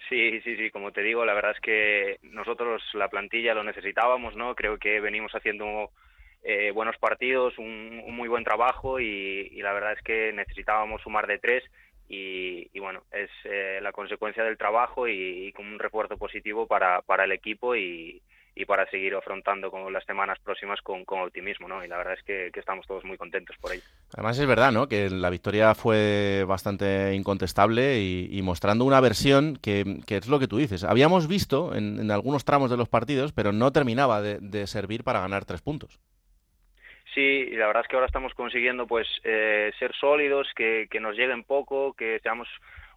Sí, 0.08 0.40
sí, 0.42 0.56
sí, 0.56 0.70
como 0.70 0.92
te 0.92 1.02
digo, 1.02 1.24
la 1.24 1.34
verdad 1.34 1.52
es 1.52 1.60
que 1.60 2.18
nosotros 2.22 2.82
la 2.94 3.08
plantilla 3.08 3.54
lo 3.54 3.64
necesitábamos, 3.64 4.36
¿no? 4.36 4.54
Creo 4.54 4.78
que 4.78 5.00
venimos 5.00 5.32
haciendo 5.32 5.90
eh, 6.44 6.70
buenos 6.70 6.96
partidos, 6.98 7.58
un, 7.58 8.04
muy 8.14 8.28
buen 8.28 8.44
trabajo 8.44 9.00
y, 9.00 9.50
la 9.62 9.72
verdad 9.72 9.94
es 9.94 10.02
que 10.02 10.32
necesitábamos 10.32 11.02
sumar 11.02 11.26
de 11.26 11.38
tres 11.38 11.64
y, 12.08 12.78
bueno, 12.78 13.02
es 13.10 13.30
eh, 13.44 13.80
la 13.82 13.90
consecuencia 13.90 14.44
del 14.44 14.56
trabajo 14.56 15.08
y, 15.08 15.48
y, 15.48 15.52
como 15.52 15.70
un 15.72 15.80
refuerzo 15.80 16.16
positivo 16.16 16.68
para, 16.68 17.02
para 17.02 17.24
el 17.24 17.32
equipo 17.32 17.74
y, 17.74 18.22
y 18.58 18.64
para 18.64 18.88
seguir 18.88 19.14
afrontando 19.14 19.70
con 19.70 19.92
las 19.92 20.02
semanas 20.04 20.38
próximas 20.42 20.80
con, 20.80 21.04
optimismo, 21.06 21.68
¿no? 21.68 21.84
Y 21.84 21.88
la 21.88 21.98
verdad 21.98 22.14
es 22.14 22.22
que, 22.24 22.50
estamos 22.58 22.86
todos 22.86 23.04
muy 23.04 23.18
contentos 23.18 23.54
por 23.60 23.70
ello. 23.70 23.82
Además 24.14 24.38
es 24.38 24.46
verdad, 24.46 24.72
¿no? 24.72 24.88
Que 24.88 25.10
la 25.10 25.28
victoria 25.28 25.74
fue 25.74 26.42
bastante 26.48 27.14
incontestable 27.14 28.00
y, 28.00 28.40
mostrando 28.42 28.86
una 28.86 29.00
versión 29.00 29.58
que, 29.62 30.00
es 30.08 30.26
lo 30.26 30.38
que 30.38 30.48
tú 30.48 30.56
dices. 30.56 30.84
Habíamos 30.84 31.28
visto 31.28 31.74
en, 31.74 32.10
algunos 32.10 32.46
tramos 32.46 32.70
de 32.70 32.78
los 32.78 32.88
partidos, 32.88 33.32
pero 33.32 33.52
no 33.52 33.72
terminaba 33.72 34.22
de, 34.22 34.66
servir 34.66 35.04
para 35.04 35.20
ganar 35.20 35.44
tres 35.44 35.60
puntos. 35.60 36.00
Sí, 37.14 37.20
y 37.20 37.56
la 37.56 37.66
verdad 37.66 37.82
es 37.82 37.88
que 37.88 37.96
ahora 37.96 38.06
estamos 38.06 38.32
consiguiendo 38.34 38.86
pues 38.86 39.06
eh, 39.24 39.70
ser 39.78 39.94
sólidos, 39.94 40.48
que, 40.56 40.86
que 40.90 41.00
nos 41.00 41.14
lleguen 41.14 41.44
poco, 41.44 41.92
que 41.92 42.20
seamos 42.22 42.48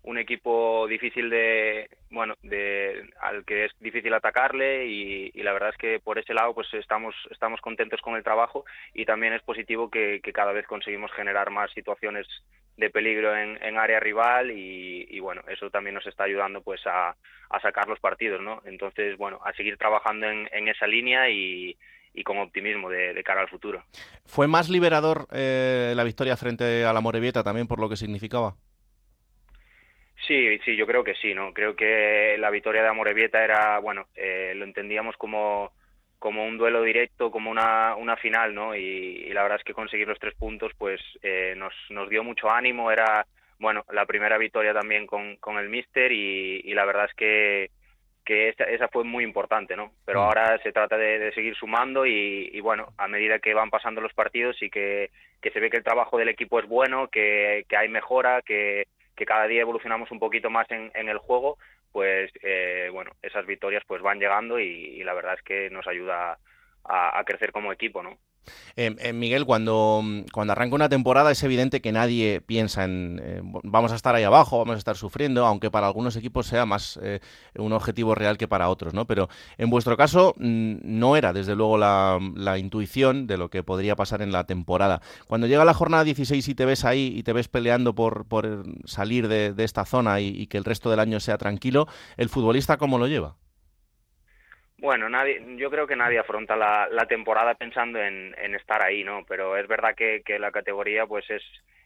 un 0.04 0.18
equipo 0.18 0.88
difícil 0.88 1.30
de 1.30 1.90
bueno 2.10 2.36
de 2.42 3.10
al 3.22 3.46
que 3.46 3.66
es 3.66 3.72
difícil 3.80 4.14
atacarle 4.14 4.86
y, 4.88 5.32
la 5.44 5.54
verdad 5.54 5.70
es 5.70 5.78
que 5.78 6.00
por 6.00 6.18
ese 6.20 6.34
lado 6.34 6.54
pues 6.54 6.68
estamos 6.74 7.16
estamos 7.32 7.60
contentos 7.62 8.02
con 8.02 8.16
el 8.16 8.24
trabajo 8.24 8.66
y 8.94 9.06
también 9.06 9.34
es 9.34 9.42
positivo 9.42 9.90
que, 9.90 10.22
cada 10.34 10.52
vez 10.52 10.66
conseguimos 10.68 11.12
generar 11.12 11.50
más 11.50 11.72
situaciones 11.72 12.28
de 12.78 12.90
peligro 12.90 13.36
en, 13.36 13.78
área 13.78 14.00
rival 14.00 14.52
y, 14.52 15.20
bueno 15.20 15.42
eso 15.48 15.70
también 15.70 15.96
nos 15.96 16.08
está 16.08 16.24
ayudando 16.24 16.62
pues 16.62 16.86
a, 16.88 17.16
a 17.50 17.60
sacar 17.62 17.88
los 17.88 18.00
partidos 18.00 18.42
no 18.42 18.62
entonces 18.66 19.18
bueno 19.18 19.40
a 19.44 19.54
seguir 19.54 19.78
trabajando 19.78 20.28
en, 20.30 20.68
esa 20.68 20.88
línea 20.88 21.30
y, 21.30 21.78
y 22.14 22.24
con 22.24 22.38
optimismo 22.38 22.90
de, 22.90 23.22
cara 23.24 23.42
al 23.42 23.50
futuro. 23.50 23.84
¿Fue 24.26 24.48
más 24.48 24.70
liberador 24.70 25.28
eh, 25.32 25.94
la 25.96 26.04
victoria 26.04 26.38
frente 26.38 26.86
a 26.86 26.94
la 26.94 27.02
Morevieta 27.02 27.44
también 27.44 27.68
por 27.68 27.80
lo 27.80 27.90
que 27.90 27.96
significaba? 27.96 28.56
Sí, 30.30 30.60
sí, 30.64 30.76
yo 30.76 30.86
creo 30.86 31.04
que 31.04 31.16
sí, 31.16 31.34
¿no? 31.34 31.52
Creo 31.56 31.76
que 31.76 32.38
la 32.38 32.52
victoria 32.52 32.84
de 32.84 32.90
Amorebieta 32.90 33.44
era, 33.44 33.80
bueno, 33.80 34.06
eh, 34.16 34.54
lo 34.56 34.64
entendíamos 34.64 35.18
como, 35.18 35.72
como 36.20 36.46
un 36.46 36.56
duelo 36.56 36.84
directo, 36.84 37.32
como 37.32 37.50
una, 37.50 37.96
una 37.96 38.16
final, 38.16 38.54
¿no? 38.54 38.76
Y, 38.76 39.28
la 39.34 39.42
verdad 39.42 39.58
es 39.58 39.64
que 39.64 39.74
conseguir 39.74 40.08
los 40.08 40.20
tres 40.20 40.36
puntos, 40.36 40.72
pues 40.78 41.02
eh, 41.24 41.56
nos, 41.58 41.74
nos 41.90 42.08
dio 42.10 42.24
mucho 42.24 42.48
ánimo, 42.48 42.92
era, 42.92 43.26
bueno, 43.58 43.84
la 43.92 44.06
primera 44.06 44.38
victoria 44.38 44.72
también 44.72 45.08
con, 45.08 45.38
con 45.38 45.58
el 45.58 45.68
Mister 45.68 46.12
y, 46.12 46.62
la 46.76 46.86
verdad 46.86 47.06
es 47.06 47.16
que, 47.16 47.72
que 48.24 48.50
esa, 48.50 48.66
esa, 48.66 48.88
fue 48.88 49.04
muy 49.06 49.24
importante, 49.24 49.76
¿no? 49.76 49.94
Pero 50.06 50.22
mm. 50.22 50.24
ahora 50.26 50.60
se 50.62 50.72
trata 50.72 50.96
de, 50.96 51.32
seguir 51.34 51.56
sumando 51.56 52.06
y, 52.06 52.52
y, 52.54 52.60
bueno, 52.60 52.94
a 53.00 53.08
medida 53.08 53.40
que 53.40 53.56
van 53.56 53.72
pasando 53.72 54.00
los 54.00 54.14
partidos 54.14 54.62
y 54.62 54.70
que, 54.70 55.10
que 55.42 55.50
se 55.50 55.60
ve 55.60 55.72
que 55.72 55.78
el 55.78 55.84
trabajo 55.84 56.20
del 56.20 56.30
equipo 56.30 56.60
es 56.60 56.68
bueno, 56.68 57.08
que, 57.08 57.66
que 57.68 57.78
hay 57.78 57.90
mejora, 57.90 58.44
que 58.44 58.86
que 59.20 59.26
cada 59.26 59.48
día 59.48 59.62
evolucionamos 59.62 60.10
un 60.12 60.20
poquito 60.20 60.50
más 60.50 60.66
en, 60.72 61.10
el 61.10 61.18
juego, 61.18 61.58
pues 61.92 62.32
eh, 62.42 62.90
bueno, 62.94 63.12
esas 63.22 63.46
victorias 63.46 63.84
pues 63.86 64.02
van 64.02 64.18
llegando 64.18 64.60
y, 64.60 65.04
la 65.04 65.14
verdad 65.14 65.34
es 65.34 65.44
que 65.44 65.70
nos 65.70 65.86
ayuda 65.88 66.40
a, 66.86 67.20
a 67.20 67.24
crecer 67.26 67.52
como 67.52 67.74
equipo, 67.74 68.02
¿no? 68.02 68.18
Eh, 68.76 68.96
eh, 69.00 69.14
Miguel, 69.14 69.46
cuando, 69.46 70.02
cuando 70.32 70.54
arranca 70.54 70.76
una 70.76 70.90
temporada 70.90 71.32
es 71.32 71.44
evidente 71.44 71.82
que 71.82 71.92
nadie 71.92 72.42
piensa 72.42 72.86
en 72.86 73.20
eh, 73.22 73.42
vamos 73.44 73.92
a 73.92 73.96
estar 73.96 74.16
ahí 74.16 74.24
abajo, 74.24 74.60
vamos 74.60 74.76
a 74.76 74.78
estar 74.78 74.96
sufriendo, 74.96 75.46
aunque 75.46 75.70
para 75.70 75.88
algunos 75.88 76.16
equipos 76.16 76.48
sea 76.48 76.66
más 76.66 77.00
un 77.58 77.74
objetivo 77.74 78.16
real 78.16 78.38
que 78.38 78.48
para 78.48 78.70
otros, 78.70 78.94
¿no? 78.94 79.06
Pero 79.06 79.30
en 79.58 79.70
vuestro 79.70 79.98
caso 79.98 80.34
mm, 80.38 80.78
no 80.84 81.16
era 81.16 81.34
desde 81.34 81.56
luego 81.56 81.78
la, 81.78 82.20
intuición 82.58 83.28
de 83.28 83.38
lo 83.38 83.50
que 83.50 83.64
podría 83.64 83.96
pasar 83.96 84.22
en 84.22 84.32
la 84.32 84.46
temporada. 84.46 85.02
Cuando 85.28 85.48
llega 85.48 85.66
la 85.66 85.74
jornada 85.74 86.04
16 86.04 86.48
y 86.48 86.56
te 86.56 86.66
ves 86.66 86.86
ahí 86.86 87.14
y 87.16 87.24
te 87.24 87.34
ves 87.34 87.48
peleando 87.48 87.96
por, 87.96 88.26
por 88.26 88.64
salir 88.86 89.28
de, 89.28 89.54
esta 89.60 89.86
zona 89.86 90.20
y 90.20 90.48
que 90.48 90.58
el 90.58 90.66
resto 90.66 90.90
del 90.90 91.00
año 91.00 91.20
sea 91.20 91.38
tranquilo, 91.38 91.88
¿el 92.18 92.30
futbolista 92.30 92.78
cómo 92.78 92.98
lo 92.98 93.08
lleva? 93.08 93.36
Bueno, 94.80 95.10
nadie, 95.10 95.42
yo 95.58 95.70
creo 95.70 95.86
que 95.86 95.98
nadie 95.98 96.20
afronta 96.20 96.56
la, 96.56 96.88
la 96.90 97.06
temporada 97.06 97.54
pensando 97.54 98.00
en, 98.00 98.34
en, 98.42 98.56
estar 98.56 98.82
ahí, 98.82 99.04
¿no? 99.04 99.26
Pero 99.28 99.58
es 99.58 99.68
verdad 99.68 99.94
que, 99.94 100.22
que 100.24 100.40
la 100.40 100.52
categoría 100.52 101.06
pues 101.06 101.30
es, 101.30 101.44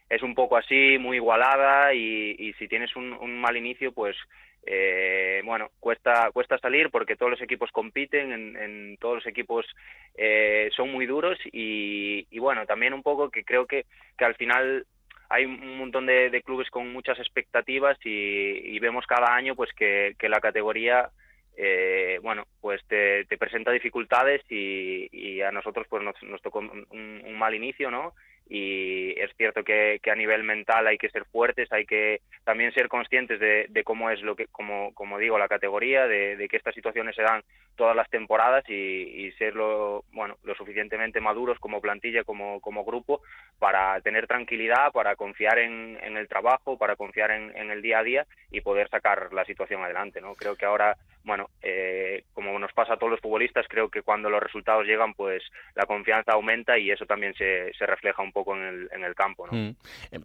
es 0.08 0.22
un 0.22 0.34
poco 0.34 0.56
así, 0.56 0.96
muy 0.98 1.16
igualada 1.16 1.92
y, 1.92 2.52
si 2.56 2.68
tienes 2.68 2.94
un, 2.94 3.40
mal 3.40 3.56
inicio, 3.56 3.90
pues 3.90 4.16
eh, 4.64 5.42
bueno, 5.44 5.70
cuesta, 5.80 6.30
cuesta 6.32 6.56
salir 6.58 6.90
porque 6.90 7.16
todos 7.16 7.32
los 7.32 7.42
equipos 7.42 7.72
compiten, 7.72 8.30
en, 8.30 8.56
en 8.56 8.96
todos 8.98 9.16
los 9.16 9.26
equipos 9.26 9.66
eh, 10.16 10.70
son 10.76 10.92
muy 10.92 11.06
duros 11.06 11.36
y, 11.46 12.38
bueno, 12.38 12.64
también 12.64 12.94
un 12.94 13.02
poco 13.02 13.28
que 13.28 13.44
creo 13.44 13.66
que, 13.66 13.86
que 14.16 14.24
al 14.24 14.36
final 14.36 14.86
hay 15.30 15.46
un 15.46 15.78
montón 15.78 16.06
de, 16.06 16.30
de 16.30 16.42
clubes 16.42 16.70
con 16.70 16.92
muchas 16.92 17.18
expectativas 17.18 17.98
y, 18.04 18.78
vemos 18.78 19.04
cada 19.06 19.34
año 19.34 19.56
pues 19.56 19.72
que 19.72 20.14
la 20.28 20.38
categoría 20.38 21.10
eh, 21.56 22.18
bueno, 22.22 22.44
pues 22.60 22.84
te, 22.86 23.24
presenta 23.38 23.70
dificultades 23.70 24.42
y, 24.50 25.40
a 25.42 25.50
nosotros 25.50 25.86
pues 25.88 26.02
nos, 26.02 26.42
tocó 26.42 26.60
un, 26.60 27.38
mal 27.38 27.54
inicio, 27.54 27.90
¿no? 27.90 28.14
y 28.48 29.18
es 29.18 29.30
cierto 29.36 29.64
que, 29.64 30.00
a 30.10 30.14
nivel 30.14 30.44
mental 30.44 30.86
hay 30.86 30.98
que 30.98 31.08
ser 31.08 31.24
fuertes, 31.24 31.72
hay 31.72 31.86
que 31.86 32.20
también 32.44 32.72
ser 32.72 32.88
conscientes 32.88 33.40
de, 33.40 33.84
cómo 33.84 34.10
es 34.10 34.20
lo 34.22 34.36
que, 34.36 34.46
como, 34.48 34.92
como 34.94 35.18
digo, 35.18 35.38
la 35.38 35.48
categoría, 35.48 36.06
de, 36.06 36.46
que 36.48 36.56
estas 36.56 36.74
situaciones 36.74 37.16
se 37.16 37.22
dan 37.22 37.42
todas 37.74 37.96
las 37.96 38.08
temporadas 38.10 38.68
y, 38.68 39.32
ser 39.38 39.54
lo, 39.54 40.04
bueno, 40.12 40.36
lo 40.44 40.54
suficientemente 40.54 41.20
maduros 41.20 41.58
como 41.58 41.80
plantilla, 41.80 42.24
como, 42.24 42.60
como 42.60 42.84
grupo, 42.84 43.22
para 43.58 44.00
tener 44.02 44.26
tranquilidad, 44.26 44.92
para 44.92 45.16
confiar 45.16 45.58
en, 45.58 45.98
el 46.02 46.28
trabajo, 46.28 46.76
para 46.76 46.96
confiar 46.96 47.30
en, 47.30 47.70
el 47.70 47.80
día 47.80 48.00
a 48.00 48.04
día 48.04 48.26
y 48.50 48.60
poder 48.60 48.88
sacar 48.90 49.32
la 49.32 49.44
situación 49.44 49.82
adelante, 49.82 50.20
¿no? 50.20 50.34
Creo 50.34 50.54
que 50.54 50.66
ahora, 50.66 50.96
bueno, 51.24 51.48
eh, 51.62 52.24
como 52.34 52.58
nos 52.58 52.72
pasa 52.72 52.94
a 52.94 52.96
todos 52.98 53.12
los 53.12 53.20
futbolistas, 53.20 53.66
creo 53.68 53.88
que 53.88 54.02
cuando 54.02 54.28
los 54.28 54.42
resultados 54.42 54.86
llegan, 54.86 55.14
pues 55.14 55.42
la 55.74 55.86
confianza 55.86 56.32
aumenta 56.32 56.78
y 56.78 56.90
eso 56.90 57.06
también 57.06 57.34
se, 57.34 57.72
se 57.72 57.86
refleja 57.86 58.22
un 58.22 58.30
poco 58.30 58.54
en 58.54 58.62
el, 58.62 58.88
en 58.92 59.04
el 59.04 59.14
campo. 59.14 59.46
¿no? 59.46 59.52
Mm. 59.52 59.74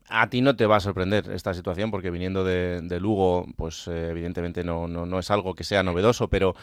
A 0.10 0.30
ti 0.30 0.41
no 0.41 0.56
te 0.56 0.66
va 0.66 0.76
a 0.76 0.82
sorprender 0.82 1.24
esta 1.32 1.54
situación 1.54 1.89
porque 1.89 2.12
viniendo 2.12 2.43
de, 2.43 3.00
Lugo, 3.00 3.45
pues 3.58 3.88
eh, 3.88 4.10
evidentemente 4.10 4.64
no, 4.64 4.88
no, 4.88 5.20
es 5.20 5.32
algo 5.32 5.56
que 5.56 5.64
sea 5.64 5.84
novedoso, 5.84 6.28
pero 6.30 6.54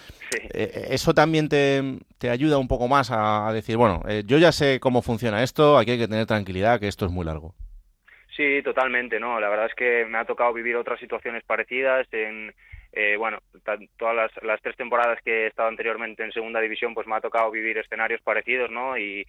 eh, 0.53 0.89
eso 0.91 1.14
también 1.14 1.49
te, 1.49 1.82
te, 2.18 2.28
ayuda 2.28 2.59
un 2.59 2.68
poco 2.68 2.89
más 2.89 3.11
a, 3.11 3.51
decir, 3.55 3.78
bueno, 3.78 4.03
eh, 4.07 4.22
yo 4.26 4.37
ya 4.37 4.53
sé 4.53 4.80
cómo 4.80 5.01
funciona 5.01 5.43
esto, 5.43 5.78
aquí 5.78 5.93
hay 5.93 5.99
que 5.99 6.09
tener 6.09 6.26
tranquilidad, 6.26 6.78
que 6.78 6.89
esto 6.89 7.07
es 7.07 7.12
muy 7.12 7.24
largo. 7.24 7.55
Sí, 8.37 8.61
totalmente, 8.62 9.18
¿no? 9.18 9.41
La 9.41 9.49
verdad 9.49 9.66
es 9.66 9.74
que 9.74 10.05
me 10.05 10.18
ha 10.18 10.26
tocado 10.26 10.53
vivir 10.53 10.76
otras 10.76 11.01
situaciones 11.01 11.43
parecidas 11.45 12.07
en, 12.12 12.53
eh, 12.99 13.14
bueno, 13.18 13.40
todas 13.99 14.32
las, 14.42 14.62
tres 14.62 14.74
temporadas 14.74 15.20
que 15.22 15.44
he 15.44 15.47
estado 15.49 15.68
anteriormente 15.68 16.24
en 16.24 16.32
segunda 16.32 16.62
división, 16.62 16.94
pues 16.94 17.07
me 17.07 17.14
ha 17.14 17.20
tocado 17.20 17.51
vivir 17.51 17.76
escenarios 17.76 18.22
parecidos, 18.22 18.70
¿no? 18.70 18.97
Y, 18.97 19.26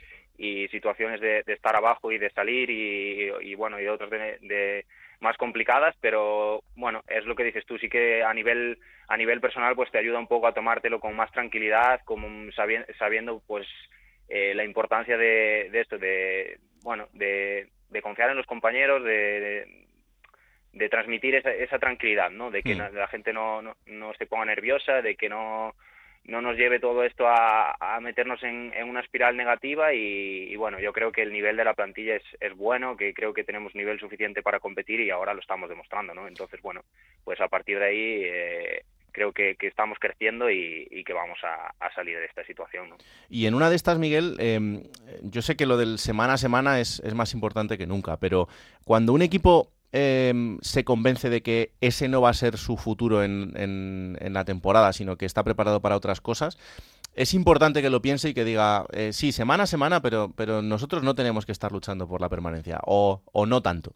situaciones 0.72 1.20
de, 1.20 1.44
estar 1.48 1.76
abajo 1.76 2.12
y 2.12 2.18
de 2.18 2.30
salir 2.30 2.70
y, 2.70 3.56
bueno, 3.56 3.82
y 3.82 3.88
otras 3.88 4.10
de, 4.10 4.86
más 5.20 5.36
complicadas, 5.36 5.96
pero 6.00 6.62
bueno, 6.76 7.02
es 7.08 7.26
lo 7.26 7.36
que 7.36 7.44
dices 7.44 7.66
tú, 7.66 7.78
sí 7.78 7.90
que 7.90 8.24
a 8.24 8.34
nivel 8.34 8.78
a 9.10 9.18
nivel 9.18 9.42
personal 9.42 9.76
pues 9.76 9.90
te 9.90 9.98
ayuda 9.98 10.20
un 10.20 10.28
poco 10.28 10.46
a 10.48 10.54
tomártelo 10.54 11.00
con 11.00 11.16
más 11.16 11.32
tranquilidad, 11.32 12.02
como 12.06 12.52
sabiendo, 12.52 12.88
sabiendo 13.00 13.42
pues 13.48 13.68
eh, 14.30 14.54
la 14.54 14.64
importancia 14.64 15.18
de, 15.18 15.72
esto, 15.74 15.98
de 15.98 16.60
bueno, 16.84 17.08
de, 17.14 17.68
confiar 18.04 18.30
en 18.30 18.38
los 18.38 18.46
compañeros, 18.46 19.04
de 19.04 19.87
de 20.78 20.90
transmitir 20.90 21.36
esa, 21.36 21.52
esa 21.52 21.80
tranquilidad, 21.80 22.30
¿no? 22.30 22.52
De 22.52 22.62
que 22.64 22.76
hmm. 22.76 22.96
la 22.96 23.08
gente 23.08 23.34
no, 23.34 23.62
no, 23.62 24.14
se 24.18 24.26
ponga 24.26 24.46
nerviosa, 24.46 25.02
de 25.02 25.16
que 25.16 25.28
no, 25.28 25.74
no 26.26 26.42
nos 26.42 26.58
lleve 26.58 26.80
todo 26.80 27.04
esto 27.04 27.28
a, 27.28 27.76
a 27.80 28.00
meternos 28.00 28.42
en, 28.44 28.72
en, 28.76 28.88
una 28.90 29.00
espiral 29.00 29.36
negativa 29.36 29.94
y, 29.94 30.56
bueno, 30.56 30.80
yo 30.80 30.94
creo 30.94 31.12
que 31.12 31.24
el 31.24 31.34
nivel 31.34 31.58
de 31.58 31.64
la 31.64 31.74
plantilla 31.74 32.16
es, 32.16 32.24
es 32.40 32.56
bueno, 32.56 32.96
que 32.96 33.14
creo 33.14 33.34
que 33.34 33.44
tenemos 33.44 33.74
nivel 33.76 34.00
suficiente 34.00 34.44
para 34.44 34.60
competir 34.60 35.00
y 35.00 35.10
ahora 35.10 35.34
lo 35.34 35.42
estamos 35.42 35.70
demostrando, 35.70 36.14
¿no? 36.14 36.28
Entonces, 36.28 36.62
bueno, 36.62 36.82
pues 37.24 37.42
a 37.42 37.48
partir 37.48 37.80
de 37.80 37.86
ahí 37.86 38.22
eh, 38.24 38.84
creo 39.12 39.32
que, 39.34 39.56
estamos 39.62 39.98
creciendo 40.00 40.52
y, 40.52 41.04
que 41.04 41.14
vamos 41.14 41.40
a, 41.44 41.90
salir 41.96 42.20
de 42.20 42.26
esta 42.26 42.46
situación. 42.46 42.94
Y 43.30 43.48
en 43.48 43.56
una 43.56 43.70
de 43.70 43.76
estas, 43.76 43.98
Miguel, 43.98 44.36
em, 44.38 44.84
yo 45.24 45.42
sé 45.42 45.56
que 45.56 45.66
lo 45.66 45.78
del 45.78 45.98
semana 45.98 46.34
a 46.34 46.38
semana 46.38 46.80
es, 46.80 47.00
es 47.00 47.16
más 47.16 47.34
importante 47.34 47.78
que 47.78 47.88
nunca, 47.88 48.18
pero 48.18 48.48
cuando 48.86 49.14
un 49.14 49.24
equipo 49.24 49.72
em, 49.98 50.60
se 50.62 50.84
convence 50.84 51.30
de 51.30 51.42
que 51.42 51.72
ese 51.82 52.08
no 52.08 52.22
va 52.22 52.30
a 52.30 52.34
ser 52.34 52.58
su 52.58 52.78
futuro 52.78 53.24
en, 53.24 53.54
en, 53.56 54.34
la 54.34 54.46
temporada, 54.46 54.94
sino 54.94 55.18
que 55.18 55.26
está 55.26 55.44
preparado 55.44 55.82
para 55.82 55.96
otras 55.96 56.22
cosas, 56.22 56.58
es 57.16 57.34
importante 57.34 57.82
que 57.82 57.90
lo 57.90 58.02
piense 58.02 58.30
y 58.30 58.34
que 58.36 58.44
diga, 58.44 58.86
eh, 58.94 59.12
sí, 59.12 59.32
semana 59.32 59.64
a 59.64 59.68
semana, 59.68 60.02
pero, 60.02 60.32
pero 60.36 60.62
nosotros 60.62 61.02
no 61.02 61.16
tenemos 61.16 61.48
que 61.48 61.52
estar 61.52 61.72
luchando 61.72 62.08
por 62.08 62.22
la 62.22 62.30
permanencia, 62.30 62.80
o, 62.86 63.24
o 63.32 63.46
no 63.48 63.62
tanto. 63.62 63.94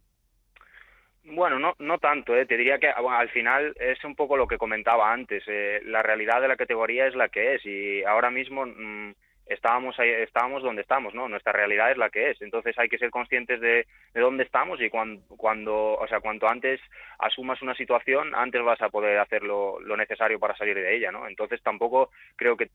Bueno, 1.23 1.59
no, 1.59 1.75
no 1.77 1.99
tanto, 1.99 2.35
¿eh? 2.35 2.45
te 2.47 2.57
diría 2.57 2.79
que 2.79 2.89
al 2.89 3.29
final 3.29 3.75
es 3.79 4.03
un 4.03 4.15
poco 4.15 4.35
lo 4.35 4.47
que 4.47 4.57
comentaba 4.57 5.13
antes, 5.13 5.43
eh, 5.47 5.81
la 5.85 6.01
realidad 6.01 6.41
de 6.41 6.47
la 6.47 6.57
categoría 6.57 7.05
es 7.05 7.15
la 7.15 7.29
que 7.29 7.55
es 7.55 7.65
y 7.65 8.03
ahora 8.03 8.31
mismo 8.31 8.65
mm, 8.65 9.13
estábamos 9.53 9.99
ahí, 9.99 10.09
estábamos 10.09 10.63
donde 10.63 10.81
estamos, 10.81 11.13
¿no? 11.13 11.27
Nuestra 11.27 11.51
realidad 11.51 11.91
es 11.91 11.97
la 11.97 12.09
que 12.09 12.31
es, 12.31 12.41
entonces 12.41 12.77
hay 12.77 12.89
que 12.89 12.97
ser 12.97 13.09
conscientes 13.09 13.59
de, 13.61 13.85
de 14.13 14.21
dónde 14.21 14.43
estamos 14.43 14.81
y 14.81 14.89
cuando, 14.89 15.21
cuando, 15.37 15.93
o 15.95 16.07
sea, 16.07 16.19
cuanto 16.19 16.47
antes 16.47 16.79
asumas 17.21 17.61
una 17.61 17.75
situación, 17.75 18.33
antes 18.35 18.63
vas 18.63 18.81
a 18.81 18.89
poder 18.89 19.19
hacer 19.19 19.43
lo, 19.43 19.79
lo 19.79 19.95
necesario 19.95 20.39
para 20.39 20.57
salir 20.57 20.75
de 20.75 20.95
ella, 20.95 21.11
¿no? 21.11 21.27
Entonces 21.27 21.61
tampoco 21.61 22.09
creo 22.35 22.57
que 22.57 22.67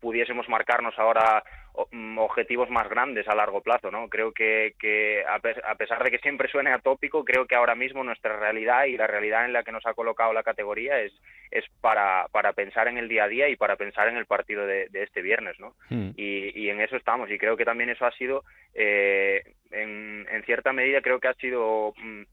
pudiésemos 0.00 0.46
marcarnos 0.50 0.98
ahora 0.98 1.42
mm, 1.90 2.18
objetivos 2.18 2.68
más 2.68 2.86
grandes 2.90 3.26
a 3.26 3.34
largo 3.34 3.62
plazo, 3.62 3.90
¿no? 3.90 4.10
Creo 4.10 4.32
que, 4.32 4.74
que 4.78 5.24
a, 5.26 5.40
pesar 5.76 6.04
de 6.04 6.10
que 6.10 6.18
siempre 6.18 6.50
suene 6.50 6.70
atópico, 6.70 7.24
creo 7.24 7.46
que 7.46 7.54
ahora 7.54 7.74
mismo 7.74 8.04
nuestra 8.04 8.38
realidad 8.38 8.84
y 8.84 8.98
la 8.98 9.06
realidad 9.06 9.46
en 9.46 9.54
la 9.54 9.62
que 9.62 9.72
nos 9.72 9.86
ha 9.86 9.94
colocado 9.94 10.34
la 10.34 10.42
categoría 10.42 11.00
es, 11.00 11.12
es 11.50 11.64
para, 11.80 12.28
para 12.30 12.52
pensar 12.52 12.88
en 12.88 12.98
el 12.98 13.08
día 13.08 13.24
a 13.24 13.28
día 13.28 13.48
y 13.48 13.56
para 13.56 13.76
pensar 13.76 14.08
en 14.08 14.18
el 14.18 14.26
partido 14.26 14.66
de, 14.66 14.88
este 14.92 15.22
viernes, 15.22 15.58
¿no? 15.58 15.74
Hmm. 15.88 16.10
Y, 16.14 16.52
y, 16.60 16.68
en 16.68 16.82
eso 16.82 16.96
estamos 16.96 17.30
y 17.30 17.38
creo 17.38 17.56
que 17.56 17.64
también 17.64 17.88
eso 17.88 18.04
ha 18.04 18.12
sido, 18.12 18.44
eh, 18.74 19.42
en, 19.70 20.26
en, 20.30 20.42
cierta 20.44 20.74
medida, 20.74 21.00
creo 21.00 21.20
que 21.20 21.28
ha 21.28 21.34
sido... 21.34 21.94
Mm, 21.96 22.24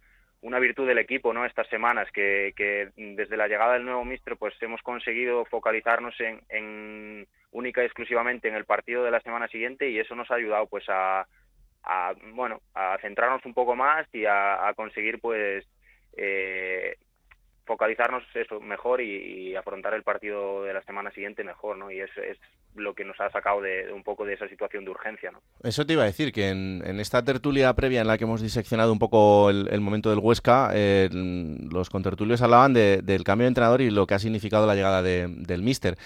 una 0.41 0.59
virtud 0.59 0.87
del 0.87 0.97
equipo 0.97 1.33
no 1.33 1.45
estas 1.45 1.67
semanas 1.67 2.09
que, 2.11 2.53
que, 2.55 2.89
desde 2.95 3.37
la 3.37 3.47
llegada 3.47 3.73
del 3.73 3.85
nuevo 3.85 4.03
mister 4.03 4.37
pues 4.37 4.53
hemos 4.61 4.81
conseguido 4.81 5.45
focalizarnos 5.45 6.19
en, 6.19 6.41
en, 6.49 7.27
única 7.51 7.81
y 7.81 7.85
exclusivamente 7.85 8.47
en 8.47 8.55
el 8.55 8.65
partido 8.65 9.03
de 9.03 9.11
la 9.11 9.21
semana 9.21 9.47
siguiente 9.47 9.89
y 9.89 9.99
eso 9.99 10.15
nos 10.15 10.31
ha 10.31 10.35
ayudado 10.35 10.67
pues 10.67 10.85
a, 10.89 11.27
a 11.83 12.13
bueno 12.33 12.61
a 12.73 12.97
centrarnos 13.01 13.45
un 13.45 13.53
poco 13.53 13.75
más 13.75 14.07
y 14.13 14.25
a, 14.25 14.67
a 14.67 14.73
conseguir 14.73 15.19
pues 15.19 15.65
eh, 16.17 16.97
focalizarnos 17.65 18.23
eso 18.33 18.59
mejor 18.59 19.01
y, 19.01 19.55
afrontar 19.55 19.93
el 19.93 20.03
partido 20.03 20.63
de 20.63 20.73
la 20.73 20.81
semana 20.83 21.11
siguiente 21.11 21.43
mejor, 21.43 21.77
¿no? 21.77 21.91
Y 21.91 21.99
es, 21.99 22.09
es 22.17 22.37
lo 22.75 22.93
que 22.93 23.03
nos 23.03 23.19
ha 23.19 23.29
sacado 23.29 23.61
de, 23.61 23.91
un 23.91 24.03
poco 24.03 24.25
de 24.25 24.33
esa 24.33 24.47
situación 24.47 24.85
de 24.85 24.91
urgencia, 24.91 25.31
¿no? 25.31 25.41
Eso 25.63 25.85
te 25.85 25.93
iba 25.93 26.03
a 26.03 26.05
decir, 26.07 26.31
que 26.31 26.49
en, 26.49 26.81
esta 26.99 27.23
tertulia 27.23 27.73
previa 27.73 28.01
en 28.01 28.07
la 28.07 28.17
que 28.17 28.23
hemos 28.23 28.41
diseccionado 28.41 28.91
un 28.91 28.99
poco 28.99 29.49
el, 29.49 29.81
momento 29.81 30.09
del 30.09 30.19
Huesca, 30.19 30.71
los 31.11 31.89
contertulios 31.89 32.41
hablaban 32.41 32.73
del 32.73 33.23
cambio 33.23 33.45
de 33.45 33.49
entrenador 33.49 33.81
y 33.81 33.89
lo 33.89 34.07
que 34.07 34.15
ha 34.15 34.19
significado 34.19 34.65
la 34.65 34.75
llegada 34.75 35.03
del 35.03 35.61
míster. 35.61 35.97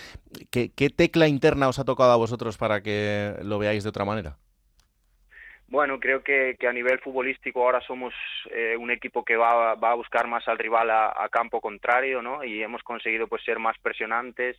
¿Qué, 0.49 0.71
¿Qué 0.73 0.89
tecla 0.89 1.27
interna 1.27 1.67
os 1.67 1.79
ha 1.79 1.85
tocado 1.85 2.11
a 2.11 2.17
vosotros 2.17 2.57
para 2.57 2.81
que 2.81 3.35
lo 3.43 3.59
veáis 3.59 3.83
de 3.83 3.89
otra 3.89 4.05
manera? 4.05 4.37
Bueno, 5.67 5.99
creo 5.99 6.23
que, 6.23 6.55
a 6.67 6.71
nivel 6.71 6.99
futbolístico 6.99 7.63
ahora 7.63 7.81
somos 7.81 8.13
eh, 8.51 8.77
un 8.77 8.91
equipo 8.91 9.25
que 9.25 9.35
va, 9.35 9.71
a 9.71 9.93
buscar 9.95 10.27
más 10.27 10.47
al 10.47 10.59
rival 10.59 10.91
a, 10.91 11.27
campo 11.31 11.59
contrario, 11.59 12.21
¿no? 12.21 12.43
Y 12.43 12.61
hemos 12.61 12.83
conseguido 12.83 13.27
pues 13.27 13.43
ser 13.43 13.57
más 13.57 13.77
presionantes, 13.79 14.55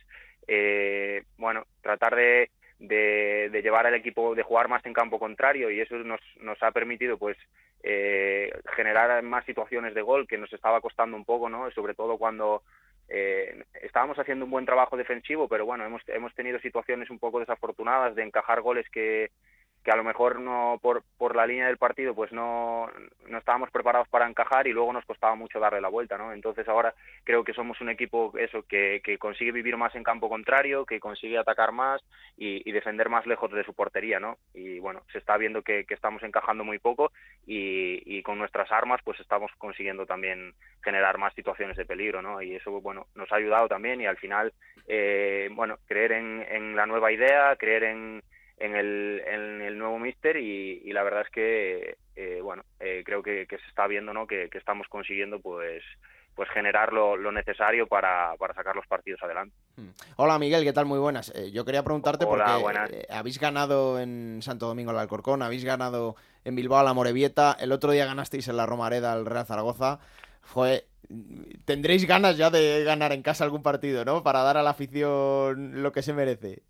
eh, 0.47 1.23
bueno, 1.37 1.65
tratar 1.81 2.13
de, 2.15 2.51
de, 2.79 3.61
llevar 3.63 3.87
al 3.87 3.95
equipo, 3.95 4.35
de 4.35 4.43
jugar 4.43 4.67
más 4.67 4.85
en 4.85 4.93
campo 4.93 5.17
contrario 5.17 5.71
y 5.71 5.79
eso 5.79 5.95
nos, 5.95 6.19
nos 6.41 6.61
ha 6.61 6.71
permitido 6.71 7.17
pues 7.17 7.37
eh, 7.83 8.51
generar 8.75 9.23
más 9.23 9.45
situaciones 9.45 9.93
de 9.93 10.01
gol 10.01 10.27
que 10.27 10.37
nos 10.37 10.51
estaba 10.51 10.81
costando 10.81 11.15
un 11.15 11.23
poco, 11.23 11.47
¿no? 11.47 11.71
Sobre 11.71 11.93
todo 11.93 12.17
cuando 12.17 12.63
estábamos 13.81 14.19
haciendo 14.19 14.43
un 14.43 14.51
buen 14.51 14.65
trabajo 14.65 14.97
defensivo, 14.97 15.47
pero 15.47 15.65
bueno, 15.65 15.85
hemos, 15.85 16.01
hemos 16.09 16.35
tenido 16.35 16.59
situaciones 16.59 17.09
un 17.09 17.19
poco 17.19 17.39
desafortunadas 17.39 18.15
de 18.15 18.23
encajar 18.23 18.59
goles 18.59 18.85
que 18.89 19.31
que 19.87 19.93
a 19.93 19.95
lo 19.95 20.03
mejor 20.03 20.41
no 20.41 20.77
por, 20.81 21.01
por 21.17 21.33
la 21.33 21.47
línea 21.47 21.67
del 21.67 21.77
partido 21.77 22.13
pues 22.13 22.33
no, 22.33 22.91
no 23.29 23.37
estábamos 23.37 23.71
preparados 23.71 24.09
para 24.09 24.27
encajar 24.27 24.67
y 24.67 24.73
luego 24.73 24.91
nos 24.91 25.05
costaba 25.05 25.33
mucho 25.35 25.61
darle 25.61 25.79
la 25.79 25.87
vuelta, 25.87 26.17
¿no? 26.17 26.33
Entonces 26.33 26.67
ahora 26.67 26.93
creo 27.23 27.45
que 27.45 27.53
somos 27.53 27.79
un 27.79 27.87
equipo 27.87 28.33
eso 28.37 28.63
que, 28.63 28.99
que 29.01 29.17
consigue 29.17 29.53
vivir 29.53 29.77
más 29.77 29.95
en 29.95 30.03
campo 30.03 30.27
contrario, 30.27 30.85
que 30.85 30.99
consigue 30.99 31.37
atacar 31.37 31.71
más 31.71 32.01
y, 32.35 32.69
defender 32.69 33.07
más 33.07 33.25
lejos 33.25 33.49
de 33.53 33.63
su 33.63 33.73
portería, 33.73 34.19
¿no? 34.19 34.37
Y 34.53 34.79
bueno, 34.79 35.03
se 35.13 35.19
está 35.19 35.37
viendo 35.37 35.61
que, 35.61 35.85
estamos 35.87 36.21
encajando 36.21 36.65
muy 36.65 36.79
poco 36.79 37.13
y, 37.45 38.03
y, 38.05 38.21
con 38.23 38.37
nuestras 38.37 38.69
armas 38.73 38.99
pues 39.05 39.21
estamos 39.21 39.51
consiguiendo 39.57 40.05
también 40.05 40.53
generar 40.83 41.17
más 41.17 41.33
situaciones 41.33 41.77
de 41.77 41.85
peligro, 41.85 42.21
¿no? 42.21 42.41
Y 42.41 42.55
eso 42.55 42.81
bueno 42.81 43.07
nos 43.15 43.31
ha 43.31 43.37
ayudado 43.37 43.69
también 43.69 44.01
y 44.01 44.05
al 44.05 44.17
final 44.17 44.51
eh, 44.85 45.47
bueno 45.53 45.77
creer 45.87 46.11
en, 46.11 46.45
en 46.49 46.75
la 46.75 46.85
nueva 46.85 47.09
idea, 47.13 47.55
creer 47.55 47.85
en 47.85 48.21
en 48.57 48.75
el, 48.75 49.21
en 49.25 49.61
el 49.61 49.77
nuevo 49.77 49.99
Mister 49.99 50.37
y, 50.37 50.91
la 50.91 51.03
verdad 51.03 51.21
es 51.21 51.29
que 51.29 51.97
eh, 52.15 52.39
bueno 52.41 52.63
eh, 52.79 53.03
creo 53.05 53.21
que, 53.21 53.45
se 53.49 53.67
está 53.67 53.87
viendo 53.87 54.13
no 54.13 54.25
que, 54.25 54.49
estamos 54.53 54.87
consiguiendo 54.87 55.39
pues 55.39 55.83
pues 56.35 56.49
generar 56.49 56.93
lo, 56.93 57.17
necesario 57.31 57.87
para, 57.87 58.35
para, 58.37 58.53
sacar 58.53 58.75
los 58.75 58.85
partidos 58.85 59.19
adelante. 59.23 59.55
Hmm. 59.75 59.89
Hola 60.17 60.37
Miguel, 60.37 60.63
¿qué 60.63 60.71
tal? 60.71 60.85
Muy 60.85 60.99
buenas. 60.99 61.33
Eh, 61.35 61.49
yo 61.51 61.65
quería 61.65 61.81
preguntarte 61.81 62.27
porque 62.27 63.07
habéis 63.09 63.39
ganado 63.39 63.99
en 63.99 64.39
Santo 64.43 64.67
Domingo 64.67 64.91
el 64.91 64.99
Alcorcón, 64.99 65.41
habéis 65.41 65.65
ganado 65.65 66.15
en 66.45 66.55
Bilbao 66.55 66.83
la 66.83 66.93
Morevieta, 66.93 67.57
el 67.59 67.71
otro 67.71 67.91
día 67.91 68.05
ganasteis 68.05 68.47
en 68.49 68.57
la 68.57 68.67
Romareda 68.67 69.13
al 69.13 69.25
Real 69.25 69.47
Zaragoza. 69.47 69.99
Fue, 70.43 70.85
tendréis 71.65 72.05
ganas 72.05 72.37
ya 72.37 72.51
de 72.51 72.83
ganar 72.83 73.13
en 73.13 73.23
casa 73.23 73.43
algún 73.43 73.63
partido, 73.63 74.05
¿no? 74.05 74.21
Para 74.21 74.43
dar 74.43 74.57
a 74.57 74.63
la 74.63 74.69
afición 74.69 75.81
lo 75.81 75.91
que 75.91 76.03
se 76.03 76.13
merece. 76.13 76.61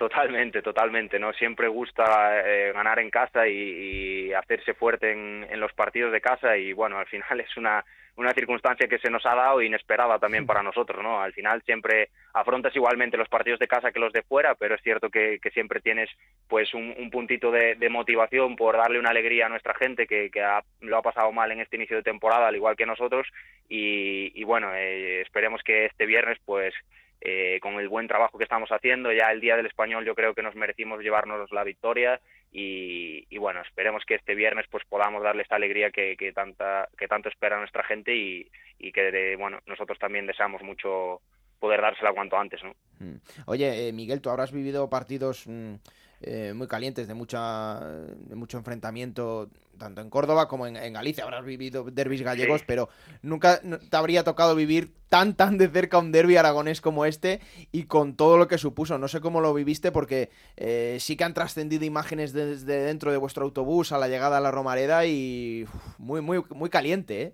Totalmente, 0.00 0.62
totalmente, 0.62 1.18
¿no? 1.18 1.30
Siempre 1.34 1.68
gusta 1.68 2.40
eh, 2.42 2.72
ganar 2.72 3.00
en 3.00 3.10
casa 3.10 3.46
y, 3.46 4.32
hacerse 4.32 4.72
fuerte 4.72 5.12
en, 5.12 5.46
en, 5.50 5.60
los 5.60 5.74
partidos 5.74 6.10
de 6.10 6.22
casa 6.22 6.56
y 6.56 6.72
bueno, 6.72 6.96
al 6.96 7.06
final 7.06 7.38
es 7.38 7.54
una, 7.58 7.84
una 8.16 8.32
circunstancia 8.32 8.88
que 8.88 8.98
se 8.98 9.10
nos 9.10 9.26
ha 9.26 9.34
dado 9.34 9.60
inesperada 9.60 10.18
también 10.18 10.46
para 10.46 10.62
nosotros, 10.62 11.02
¿no? 11.02 11.20
Al 11.20 11.34
final 11.34 11.60
siempre 11.66 12.08
afrontas 12.32 12.74
igualmente 12.74 13.18
los 13.18 13.28
partidos 13.28 13.60
de 13.60 13.68
casa 13.68 13.92
que 13.92 14.00
los 14.00 14.14
de 14.14 14.22
fuera, 14.22 14.54
pero 14.54 14.74
es 14.74 14.80
cierto 14.80 15.10
que, 15.10 15.38
que 15.38 15.50
siempre 15.50 15.82
tienes 15.82 16.08
pues 16.48 16.72
un, 16.72 16.94
un 16.96 17.10
puntito 17.10 17.50
de, 17.50 17.74
de, 17.74 17.90
motivación 17.90 18.56
por 18.56 18.78
darle 18.78 18.98
una 18.98 19.10
alegría 19.10 19.46
a 19.46 19.48
nuestra 19.50 19.74
gente 19.74 20.06
que, 20.06 20.30
que 20.30 20.42
lo 20.80 20.96
ha 20.96 21.02
pasado 21.02 21.30
mal 21.30 21.52
en 21.52 21.60
este 21.60 21.76
inicio 21.76 21.98
de 21.98 22.02
temporada, 22.02 22.48
al 22.48 22.56
igual 22.56 22.74
que 22.74 22.86
nosotros, 22.86 23.28
y, 23.68 24.32
y 24.34 24.44
bueno, 24.44 24.74
eh, 24.74 25.20
esperemos 25.20 25.62
que 25.62 25.84
este 25.84 26.06
viernes 26.06 26.38
pues 26.46 26.72
eh, 27.20 27.58
con 27.60 27.74
el 27.74 27.88
buen 27.88 28.08
trabajo 28.08 28.38
que 28.38 28.44
estamos 28.44 28.70
haciendo. 28.70 29.12
Ya 29.12 29.30
el 29.30 29.40
día 29.40 29.56
del 29.56 29.66
español 29.66 30.04
yo 30.04 30.14
creo 30.14 30.34
que 30.34 30.42
nos 30.42 30.54
merecimos 30.54 31.00
llevarnos 31.00 31.50
la 31.52 31.64
victoria 31.64 32.20
y, 32.52 33.36
bueno, 33.38 33.60
esperemos 33.62 34.04
que 34.04 34.16
este 34.16 34.34
viernes 34.34 34.66
pues 34.70 34.84
podamos 34.88 35.22
darle 35.22 35.42
esta 35.42 35.56
alegría 35.56 35.90
que, 35.90 36.16
que, 36.16 36.32
tanta, 36.32 36.88
que 36.98 37.06
tanto 37.06 37.28
espera 37.28 37.58
nuestra 37.58 37.84
gente 37.84 38.16
y, 38.16 38.48
y 38.78 38.90
que 38.90 39.36
bueno, 39.38 39.60
nosotros 39.66 39.98
también 39.98 40.26
deseamos 40.26 40.62
mucho 40.62 41.20
poder 41.60 41.80
dársela 41.80 42.12
cuanto 42.12 42.36
antes. 42.36 42.60
¿no? 42.64 42.74
Mm. 42.98 43.16
Oye, 43.46 43.88
eh, 43.88 43.92
Miguel, 43.92 44.20
tú 44.20 44.30
habrás 44.30 44.52
vivido 44.52 44.88
partidos... 44.88 45.46
Mm, 45.46 45.74
eh, 46.22 46.52
muy 46.54 46.68
calientes, 46.68 47.08
de, 47.08 47.14
mucha, 47.14 47.80
de 47.80 48.34
mucho 48.34 48.58
enfrentamiento, 48.58 49.48
tanto 49.78 50.02
en 50.02 50.10
Córdoba 50.10 50.48
como 50.48 50.66
en, 50.66 50.92
Galicia. 50.92 51.24
Habrás 51.24 51.44
vivido 51.44 51.84
derbis 51.84 52.22
gallegos, 52.22 52.62
pero 52.64 52.90
nunca 53.22 53.60
te 53.60 53.96
habría 53.96 54.22
tocado 54.22 54.54
vivir 54.54 54.90
tan, 55.08 55.34
tan 55.34 55.56
de 55.56 55.68
cerca 55.68 55.98
un 55.98 56.12
derby 56.12 56.36
aragonés 56.36 56.82
como 56.82 57.06
este 57.06 57.40
y 57.72 57.84
con 57.84 58.16
todo 58.16 58.36
lo 58.36 58.48
que 58.48 58.58
supuso. 58.58 58.98
No 58.98 59.08
sé 59.08 59.20
cómo 59.20 59.40
lo 59.40 59.54
viviste 59.54 59.92
porque 59.92 60.28
eh, 60.56 60.98
sí 61.00 61.16
que 61.16 61.24
han 61.24 61.34
trascendido 61.34 61.86
imágenes 61.86 62.34
desde 62.34 62.82
dentro 62.82 63.10
de 63.10 63.16
vuestro 63.16 63.44
autobús 63.44 63.92
a 63.92 63.98
la 63.98 64.08
llegada 64.08 64.36
a 64.36 64.40
la 64.40 64.50
Romareda 64.50 65.06
y 65.06 65.64
muy, 65.98 66.20
muy, 66.20 66.42
muy 66.50 66.68
caliente, 66.68 67.22
¿eh? 67.22 67.32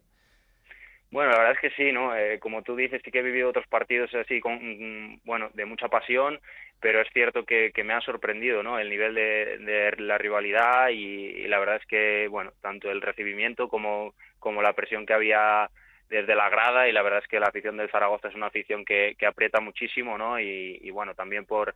Bueno, 1.11 1.31
la 1.31 1.39
verdad 1.39 1.55
es 1.55 1.61
que 1.61 1.83
sí, 1.83 1.93
¿no? 1.93 2.17
Eh, 2.17 2.39
como 2.41 2.63
tú 2.63 2.75
dices, 2.75 3.01
sí 3.05 3.11
que 3.11 3.21
he 3.21 3.23
vivido 3.23 3.49
otros 3.49 3.67
partidos 3.69 4.13
así, 4.15 4.41
con, 4.41 4.55
mm, 4.55 5.21
bueno, 5.25 5.51
de 5.55 5.65
mucha 5.65 5.89
pasión, 5.89 6.41
pero 6.81 7.01
es 7.01 7.09
cierto 7.13 7.45
que, 7.45 7.73
me 7.85 7.95
ha 7.95 8.01
sorprendido, 8.01 8.63
¿no? 8.63 8.79
El 8.79 8.91
nivel 8.91 9.15
de, 9.15 9.95
la 9.99 10.19
rivalidad 10.19 10.89
y, 10.91 11.47
la 11.49 11.59
verdad 11.59 11.77
es 11.77 11.87
que, 11.87 12.29
bueno, 12.29 12.53
tanto 12.61 12.91
el 12.91 13.01
recibimiento 13.01 13.69
como, 13.69 14.15
como 14.39 14.63
la 14.63 14.73
presión 14.75 15.07
que 15.07 15.15
había 15.15 15.71
desde 16.09 16.37
la 16.37 16.49
grada 16.49 16.89
y 16.89 16.93
la 16.93 17.03
verdad 17.03 17.21
es 17.23 17.29
que 17.29 17.41
la 17.41 17.49
afición 17.49 17.77
del 17.77 17.91
Zaragoza 17.91 18.29
es 18.29 18.35
una 18.35 18.47
afición 18.47 18.85
que, 18.85 19.17
aprieta 19.27 19.61
muchísimo, 19.61 20.17
¿no? 20.17 20.39
Y, 20.39 20.79
y 20.83 20.91
bueno, 20.91 21.15
también 21.15 21.47
por 21.47 21.75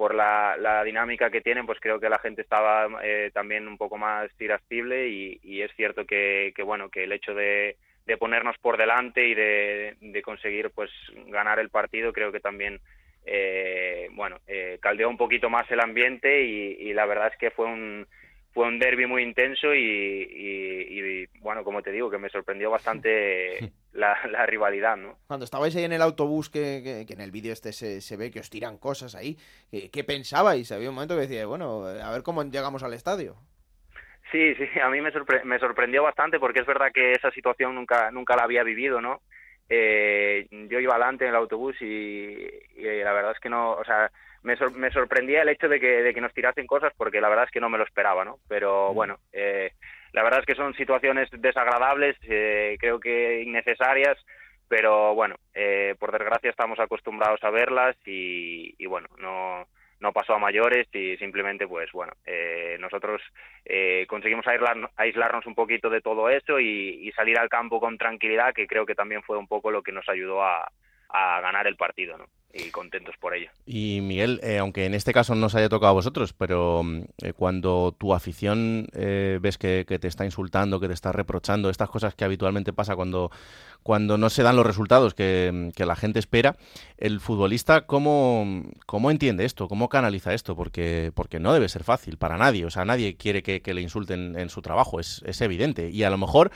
por 0.00 0.14
la, 0.14 0.82
dinámica 0.82 1.30
que 1.30 1.42
tienen, 1.42 1.66
pues 1.66 1.78
creo 1.78 2.00
que 2.00 2.08
la 2.08 2.18
gente 2.20 2.40
estaba 2.40 2.88
eh, 3.02 3.30
también 3.34 3.68
un 3.68 3.76
poco 3.76 3.98
más 3.98 4.30
irascible 4.40 5.08
y, 5.08 5.38
y 5.42 5.60
es 5.60 5.70
cierto 5.76 6.06
que, 6.06 6.54
que, 6.56 6.62
bueno, 6.62 6.88
que 6.88 7.04
el 7.04 7.12
hecho 7.12 7.34
de, 7.34 7.76
de 8.06 8.16
ponernos 8.16 8.56
por 8.62 8.78
delante 8.78 9.28
y 9.28 9.34
de, 9.34 9.96
de 10.00 10.22
conseguir 10.22 10.70
pues 10.70 10.90
ganar 11.26 11.58
el 11.58 11.68
partido, 11.68 12.14
creo 12.14 12.32
que 12.32 12.40
también 12.40 12.80
eh, 13.26 13.69
bueno, 14.20 14.36
eh, 14.46 14.78
caldeó 14.82 15.08
un 15.08 15.16
poquito 15.16 15.48
más 15.48 15.70
el 15.70 15.80
ambiente 15.80 16.42
y, 16.42 16.92
la 16.92 17.06
verdad 17.06 17.28
es 17.32 17.38
que 17.38 17.50
fue 17.50 17.64
un 17.64 18.06
fue 18.52 18.66
un 18.66 18.78
derby 18.78 19.06
muy 19.06 19.22
intenso 19.22 19.74
y, 19.74 21.26
bueno, 21.38 21.64
como 21.64 21.80
te 21.80 21.90
digo, 21.90 22.10
que 22.10 22.18
me 22.18 22.28
sorprendió 22.28 22.70
bastante 22.70 23.72
la, 23.94 24.44
rivalidad, 24.44 24.98
¿no? 24.98 25.16
Cuando 25.26 25.44
estabais 25.44 25.74
ahí 25.74 25.84
en 25.84 25.92
el 25.92 26.02
autobús, 26.02 26.50
que, 26.50 27.06
en 27.08 27.20
el 27.22 27.30
vídeo 27.30 27.54
este 27.54 27.72
se, 27.72 28.16
ve 28.18 28.30
que 28.30 28.40
os 28.40 28.50
tiran 28.50 28.76
cosas 28.76 29.14
ahí, 29.14 29.38
¿qué, 29.70 30.04
pensabais? 30.04 30.70
Había 30.70 30.90
un 30.90 30.96
momento 30.96 31.14
que 31.14 31.22
decía, 31.22 31.46
bueno, 31.46 31.86
a 31.86 32.12
ver 32.12 32.22
cómo 32.22 32.42
llegamos 32.42 32.82
al 32.82 32.92
estadio. 32.92 33.36
Sí, 34.30 34.54
sí, 34.56 34.68
a 34.82 34.90
mí 34.90 35.00
me, 35.00 35.12
me 35.44 35.58
sorprendió 35.58 36.02
bastante 36.02 36.38
porque 36.38 36.60
es 36.60 36.66
verdad 36.66 36.92
que 36.92 37.12
esa 37.12 37.30
situación 37.30 37.74
nunca, 37.74 38.10
nunca 38.10 38.36
la 38.36 38.42
había 38.42 38.64
vivido, 38.64 39.00
¿no? 39.00 39.22
Eh, 39.70 40.48
yo 40.50 40.80
iba 40.80 40.94
adelante 40.94 41.24
en 41.24 41.30
el 41.30 41.36
autobús 41.36 41.80
y, 41.80 42.36
la 42.76 43.12
verdad 43.12 43.32
es 43.32 43.40
que 43.40 43.48
no, 43.48 43.72
o 43.72 43.84
sea, 43.84 44.10
me, 44.42 44.56
me 44.74 44.90
sorprendía 44.90 45.42
el 45.42 45.48
hecho 45.48 45.68
de 45.68 45.78
que, 45.78 46.02
de 46.02 46.12
que 46.12 46.20
nos 46.20 46.34
tirasen 46.34 46.66
cosas 46.66 46.92
porque 46.96 47.20
la 47.20 47.28
verdad 47.28 47.44
es 47.44 47.52
que 47.52 47.60
no 47.60 47.70
me 47.70 47.78
lo 47.78 47.84
esperaba, 47.84 48.24
¿no? 48.24 48.38
Pero 48.48 48.90
mm. 48.90 48.94
bueno, 48.94 49.18
eh, 49.32 49.72
la 50.12 50.24
verdad 50.24 50.40
es 50.40 50.46
que 50.46 50.56
son 50.56 50.74
situaciones 50.74 51.28
desagradables, 51.30 52.16
eh, 52.22 52.76
creo 52.80 52.98
que 52.98 53.42
innecesarias, 53.42 54.18
pero 54.66 55.14
bueno, 55.14 55.36
eh, 55.54 55.94
por 56.00 56.10
desgracia 56.10 56.50
estamos 56.50 56.80
acostumbrados 56.80 57.42
a 57.44 57.50
verlas 57.50 57.96
y, 58.04 58.74
y 58.76 58.86
bueno, 58.86 59.08
no 59.18 59.66
no 60.00 60.12
pasó 60.12 60.34
a 60.34 60.38
mayores 60.38 60.88
y 60.94 61.16
simplemente 61.18 61.68
pues 61.68 61.90
bueno 61.92 62.12
eh, 62.26 62.76
nosotros 62.80 63.22
eh, 63.64 64.06
conseguimos 64.08 64.46
aislarnos, 64.46 65.46
un 65.46 65.54
poquito 65.54 65.90
de 65.90 66.00
todo 66.00 66.28
eso 66.28 66.58
y, 66.58 67.10
salir 67.14 67.38
al 67.38 67.48
campo 67.48 67.80
con 67.80 67.98
tranquilidad 67.98 68.54
que 68.54 68.66
creo 68.66 68.86
que 68.86 68.94
también 68.94 69.22
fue 69.22 69.36
un 69.36 69.46
poco 69.46 69.70
lo 69.70 69.82
que 69.82 69.92
nos 69.92 70.08
ayudó 70.08 70.42
a, 70.42 70.70
a 71.10 71.40
ganar 71.40 71.66
el 71.66 71.76
partido 71.76 72.16
¿no? 72.16 72.26
y 72.52 72.70
contentos 72.70 73.14
por 73.18 73.34
ello. 73.34 73.50
Y 73.64 74.00
Miguel, 74.00 74.40
eh, 74.42 74.58
aunque 74.58 74.86
en 74.86 74.94
este 74.94 75.12
caso 75.12 75.34
no 75.34 75.46
os 75.46 75.54
haya 75.54 75.68
tocado 75.68 75.90
a 75.90 75.94
vosotros, 75.94 76.32
pero 76.32 76.82
mm, 76.82 77.02
eh, 77.22 77.32
cuando 77.32 77.94
tu 77.96 78.12
afición 78.12 78.88
eh, 78.92 79.38
ves 79.40 79.58
que, 79.58 79.84
te 79.84 80.08
está 80.08 80.24
insultando, 80.24 80.80
que 80.80 80.88
te 80.88 80.94
está 80.94 81.12
reprochando, 81.12 81.70
estas 81.70 81.90
cosas 81.90 82.14
que 82.14 82.24
habitualmente 82.24 82.72
pasa 82.72 82.96
cuando, 82.96 83.30
cuando 83.82 84.18
no 84.18 84.30
se 84.30 84.42
dan 84.42 84.56
los 84.56 84.66
resultados 84.66 85.14
que, 85.14 85.72
mm, 85.76 85.82
la 85.82 85.96
gente 85.96 86.18
espera, 86.18 86.56
el 86.98 87.20
futbolista, 87.20 87.86
¿cómo, 87.86 88.64
¿cómo, 88.86 89.10
entiende 89.10 89.44
esto? 89.44 89.68
¿Cómo 89.68 89.88
canaliza 89.88 90.34
esto? 90.34 90.54
Porque, 90.54 91.12
porque 91.14 91.40
no 91.40 91.52
debe 91.52 91.68
ser 91.68 91.84
fácil 91.84 92.18
para 92.18 92.36
nadie. 92.36 92.66
O 92.66 92.70
sea, 92.70 92.84
nadie 92.84 93.16
quiere 93.16 93.42
que, 93.42 93.60
le 93.72 93.80
insulten 93.80 94.38
en 94.38 94.48
su 94.50 94.62
trabajo, 94.62 95.00
es, 95.00 95.22
es 95.24 95.40
evidente. 95.40 95.90
Y 95.90 96.02
a 96.02 96.10
lo 96.10 96.18
mejor 96.18 96.50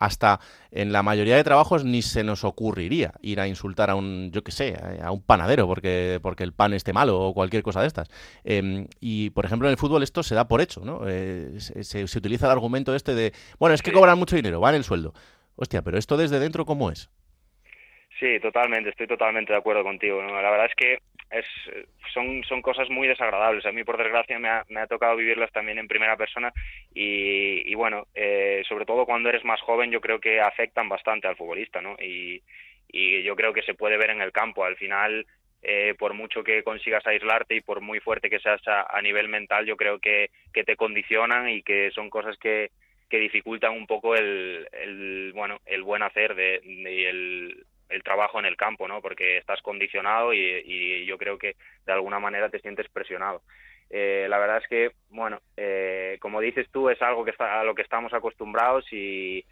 hasta 0.00 0.40
en 0.72 0.92
la 0.92 1.02
mayoría 1.02 1.36
de 1.36 1.44
trabajos 1.44 1.84
ni 1.84 2.02
se 2.02 2.24
nos 2.24 2.42
ocurriría 2.42 3.12
ir 3.20 3.38
a 3.38 3.46
insultar 3.46 3.90
a 3.90 3.94
un, 3.94 4.30
yo 4.32 4.42
qué 4.42 4.50
sé, 4.50 4.76
a 5.02 5.12
un 5.12 5.20
panadero 5.20 5.66
porque, 5.66 6.18
porque 6.22 6.42
el 6.42 6.52
pan 6.52 6.72
esté 6.72 6.92
malo 6.92 7.20
o 7.20 7.34
cualquier 7.34 7.62
cosa 7.62 7.82
de 7.82 7.86
estas. 7.86 8.08
Em, 8.42 8.88
y, 8.98 9.30
por 9.30 9.44
ejemplo, 9.44 9.68
en 9.68 9.72
el 9.72 9.78
fútbol 9.78 10.02
esto 10.02 10.22
se 10.22 10.34
da 10.34 10.48
por 10.48 10.62
hecho, 10.62 10.80
¿no? 10.84 11.02
Eh, 11.06 11.58
se, 11.58 12.02
utiliza 12.02 12.46
el 12.46 12.52
argumento 12.52 12.94
este 12.94 13.14
de, 13.14 13.34
bueno, 13.58 13.74
es 13.74 13.82
que 13.82 13.92
cobran 13.92 14.18
mucho 14.18 14.36
dinero, 14.36 14.58
van 14.58 14.74
el 14.74 14.84
sueldo. 14.84 15.12
Hostia, 15.56 15.82
pero 15.82 15.98
esto 15.98 16.16
desde 16.16 16.38
dentro, 16.38 16.64
¿cómo 16.64 16.90
es? 16.90 17.10
Sí, 18.18 18.38
totalmente, 18.40 18.90
estoy 18.90 19.06
totalmente 19.06 19.52
de 19.52 19.58
acuerdo 19.58 19.82
contigo. 19.82 20.22
La 20.22 20.50
verdad 20.50 20.66
es 20.66 20.74
que 20.74 20.98
es, 21.30 21.46
son, 22.12 22.42
son 22.44 22.60
cosas 22.60 22.90
muy 22.90 23.08
desagradables. 23.08 23.64
A 23.64 23.72
mí, 23.72 23.82
por 23.82 23.96
desgracia, 23.96 24.38
me 24.38 24.48
ha, 24.48 24.64
me 24.68 24.80
ha 24.80 24.86
tocado 24.86 25.16
vivirlas 25.16 25.50
también 25.52 25.78
en 25.78 25.88
primera 25.88 26.16
persona 26.16 26.52
y, 26.92 27.70
y 27.70 27.74
bueno, 27.74 28.06
eh, 28.14 28.62
sobre 28.68 28.84
todo 28.84 29.06
cuando 29.06 29.30
eres 29.30 29.44
más 29.44 29.60
joven, 29.62 29.90
yo 29.90 30.00
creo 30.00 30.20
que 30.20 30.40
afectan 30.40 30.88
bastante 30.88 31.28
al 31.28 31.36
futbolista, 31.36 31.80
¿no? 31.80 31.96
Y, 31.98 32.42
y 32.88 33.22
yo 33.22 33.36
creo 33.36 33.52
que 33.52 33.62
se 33.62 33.74
puede 33.74 33.96
ver 33.96 34.10
en 34.10 34.20
el 34.20 34.32
campo. 34.32 34.64
Al 34.64 34.76
final, 34.76 35.26
eh, 35.62 35.94
por 35.98 36.12
mucho 36.12 36.42
que 36.42 36.62
consigas 36.62 37.06
aislarte 37.06 37.54
y 37.54 37.60
por 37.60 37.80
muy 37.80 38.00
fuerte 38.00 38.28
que 38.28 38.40
seas 38.40 38.60
a, 38.66 39.00
nivel 39.00 39.28
mental, 39.28 39.64
yo 39.64 39.76
creo 39.76 39.98
que, 39.98 40.30
que, 40.52 40.64
te 40.64 40.76
condicionan 40.76 41.48
y 41.48 41.62
que 41.62 41.90
son 41.92 42.10
cosas 42.10 42.36
que, 42.38 42.70
que 43.10 43.18
dificultan 43.18 43.72
un 43.72 43.86
poco 43.86 44.14
el, 44.14 44.66
el, 44.72 45.32
bueno, 45.34 45.58
el 45.66 45.82
buen 45.82 46.02
hacer 46.02 46.34
de, 46.34 46.60
de 46.64 47.10
el, 47.10 47.66
el 47.90 48.02
trabajo 48.02 48.38
en 48.38 48.46
el 48.46 48.56
campo, 48.56 48.86
¿no? 48.88 49.02
Porque 49.02 49.36
estás 49.36 49.60
condicionado 49.60 50.32
y, 50.32 51.04
yo 51.04 51.18
creo 51.18 51.36
que 51.36 51.56
de 51.84 51.92
alguna 51.92 52.20
manera 52.20 52.48
te 52.48 52.60
sientes 52.60 52.88
presionado. 52.88 53.42
Eh, 53.90 54.26
la 54.30 54.38
verdad 54.38 54.58
es 54.58 54.68
que, 54.68 54.92
bueno, 55.10 55.40
eh, 55.56 56.16
como 56.20 56.40
dices 56.40 56.68
tú, 56.70 56.88
es 56.88 57.02
algo 57.02 57.24
que 57.24 57.32
está, 57.32 57.60
a 57.60 57.64
lo 57.64 57.74
que 57.74 57.82
estamos 57.82 58.14
acostumbrados 58.14 58.86
y, 58.92 59.44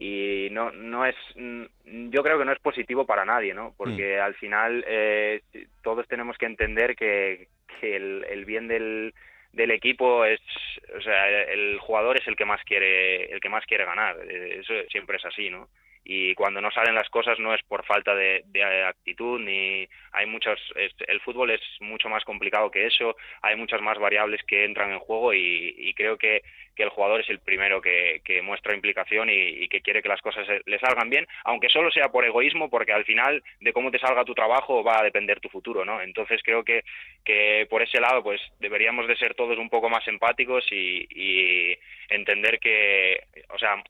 y 0.00 0.48
no, 0.50 0.72
no 0.72 1.06
es, 1.06 1.14
yo 1.36 2.22
creo 2.24 2.38
que 2.38 2.44
no 2.44 2.52
es 2.52 2.58
positivo 2.58 3.06
para 3.06 3.24
nadie, 3.24 3.54
¿no? 3.54 3.74
Porque 3.76 4.16
mm. 4.18 4.22
al 4.22 4.34
final 4.34 4.84
eh, 4.88 5.42
todos 5.82 6.08
tenemos 6.08 6.36
que 6.36 6.46
entender 6.46 6.96
que, 6.96 7.46
que 7.80 7.94
el, 7.94 8.26
el 8.28 8.44
bien 8.44 8.66
del, 8.66 9.14
del 9.52 9.70
equipo 9.70 10.24
es 10.24 10.40
o 10.96 11.00
sea 11.00 11.28
el 11.28 11.78
jugador 11.78 12.16
es 12.18 12.26
el 12.26 12.36
que 12.36 12.44
más 12.44 12.62
quiere 12.64 13.32
el 13.32 13.40
que 13.40 13.48
más 13.48 13.64
quiere 13.66 13.84
ganar. 13.84 14.16
Eso 14.28 14.74
siempre 14.88 15.16
es 15.16 15.24
así 15.24 15.50
no 15.50 15.68
y 16.04 16.34
cuando 16.34 16.60
no 16.60 16.70
salen 16.70 16.94
las 16.94 17.08
cosas 17.08 17.38
no 17.38 17.54
es 17.54 17.62
por 17.62 17.84
falta 17.84 18.14
de, 18.14 18.42
actitud 18.86 19.40
ni 19.40 19.86
hay 20.12 20.26
muchos 20.26 20.58
el 20.74 21.20
fútbol 21.20 21.50
es 21.50 21.60
mucho 21.80 22.08
más 22.08 22.24
complicado 22.24 22.70
que 22.70 22.86
eso 22.86 23.16
hay 23.40 23.56
muchas 23.56 23.80
más 23.80 23.98
variables 23.98 24.42
que 24.44 24.64
entran 24.64 24.92
en 24.92 24.98
juego 24.98 25.32
y, 25.34 25.92
creo 25.96 26.16
que, 26.16 26.42
el 26.76 26.88
jugador 26.88 27.20
es 27.20 27.30
el 27.30 27.38
primero 27.38 27.80
que, 27.80 28.20
muestra 28.42 28.74
implicación 28.74 29.28
y, 29.30 29.68
que 29.68 29.82
quiere 29.82 30.02
que 30.02 30.08
las 30.08 30.20
cosas 30.20 30.46
le 30.66 30.78
salgan 30.80 31.08
bien 31.08 31.26
aunque 31.44 31.68
solo 31.68 31.90
sea 31.92 32.10
por 32.10 32.24
egoísmo 32.24 32.68
porque 32.68 32.92
al 32.92 33.04
final 33.04 33.42
de 33.60 33.72
cómo 33.72 33.90
te 33.92 34.00
salga 34.00 34.24
tu 34.24 34.34
trabajo 34.34 34.82
va 34.82 34.98
a 34.98 35.04
depender 35.04 35.38
tu 35.38 35.48
futuro 35.48 35.84
no 35.84 36.00
entonces 36.00 36.40
creo 36.42 36.64
que 36.64 36.82
que 37.24 37.66
por 37.70 37.82
ese 37.82 38.00
lado 38.00 38.22
pues 38.22 38.40
deberíamos 38.58 39.06
de 39.06 39.16
ser 39.16 39.34
todos 39.34 39.56
un 39.58 39.70
poco 39.70 39.88
más 39.88 40.06
empáticos 40.08 40.66
y, 40.72 41.06
y 41.10 41.78
entender 42.08 42.58
que 42.58 43.20
o 43.50 43.58
sea 43.58 43.82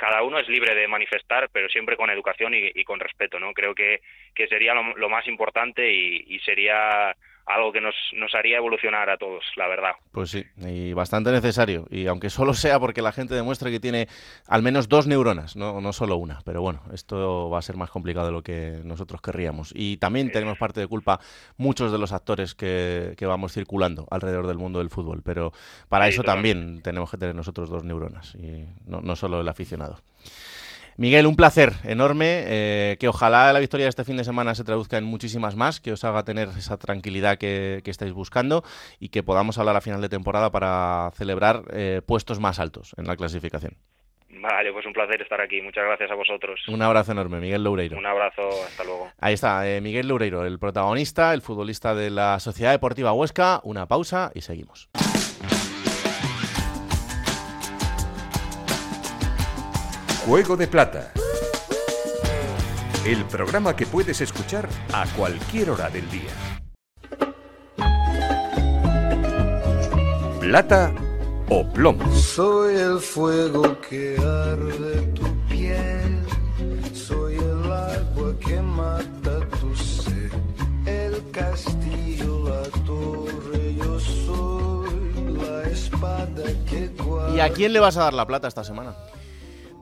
cada 0.00 0.22
uno 0.22 0.38
es 0.38 0.48
libre 0.48 0.74
de 0.74 0.88
manifestar, 0.88 1.50
pero 1.52 1.68
siempre 1.68 1.94
con 1.94 2.08
educación 2.08 2.54
y, 2.54 2.84
con 2.84 2.98
respeto, 2.98 3.38
¿no? 3.38 3.52
Creo 3.52 3.74
que, 3.74 4.00
que 4.34 4.48
sería 4.48 4.72
lo, 4.72 5.08
más 5.10 5.28
importante 5.28 5.92
y, 5.92 6.38
sería 6.38 7.14
algo 7.54 7.72
que 7.72 7.80
nos, 7.80 7.94
nos, 8.14 8.34
haría 8.34 8.58
evolucionar 8.58 9.10
a 9.10 9.16
todos, 9.16 9.44
la 9.56 9.68
verdad. 9.68 9.92
Pues 10.12 10.30
sí, 10.30 10.44
y 10.58 10.92
bastante 10.92 11.30
necesario. 11.30 11.86
Y 11.90 12.06
aunque 12.06 12.30
solo 12.30 12.54
sea 12.54 12.78
porque 12.78 13.02
la 13.02 13.12
gente 13.12 13.34
demuestre 13.34 13.70
que 13.70 13.80
tiene 13.80 14.08
al 14.46 14.62
menos 14.62 14.88
dos 14.88 15.06
neuronas, 15.06 15.56
no, 15.56 15.80
no 15.80 15.92
solo 15.92 16.16
una. 16.16 16.40
Pero 16.44 16.62
bueno, 16.62 16.82
esto 16.92 17.50
va 17.50 17.58
a 17.58 17.62
ser 17.62 17.76
más 17.76 17.90
complicado 17.90 18.26
de 18.26 18.32
lo 18.32 18.42
que 18.42 18.80
nosotros 18.84 19.20
querríamos. 19.20 19.72
Y 19.74 19.96
también 19.98 20.30
tenemos 20.30 20.58
parte 20.58 20.80
de 20.80 20.86
culpa 20.86 21.20
muchos 21.56 21.92
de 21.92 21.98
los 21.98 22.12
actores 22.12 22.54
que, 22.54 23.14
que 23.16 23.26
vamos 23.26 23.52
circulando 23.52 24.06
alrededor 24.10 24.46
del 24.46 24.58
mundo 24.58 24.78
del 24.78 24.90
fútbol. 24.90 25.22
Pero 25.24 25.52
para 25.88 26.08
eso 26.08 26.22
también 26.22 26.82
tenemos 26.82 27.10
que 27.10 27.16
tener 27.16 27.34
nosotros 27.34 27.68
dos 27.68 27.84
neuronas, 27.84 28.34
y 28.34 28.66
no, 28.86 29.00
no 29.00 29.16
solo 29.16 29.40
el 29.40 29.48
aficionado. 29.48 29.98
Miguel, 30.96 31.26
un 31.26 31.36
placer 31.36 31.72
enorme. 31.84 32.44
Eh, 32.46 32.96
que 32.98 33.08
ojalá 33.08 33.52
la 33.52 33.60
victoria 33.60 33.86
de 33.86 33.90
este 33.90 34.04
fin 34.04 34.16
de 34.16 34.24
semana 34.24 34.54
se 34.54 34.64
traduzca 34.64 34.98
en 34.98 35.04
muchísimas 35.04 35.56
más, 35.56 35.80
que 35.80 35.92
os 35.92 36.04
haga 36.04 36.24
tener 36.24 36.48
esa 36.48 36.76
tranquilidad 36.76 37.38
que, 37.38 37.82
estáis 37.84 38.12
buscando 38.12 38.62
y 39.00 39.08
que 39.08 39.24
podamos 39.24 39.58
hablar 39.58 39.76
a 39.76 39.80
final 39.80 40.00
de 40.00 40.08
temporada 40.08 40.50
para 40.50 41.10
celebrar 41.16 41.62
eh, 41.72 42.02
puestos 42.06 42.38
más 42.38 42.60
altos 42.60 42.94
en 42.96 43.06
la 43.06 43.16
clasificación. 43.16 43.76
Vale, 44.32 44.72
pues 44.72 44.86
un 44.86 44.92
placer 44.92 45.20
estar 45.20 45.40
aquí. 45.40 45.60
Muchas 45.60 45.84
gracias 45.84 46.10
a 46.10 46.14
vosotros. 46.14 46.60
Un 46.68 46.80
abrazo 46.82 47.12
enorme, 47.12 47.40
Miguel 47.40 47.64
Loureiro. 47.64 47.98
Un 47.98 48.06
abrazo, 48.06 48.48
hasta 48.64 48.84
luego. 48.84 49.10
Ahí 49.18 49.34
está, 49.34 49.68
eh, 49.68 49.80
Miguel 49.80 50.08
Loureiro, 50.08 50.46
el 50.46 50.58
protagonista, 50.58 51.34
el 51.34 51.42
futbolista 51.42 51.94
de 51.94 52.10
la 52.10 52.38
Sociedad 52.38 52.70
Deportiva 52.70 53.12
Huesca. 53.12 53.60
Una 53.64 53.86
pausa 53.86 54.30
y 54.34 54.42
seguimos. 54.42 54.88
Juego 60.30 60.56
de 60.56 60.68
Plata. 60.68 61.10
El 63.04 63.24
programa 63.24 63.74
que 63.74 63.84
puedes 63.84 64.20
escuchar 64.20 64.68
a 64.92 65.04
cualquier 65.16 65.70
hora 65.70 65.90
del 65.90 66.08
día. 66.08 66.30
Plata 70.38 70.94
o 71.48 71.68
plomo. 71.72 72.12
Soy 72.12 72.76
el 72.76 73.00
fuego 73.00 73.76
que 73.80 74.18
arde 74.18 75.02
tu 75.16 75.26
piel. 75.48 76.22
Soy 76.94 77.34
el 77.34 77.72
agua 77.72 78.32
que 78.38 78.60
mata 78.62 79.40
tu 79.58 79.74
sed. 79.74 80.30
El 80.86 81.28
castillo, 81.32 82.48
la 82.48 82.62
torre, 82.86 83.74
yo 83.74 83.98
soy 83.98 85.34
la 85.42 85.68
espada 85.68 86.44
que 86.68 86.86
guarda. 87.02 87.34
¿Y 87.34 87.40
a 87.40 87.52
quién 87.52 87.72
le 87.72 87.80
vas 87.80 87.96
a 87.96 88.04
dar 88.04 88.14
la 88.14 88.28
plata 88.28 88.46
esta 88.46 88.62
semana? 88.62 88.94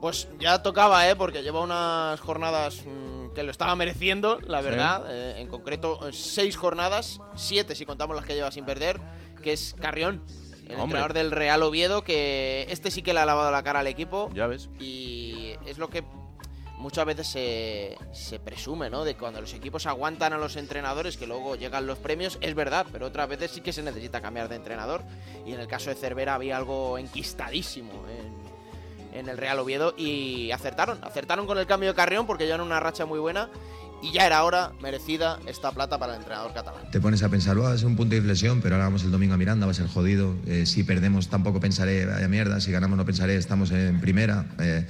Pues 0.01 0.27
ya 0.39 0.63
tocaba, 0.63 1.09
¿eh? 1.09 1.15
Porque 1.15 1.43
lleva 1.43 1.61
unas 1.61 2.19
jornadas 2.19 2.83
mm, 2.85 3.33
que 3.33 3.43
lo 3.43 3.51
estaba 3.51 3.75
mereciendo, 3.75 4.39
la 4.41 4.61
verdad. 4.61 5.05
Eh, 5.09 5.41
en 5.41 5.47
concreto, 5.47 5.99
seis 6.11 6.55
jornadas, 6.55 7.19
siete 7.35 7.75
si 7.75 7.85
contamos 7.85 8.15
las 8.15 8.25
que 8.25 8.35
lleva 8.35 8.51
sin 8.51 8.65
perder, 8.65 8.99
que 9.43 9.53
es 9.53 9.75
Carrión, 9.79 10.23
el 10.67 10.79
entrenador 10.79 11.13
del 11.13 11.31
Real 11.31 11.63
Oviedo, 11.63 12.03
que 12.03 12.65
este 12.69 12.91
sí 12.91 13.01
que 13.01 13.13
le 13.13 13.19
ha 13.19 13.25
lavado 13.25 13.51
la 13.51 13.63
cara 13.63 13.79
al 13.79 13.87
equipo. 13.87 14.29
Ya 14.33 14.47
ves. 14.47 14.69
Y 14.79 15.51
es 15.65 15.77
lo 15.77 15.89
que 15.89 16.03
muchas 16.77 17.05
veces 17.05 17.27
se, 17.27 17.97
se 18.13 18.39
presume, 18.39 18.89
¿no? 18.89 19.03
De 19.03 19.15
cuando 19.15 19.41
los 19.41 19.53
equipos 19.53 19.85
aguantan 19.85 20.31
a 20.31 20.37
los 20.37 20.55
entrenadores, 20.55 21.17
que 21.17 21.27
luego 21.27 21.55
llegan 21.55 21.85
los 21.87 21.97
premios, 21.97 22.37
es 22.39 22.55
verdad, 22.55 22.85
pero 22.91 23.07
otras 23.07 23.27
veces 23.27 23.51
sí 23.51 23.61
que 23.61 23.73
se 23.73 23.83
necesita 23.83 24.21
cambiar 24.21 24.47
de 24.47 24.55
entrenador. 24.55 25.03
Y 25.45 25.51
en 25.51 25.59
el 25.59 25.67
caso 25.67 25.89
de 25.89 25.97
Cervera 25.97 26.35
había 26.35 26.55
algo 26.55 26.97
enquistadísimo 26.97 27.91
en, 28.07 28.58
en 29.13 29.29
el 29.29 29.37
Real 29.37 29.59
Oviedo 29.59 29.93
y 29.97 30.51
acertaron, 30.51 30.99
acertaron 31.03 31.47
con 31.47 31.57
el 31.57 31.65
cambio 31.65 31.89
de 31.89 31.95
Carrión 31.95 32.25
porque 32.25 32.49
en 32.49 32.61
una 32.61 32.79
racha 32.79 33.05
muy 33.05 33.19
buena 33.19 33.49
y 34.01 34.11
ya 34.13 34.25
era 34.25 34.43
hora 34.43 34.71
merecida 34.81 35.39
esta 35.47 35.71
plata 35.71 35.97
para 35.97 36.13
el 36.13 36.19
entrenador 36.19 36.53
catalán. 36.53 36.89
Te 36.91 36.99
pones 36.99 37.21
a 37.23 37.29
pensar, 37.29 37.61
va 37.61 37.71
a 37.71 37.77
ser 37.77 37.87
un 37.87 37.95
punto 37.95 38.11
de 38.11 38.17
inflexión, 38.17 38.61
pero 38.61 38.75
ahora 38.75 38.85
vamos 38.85 39.03
el 39.03 39.11
domingo 39.11 39.33
a 39.33 39.37
Miranda, 39.37 39.65
va 39.65 39.71
a 39.71 39.75
ser 39.75 39.87
jodido. 39.87 40.35
Eh, 40.47 40.65
si 40.65 40.83
perdemos 40.83 41.27
tampoco 41.27 41.59
pensaré, 41.59 42.05
vaya 42.05 42.27
mierda, 42.27 42.61
si 42.61 42.71
ganamos 42.71 42.97
no 42.97 43.05
pensaré, 43.05 43.35
estamos 43.35 43.71
en 43.71 43.99
primera. 43.99 44.45
Eh, 44.59 44.87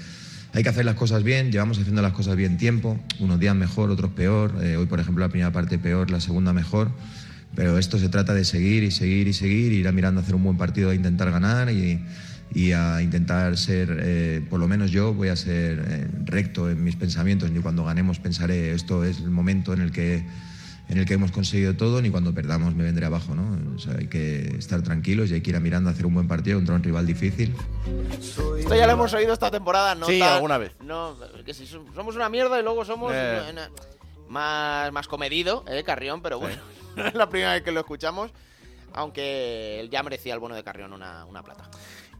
hay 0.53 0.63
que 0.63 0.69
hacer 0.69 0.85
las 0.85 0.95
cosas 0.95 1.23
bien, 1.23 1.51
llevamos 1.51 1.77
haciendo 1.79 2.01
las 2.01 2.13
cosas 2.13 2.35
bien 2.35 2.57
tiempo, 2.57 2.99
unos 3.19 3.39
días 3.39 3.55
mejor, 3.55 3.89
otros 3.89 4.11
peor. 4.11 4.53
Eh, 4.63 4.77
hoy, 4.77 4.85
por 4.85 4.99
ejemplo, 4.99 5.23
la 5.23 5.29
primera 5.29 5.51
parte 5.51 5.77
peor, 5.77 6.09
la 6.11 6.19
segunda 6.19 6.53
mejor. 6.53 6.91
Pero 7.55 7.79
esto 7.79 7.97
se 7.97 8.09
trata 8.09 8.35
de 8.35 8.45
seguir 8.45 8.83
y 8.83 8.91
seguir 8.91 9.27
y 9.27 9.33
seguir, 9.33 9.71
ir 9.71 9.87
a 9.87 9.91
Miranda 9.91 10.21
a 10.21 10.23
hacer 10.23 10.35
un 10.35 10.43
buen 10.43 10.57
partido, 10.57 10.91
a 10.91 10.95
intentar 10.95 11.31
ganar 11.31 11.71
y, 11.71 11.99
y 12.53 12.71
a 12.71 13.01
intentar 13.01 13.57
ser, 13.57 13.97
eh, 14.01 14.41
por 14.49 14.59
lo 14.59 14.67
menos 14.67 14.91
yo 14.91 15.13
voy 15.13 15.27
a 15.29 15.35
ser 15.35 15.83
eh, 15.87 16.07
recto 16.25 16.69
en 16.69 16.83
mis 16.83 16.95
pensamientos, 16.95 17.51
ni 17.51 17.59
cuando 17.61 17.83
ganemos 17.85 18.19
pensaré 18.19 18.73
esto 18.73 19.03
es 19.03 19.19
el 19.19 19.29
momento 19.29 19.73
en 19.73 19.81
el 19.81 19.91
que 19.91 20.25
en 20.89 20.97
el 20.97 21.05
que 21.05 21.13
hemos 21.13 21.31
conseguido 21.31 21.75
todo, 21.75 22.01
ni 22.01 22.09
cuando 22.09 22.33
perdamos 22.33 22.73
me 22.73 22.83
vendré 22.83 23.05
abajo, 23.05 23.35
¿no? 23.35 23.75
O 23.75 23.77
sea, 23.77 23.93
hay 23.99 24.07
que 24.07 24.55
estar 24.57 24.81
tranquilos 24.81 25.29
y 25.29 25.35
hay 25.35 25.41
que 25.41 25.51
ir 25.51 25.55
a 25.55 25.59
Miranda 25.59 25.91
a 25.91 25.93
hacer 25.93 26.07
un 26.07 26.15
buen 26.15 26.27
partido 26.27 26.57
contra 26.57 26.73
un 26.73 26.81
rival 26.81 27.05
difícil. 27.05 27.53
Esto 28.57 28.75
ya 28.75 28.87
lo 28.87 28.93
hemos 28.93 29.13
oído 29.13 29.31
esta 29.31 29.51
temporada, 29.51 29.93
¿no? 29.93 30.07
Sí, 30.07 30.17
tan- 30.17 30.33
alguna 30.33 30.57
vez. 30.57 30.71
No, 30.83 31.15
que 31.45 31.53
si 31.53 31.65
som- 31.67 31.85
somos 31.93 32.15
una 32.15 32.27
mierda 32.29 32.59
y 32.59 32.63
luego 32.63 32.83
somos 32.85 33.11
Eh. 33.13 33.39
eh, 33.49 33.53
na- 33.53 33.69
más, 34.29 34.91
más 34.91 35.07
comedido, 35.07 35.63
¿eh? 35.67 35.83
Carrión, 35.83 36.23
pero 36.23 36.39
bueno, 36.39 36.59
no 36.95 37.05
es 37.05 37.13
la 37.13 37.29
primera 37.29 37.53
vez 37.53 37.61
que 37.61 37.71
lo 37.71 37.81
escuchamos. 37.81 38.31
Aunque 38.93 39.87
ya 39.91 40.01
merecía 40.01 40.33
el 40.33 40.39
bono 40.39 40.55
de 40.55 40.63
Carrión 40.63 40.91
una, 40.93 41.23
una 41.25 41.43
plata. 41.43 41.69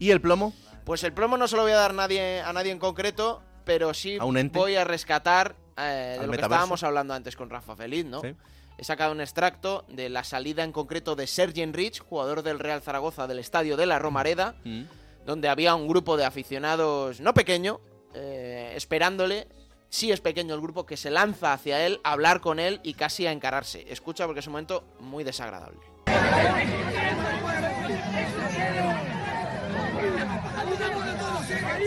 ¿Y 0.00 0.10
el 0.10 0.20
plomo? 0.20 0.52
Pues 0.84 1.04
el 1.04 1.12
plomo 1.12 1.36
no 1.36 1.46
se 1.46 1.54
lo 1.56 1.62
voy 1.62 1.70
a 1.72 1.76
dar 1.76 1.94
nadie, 1.94 2.40
a 2.40 2.52
nadie 2.52 2.72
en 2.72 2.78
concreto, 2.80 3.42
pero 3.64 3.94
sí 3.94 4.16
¿A 4.18 4.24
un 4.24 4.36
ente? 4.38 4.58
voy 4.58 4.74
a 4.74 4.82
rescatar 4.84 5.54
eh, 5.76 5.82
de 5.82 6.18
¿Al 6.20 6.26
lo 6.26 6.32
que 6.32 6.40
estábamos 6.40 6.82
hablando 6.82 7.14
antes 7.14 7.36
con 7.36 7.50
Rafa 7.50 7.76
Feliz, 7.76 8.06
¿no? 8.06 8.20
Sí. 8.22 8.34
He 8.78 8.84
sacado 8.84 9.12
un 9.12 9.20
extracto 9.20 9.84
de 9.88 10.08
la 10.08 10.24
salida 10.24 10.64
en 10.64 10.72
concreto 10.72 11.14
de 11.14 11.26
Sergi 11.26 11.64
Rich, 11.66 12.00
jugador 12.00 12.42
del 12.42 12.58
Real 12.58 12.80
Zaragoza 12.80 13.26
del 13.26 13.38
estadio 13.38 13.76
de 13.76 13.84
la 13.86 13.98
Romareda, 13.98 14.54
Mm. 14.64 14.84
donde 15.26 15.50
había 15.50 15.74
un 15.74 15.86
grupo 15.86 16.16
de 16.16 16.24
aficionados, 16.24 17.20
no 17.20 17.34
pequeño, 17.34 17.78
eh, 18.14 18.72
esperándole. 18.74 19.46
Sí 19.90 20.10
es 20.12 20.20
pequeño 20.22 20.54
el 20.54 20.60
grupo 20.62 20.86
que 20.86 20.96
se 20.96 21.10
lanza 21.10 21.52
hacia 21.52 21.84
él, 21.84 22.00
a 22.04 22.12
hablar 22.12 22.40
con 22.40 22.58
él 22.58 22.80
y 22.82 22.94
casi 22.94 23.26
a 23.26 23.32
encararse. 23.32 23.84
Escucha 23.92 24.24
porque 24.24 24.40
es 24.40 24.46
un 24.46 24.52
momento 24.52 24.82
muy 24.98 25.24
desagradable. 25.24 25.78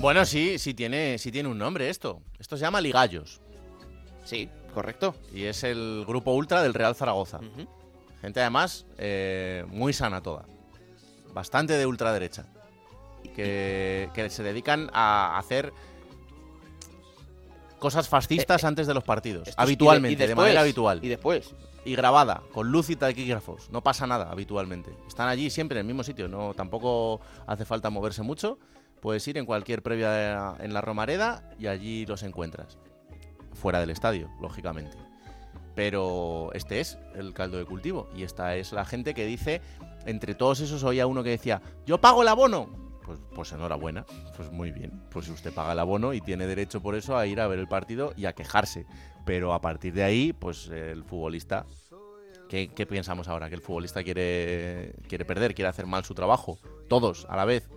Bueno, 0.00 0.24
sí, 0.24 0.58
sí 0.58 0.74
tiene, 0.74 1.18
sí 1.18 1.30
tiene 1.30 1.48
un 1.48 1.58
nombre 1.58 1.88
esto. 1.90 2.20
Esto 2.38 2.56
se 2.56 2.62
llama 2.62 2.80
Ligallos. 2.80 3.40
Sí, 4.24 4.48
correcto. 4.74 5.14
Y 5.32 5.44
es 5.44 5.62
el 5.64 6.04
grupo 6.06 6.32
ultra 6.32 6.62
del 6.62 6.74
Real 6.74 6.94
Zaragoza. 6.94 7.40
Gente 8.20 8.40
además 8.40 8.86
eh, 8.98 9.64
muy 9.68 9.92
sana 9.92 10.22
toda. 10.22 10.44
Bastante 11.34 11.74
de 11.74 11.86
ultraderecha. 11.86 12.46
Que, 13.34 14.08
que 14.14 14.30
se 14.30 14.42
dedican 14.42 14.90
a 14.94 15.38
hacer 15.38 15.72
cosas 17.78 18.08
fascistas 18.08 18.64
antes 18.64 18.86
de 18.86 18.94
los 18.94 19.04
partidos. 19.04 19.48
Eh, 19.48 19.54
habitualmente, 19.56 20.12
y 20.12 20.16
de- 20.16 20.24
y 20.24 20.28
de 20.28 20.34
manera 20.34 20.60
habitual. 20.62 21.00
Y 21.02 21.08
después. 21.08 21.54
Y 21.84 21.94
grabada, 21.94 22.42
con 22.52 22.70
luz 22.70 22.90
y 22.90 22.96
taquígrafos. 22.96 23.70
No 23.70 23.82
pasa 23.82 24.06
nada 24.06 24.30
habitualmente. 24.30 24.90
Están 25.06 25.28
allí 25.28 25.48
siempre 25.50 25.78
en 25.78 25.86
el 25.86 25.86
mismo 25.86 26.02
sitio. 26.04 26.28
No, 26.28 26.52
tampoco 26.54 27.20
hace 27.46 27.64
falta 27.64 27.88
moverse 27.90 28.22
mucho. 28.22 28.58
Puedes 29.00 29.26
ir 29.28 29.38
en 29.38 29.46
cualquier 29.46 29.82
previa 29.82 30.56
en 30.60 30.74
la 30.74 30.80
Romareda 30.80 31.50
y 31.58 31.66
allí 31.66 32.06
los 32.06 32.22
encuentras. 32.22 32.78
Fuera 33.52 33.80
del 33.80 33.90
estadio, 33.90 34.30
lógicamente. 34.40 34.96
Pero 35.74 36.50
este 36.52 36.80
es 36.80 36.98
el 37.14 37.32
caldo 37.32 37.56
de 37.58 37.64
cultivo. 37.64 38.08
Y 38.14 38.22
esta 38.22 38.56
es 38.56 38.72
la 38.72 38.84
gente 38.84 39.14
que 39.14 39.24
dice, 39.24 39.62
entre 40.04 40.34
todos 40.34 40.60
esos 40.60 40.84
oía 40.84 41.06
uno 41.06 41.22
que 41.22 41.30
decía, 41.30 41.62
yo 41.86 42.00
pago 42.00 42.22
el 42.22 42.28
abono. 42.28 42.68
Pues, 43.04 43.18
pues 43.34 43.52
enhorabuena, 43.52 44.04
pues 44.36 44.52
muy 44.52 44.70
bien. 44.70 45.02
Pues 45.10 45.28
usted 45.28 45.52
paga 45.52 45.72
el 45.72 45.78
abono 45.78 46.12
y 46.12 46.20
tiene 46.20 46.46
derecho 46.46 46.80
por 46.80 46.94
eso 46.94 47.16
a 47.16 47.26
ir 47.26 47.40
a 47.40 47.48
ver 47.48 47.58
el 47.58 47.66
partido 47.66 48.12
y 48.16 48.26
a 48.26 48.34
quejarse. 48.34 48.86
Pero 49.24 49.54
a 49.54 49.60
partir 49.60 49.94
de 49.94 50.04
ahí, 50.04 50.32
pues 50.32 50.68
el 50.68 51.04
futbolista... 51.04 51.66
¿Qué, 52.48 52.68
qué 52.68 52.84
pensamos 52.84 53.28
ahora? 53.28 53.48
¿Que 53.48 53.54
el 53.54 53.60
futbolista 53.60 54.02
quiere, 54.02 54.96
quiere 55.08 55.24
perder, 55.24 55.54
quiere 55.54 55.68
hacer 55.68 55.86
mal 55.86 56.04
su 56.04 56.14
trabajo? 56.14 56.58
Todos, 56.88 57.24
a 57.30 57.36
la 57.36 57.44
vez. 57.44 57.68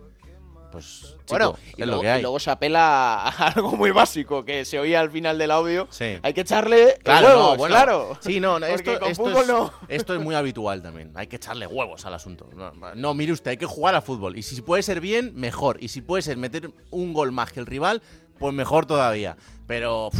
Pues, 0.74 1.00
chico, 1.00 1.16
Bueno, 1.30 1.56
es 1.66 1.72
y 1.78 1.80
lo 1.80 1.86
luego, 1.86 2.02
que 2.02 2.10
hay. 2.10 2.18
y 2.18 2.22
luego 2.22 2.38
se 2.40 2.50
apela 2.50 3.14
a 3.28 3.28
algo 3.48 3.72
muy 3.72 3.90
básico 3.92 4.44
que 4.44 4.64
se 4.64 4.78
oía 4.78 5.00
al 5.00 5.10
final 5.10 5.38
del 5.38 5.50
audio. 5.50 5.86
Sí. 5.90 6.18
Hay 6.22 6.34
que 6.34 6.40
echarle 6.42 6.98
Claro, 7.02 7.28
huevos, 7.28 7.50
no, 7.52 7.56
bueno, 7.56 7.74
claro. 7.74 8.18
Sí, 8.20 8.40
no, 8.40 8.56
esto, 8.66 8.98
con 8.98 9.10
esto 9.10 9.24
fútbol 9.24 9.42
es, 9.42 9.48
no. 9.48 9.72
esto 9.88 10.14
es 10.14 10.20
muy 10.20 10.34
habitual 10.34 10.82
también. 10.82 11.12
Hay 11.14 11.28
que 11.28 11.36
echarle 11.36 11.66
huevos 11.66 12.04
al 12.06 12.14
asunto. 12.14 12.48
No, 12.54 12.72
no, 12.94 13.14
mire 13.14 13.32
usted, 13.32 13.52
hay 13.52 13.56
que 13.56 13.66
jugar 13.66 13.94
al 13.94 14.02
fútbol. 14.02 14.36
Y 14.36 14.42
si 14.42 14.60
puede 14.62 14.82
ser 14.82 15.00
bien, 15.00 15.32
mejor. 15.34 15.76
Y 15.82 15.88
si 15.88 16.00
puede 16.02 16.22
ser 16.22 16.36
meter 16.36 16.70
un 16.90 17.12
gol 17.12 17.32
más 17.32 17.52
que 17.52 17.60
el 17.60 17.66
rival, 17.66 18.02
pues 18.38 18.52
mejor 18.52 18.84
todavía. 18.86 19.36
Pero 19.66 20.10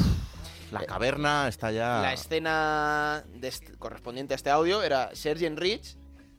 la 0.71 0.85
caverna 0.87 1.49
está 1.49 1.71
ya. 1.73 2.01
La 2.01 2.13
escena 2.13 3.25
de 3.35 3.49
este- 3.49 3.77
correspondiente 3.77 4.35
a 4.35 4.37
este 4.37 4.51
audio 4.51 4.83
era 4.83 5.11
Sergi 5.15 5.49
Rich 5.49 5.97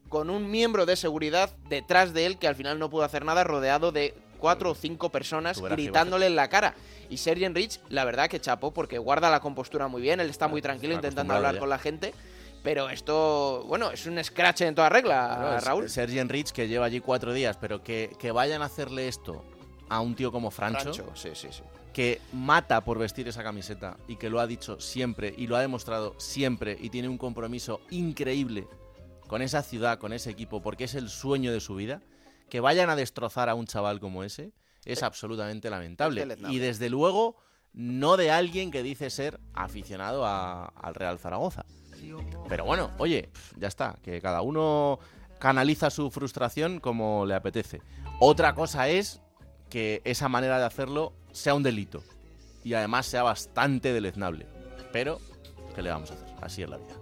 con 0.09 0.29
un 0.29 0.49
miembro 0.49 0.85
de 0.85 0.95
seguridad 0.95 1.51
detrás 1.69 2.13
de 2.13 2.25
él 2.25 2.37
que 2.37 2.47
al 2.47 2.55
final 2.55 2.79
no 2.79 2.89
pudo 2.89 3.03
hacer 3.03 3.25
nada, 3.25 3.43
rodeado 3.43 3.91
de 3.91 4.13
cuatro 4.37 4.71
o 4.71 4.75
cinco 4.75 5.09
personas 5.09 5.61
gritándole 5.61 6.27
en 6.27 6.35
la 6.35 6.49
cara. 6.49 6.75
Y 7.09 7.17
Sergi 7.17 7.47
Rich, 7.47 7.79
la 7.89 8.05
verdad 8.05 8.29
que 8.29 8.39
chapó 8.39 8.71
porque 8.71 8.97
guarda 8.97 9.29
la 9.29 9.39
compostura 9.39 9.87
muy 9.87 10.01
bien, 10.01 10.19
él 10.19 10.29
está 10.29 10.47
muy 10.47 10.61
tranquilo 10.61 10.93
está 10.93 11.07
intentando 11.07 11.33
hablar 11.33 11.55
ya. 11.55 11.59
con 11.59 11.69
la 11.69 11.79
gente. 11.79 12.13
Pero 12.63 12.89
esto, 12.89 13.63
bueno, 13.67 13.91
es 13.91 14.07
un 14.07 14.23
scratch 14.23 14.61
en 14.61 14.73
toda 14.73 14.89
regla, 14.89 15.35
Claro, 15.37 15.59
Raúl. 15.65 15.89
Sergi 15.89 16.17
Enrich, 16.17 16.49
que 16.51 16.67
lleva 16.67 16.87
allí 16.87 16.99
cuatro 16.99 17.31
días, 17.31 17.57
pero 17.57 17.83
que, 17.83 18.15
que 18.17 18.31
vayan 18.31 18.63
a 18.63 18.65
hacerle 18.65 19.07
esto 19.07 19.45
a 19.87 19.99
un 19.99 20.15
tío 20.15 20.31
como 20.31 20.49
Francho, 20.49 20.91
Francho, 20.91 21.11
sí, 21.15 21.29
sí, 21.35 21.49
sí. 21.51 21.61
que 21.93 22.19
mata 22.33 22.81
por 22.81 22.97
vestir 22.97 23.27
esa 23.27 23.43
camiseta 23.43 23.97
y 24.07 24.15
que 24.15 24.31
lo 24.31 24.39
ha 24.39 24.47
dicho 24.47 24.79
siempre 24.79 25.31
y 25.37 25.45
lo 25.45 25.55
ha 25.55 25.61
demostrado 25.61 26.15
siempre 26.17 26.75
y 26.79 26.89
tiene 26.89 27.07
un 27.07 27.19
compromiso 27.19 27.81
increíble 27.91 28.67
con 29.27 29.41
esa 29.41 29.63
ciudad, 29.63 29.97
con 29.99 30.13
ese 30.13 30.29
equipo, 30.29 30.61
porque 30.61 30.83
es 30.85 30.95
el 30.95 31.09
sueño 31.09 31.51
de 31.51 31.59
su 31.59 31.75
vida, 31.75 32.01
que 32.49 32.59
vayan 32.59 32.89
a 32.89 32.95
destrozar 32.95 33.49
a 33.49 33.55
un 33.55 33.65
chaval 33.65 33.99
como 33.99 34.23
ese 34.23 34.51
es 34.85 35.01
absolutamente 35.03 35.69
lamentable. 35.69 36.21
Y 36.53 36.59
desde 36.59 36.89
luego, 36.89 37.35
no 37.73 38.17
de 38.17 38.29
alguien 38.31 38.69
que 38.71 38.83
dice 38.83 39.09
ser 39.09 39.39
aficionado 39.53 40.25
a- 40.25 40.65
al 40.67 40.93
Real 40.95 41.17
Zaragoza. 41.19 41.65
Pero 42.47 42.65
bueno, 42.65 42.91
oye, 42.99 43.29
ya 43.57 43.67
está, 43.67 43.97
que 44.03 44.21
cada 44.21 44.41
uno 44.41 44.99
canaliza 45.39 45.89
su 45.89 46.11
frustración 46.11 46.79
como 46.79 47.25
le 47.25 47.33
apetece. 47.33 47.81
Otra 48.19 48.53
cosa 48.53 48.87
es 48.87 49.21
que 49.69 50.01
esa 50.05 50.29
manera 50.29 50.59
de 50.59 50.65
hacerlo 50.65 51.13
sea 51.31 51.55
un 51.55 51.63
delito 51.63 52.03
y 52.63 52.75
además 52.75 53.07
sea 53.07 53.23
bastante 53.23 53.91
deleznable. 53.91 54.45
Pero, 54.93 55.19
¿qué 55.73 55.81
le 55.81 55.89
vamos 55.89 56.11
a 56.11 56.13
hacer? 56.13 56.27
Así 56.41 56.61
es 56.63 56.69
la 56.69 56.77
vida. 56.77 56.93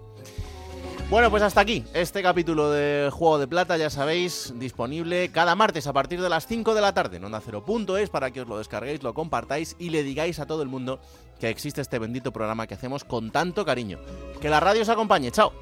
Bueno, 1.10 1.30
pues 1.30 1.42
hasta 1.42 1.60
aquí 1.60 1.84
este 1.92 2.22
capítulo 2.22 2.70
de 2.70 3.10
Juego 3.12 3.38
de 3.38 3.46
Plata, 3.46 3.76
ya 3.76 3.90
sabéis, 3.90 4.52
disponible 4.56 5.30
cada 5.30 5.54
martes 5.54 5.86
a 5.86 5.92
partir 5.92 6.20
de 6.20 6.28
las 6.28 6.46
5 6.46 6.74
de 6.74 6.80
la 6.80 6.94
tarde 6.94 7.18
en 7.18 7.24
Onda 7.24 7.40
Cero 7.44 7.64
Punto 7.64 7.96
es 7.98 8.10
para 8.10 8.30
que 8.30 8.40
os 8.40 8.48
lo 8.48 8.58
descarguéis, 8.58 9.02
lo 9.02 9.14
compartáis 9.14 9.76
y 9.78 9.90
le 9.90 10.02
digáis 10.02 10.40
a 10.40 10.46
todo 10.46 10.62
el 10.62 10.68
mundo 10.68 11.00
que 11.38 11.50
existe 11.50 11.80
este 11.80 11.98
bendito 11.98 12.32
programa 12.32 12.66
que 12.66 12.74
hacemos 12.74 13.04
con 13.04 13.30
tanto 13.30 13.64
cariño. 13.64 13.98
Que 14.40 14.48
la 14.48 14.60
radio 14.60 14.82
os 14.82 14.88
acompañe, 14.88 15.30
chao. 15.30 15.52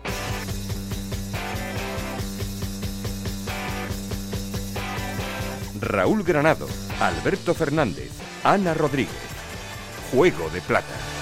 Raúl 5.81 6.23
Granado, 6.23 6.69
Alberto 7.01 7.55
Fernández, 7.55 8.13
Ana 8.45 8.73
Rodríguez. 8.73 9.11
Juego 10.13 10.49
de 10.51 10.61
Plata. 10.61 11.22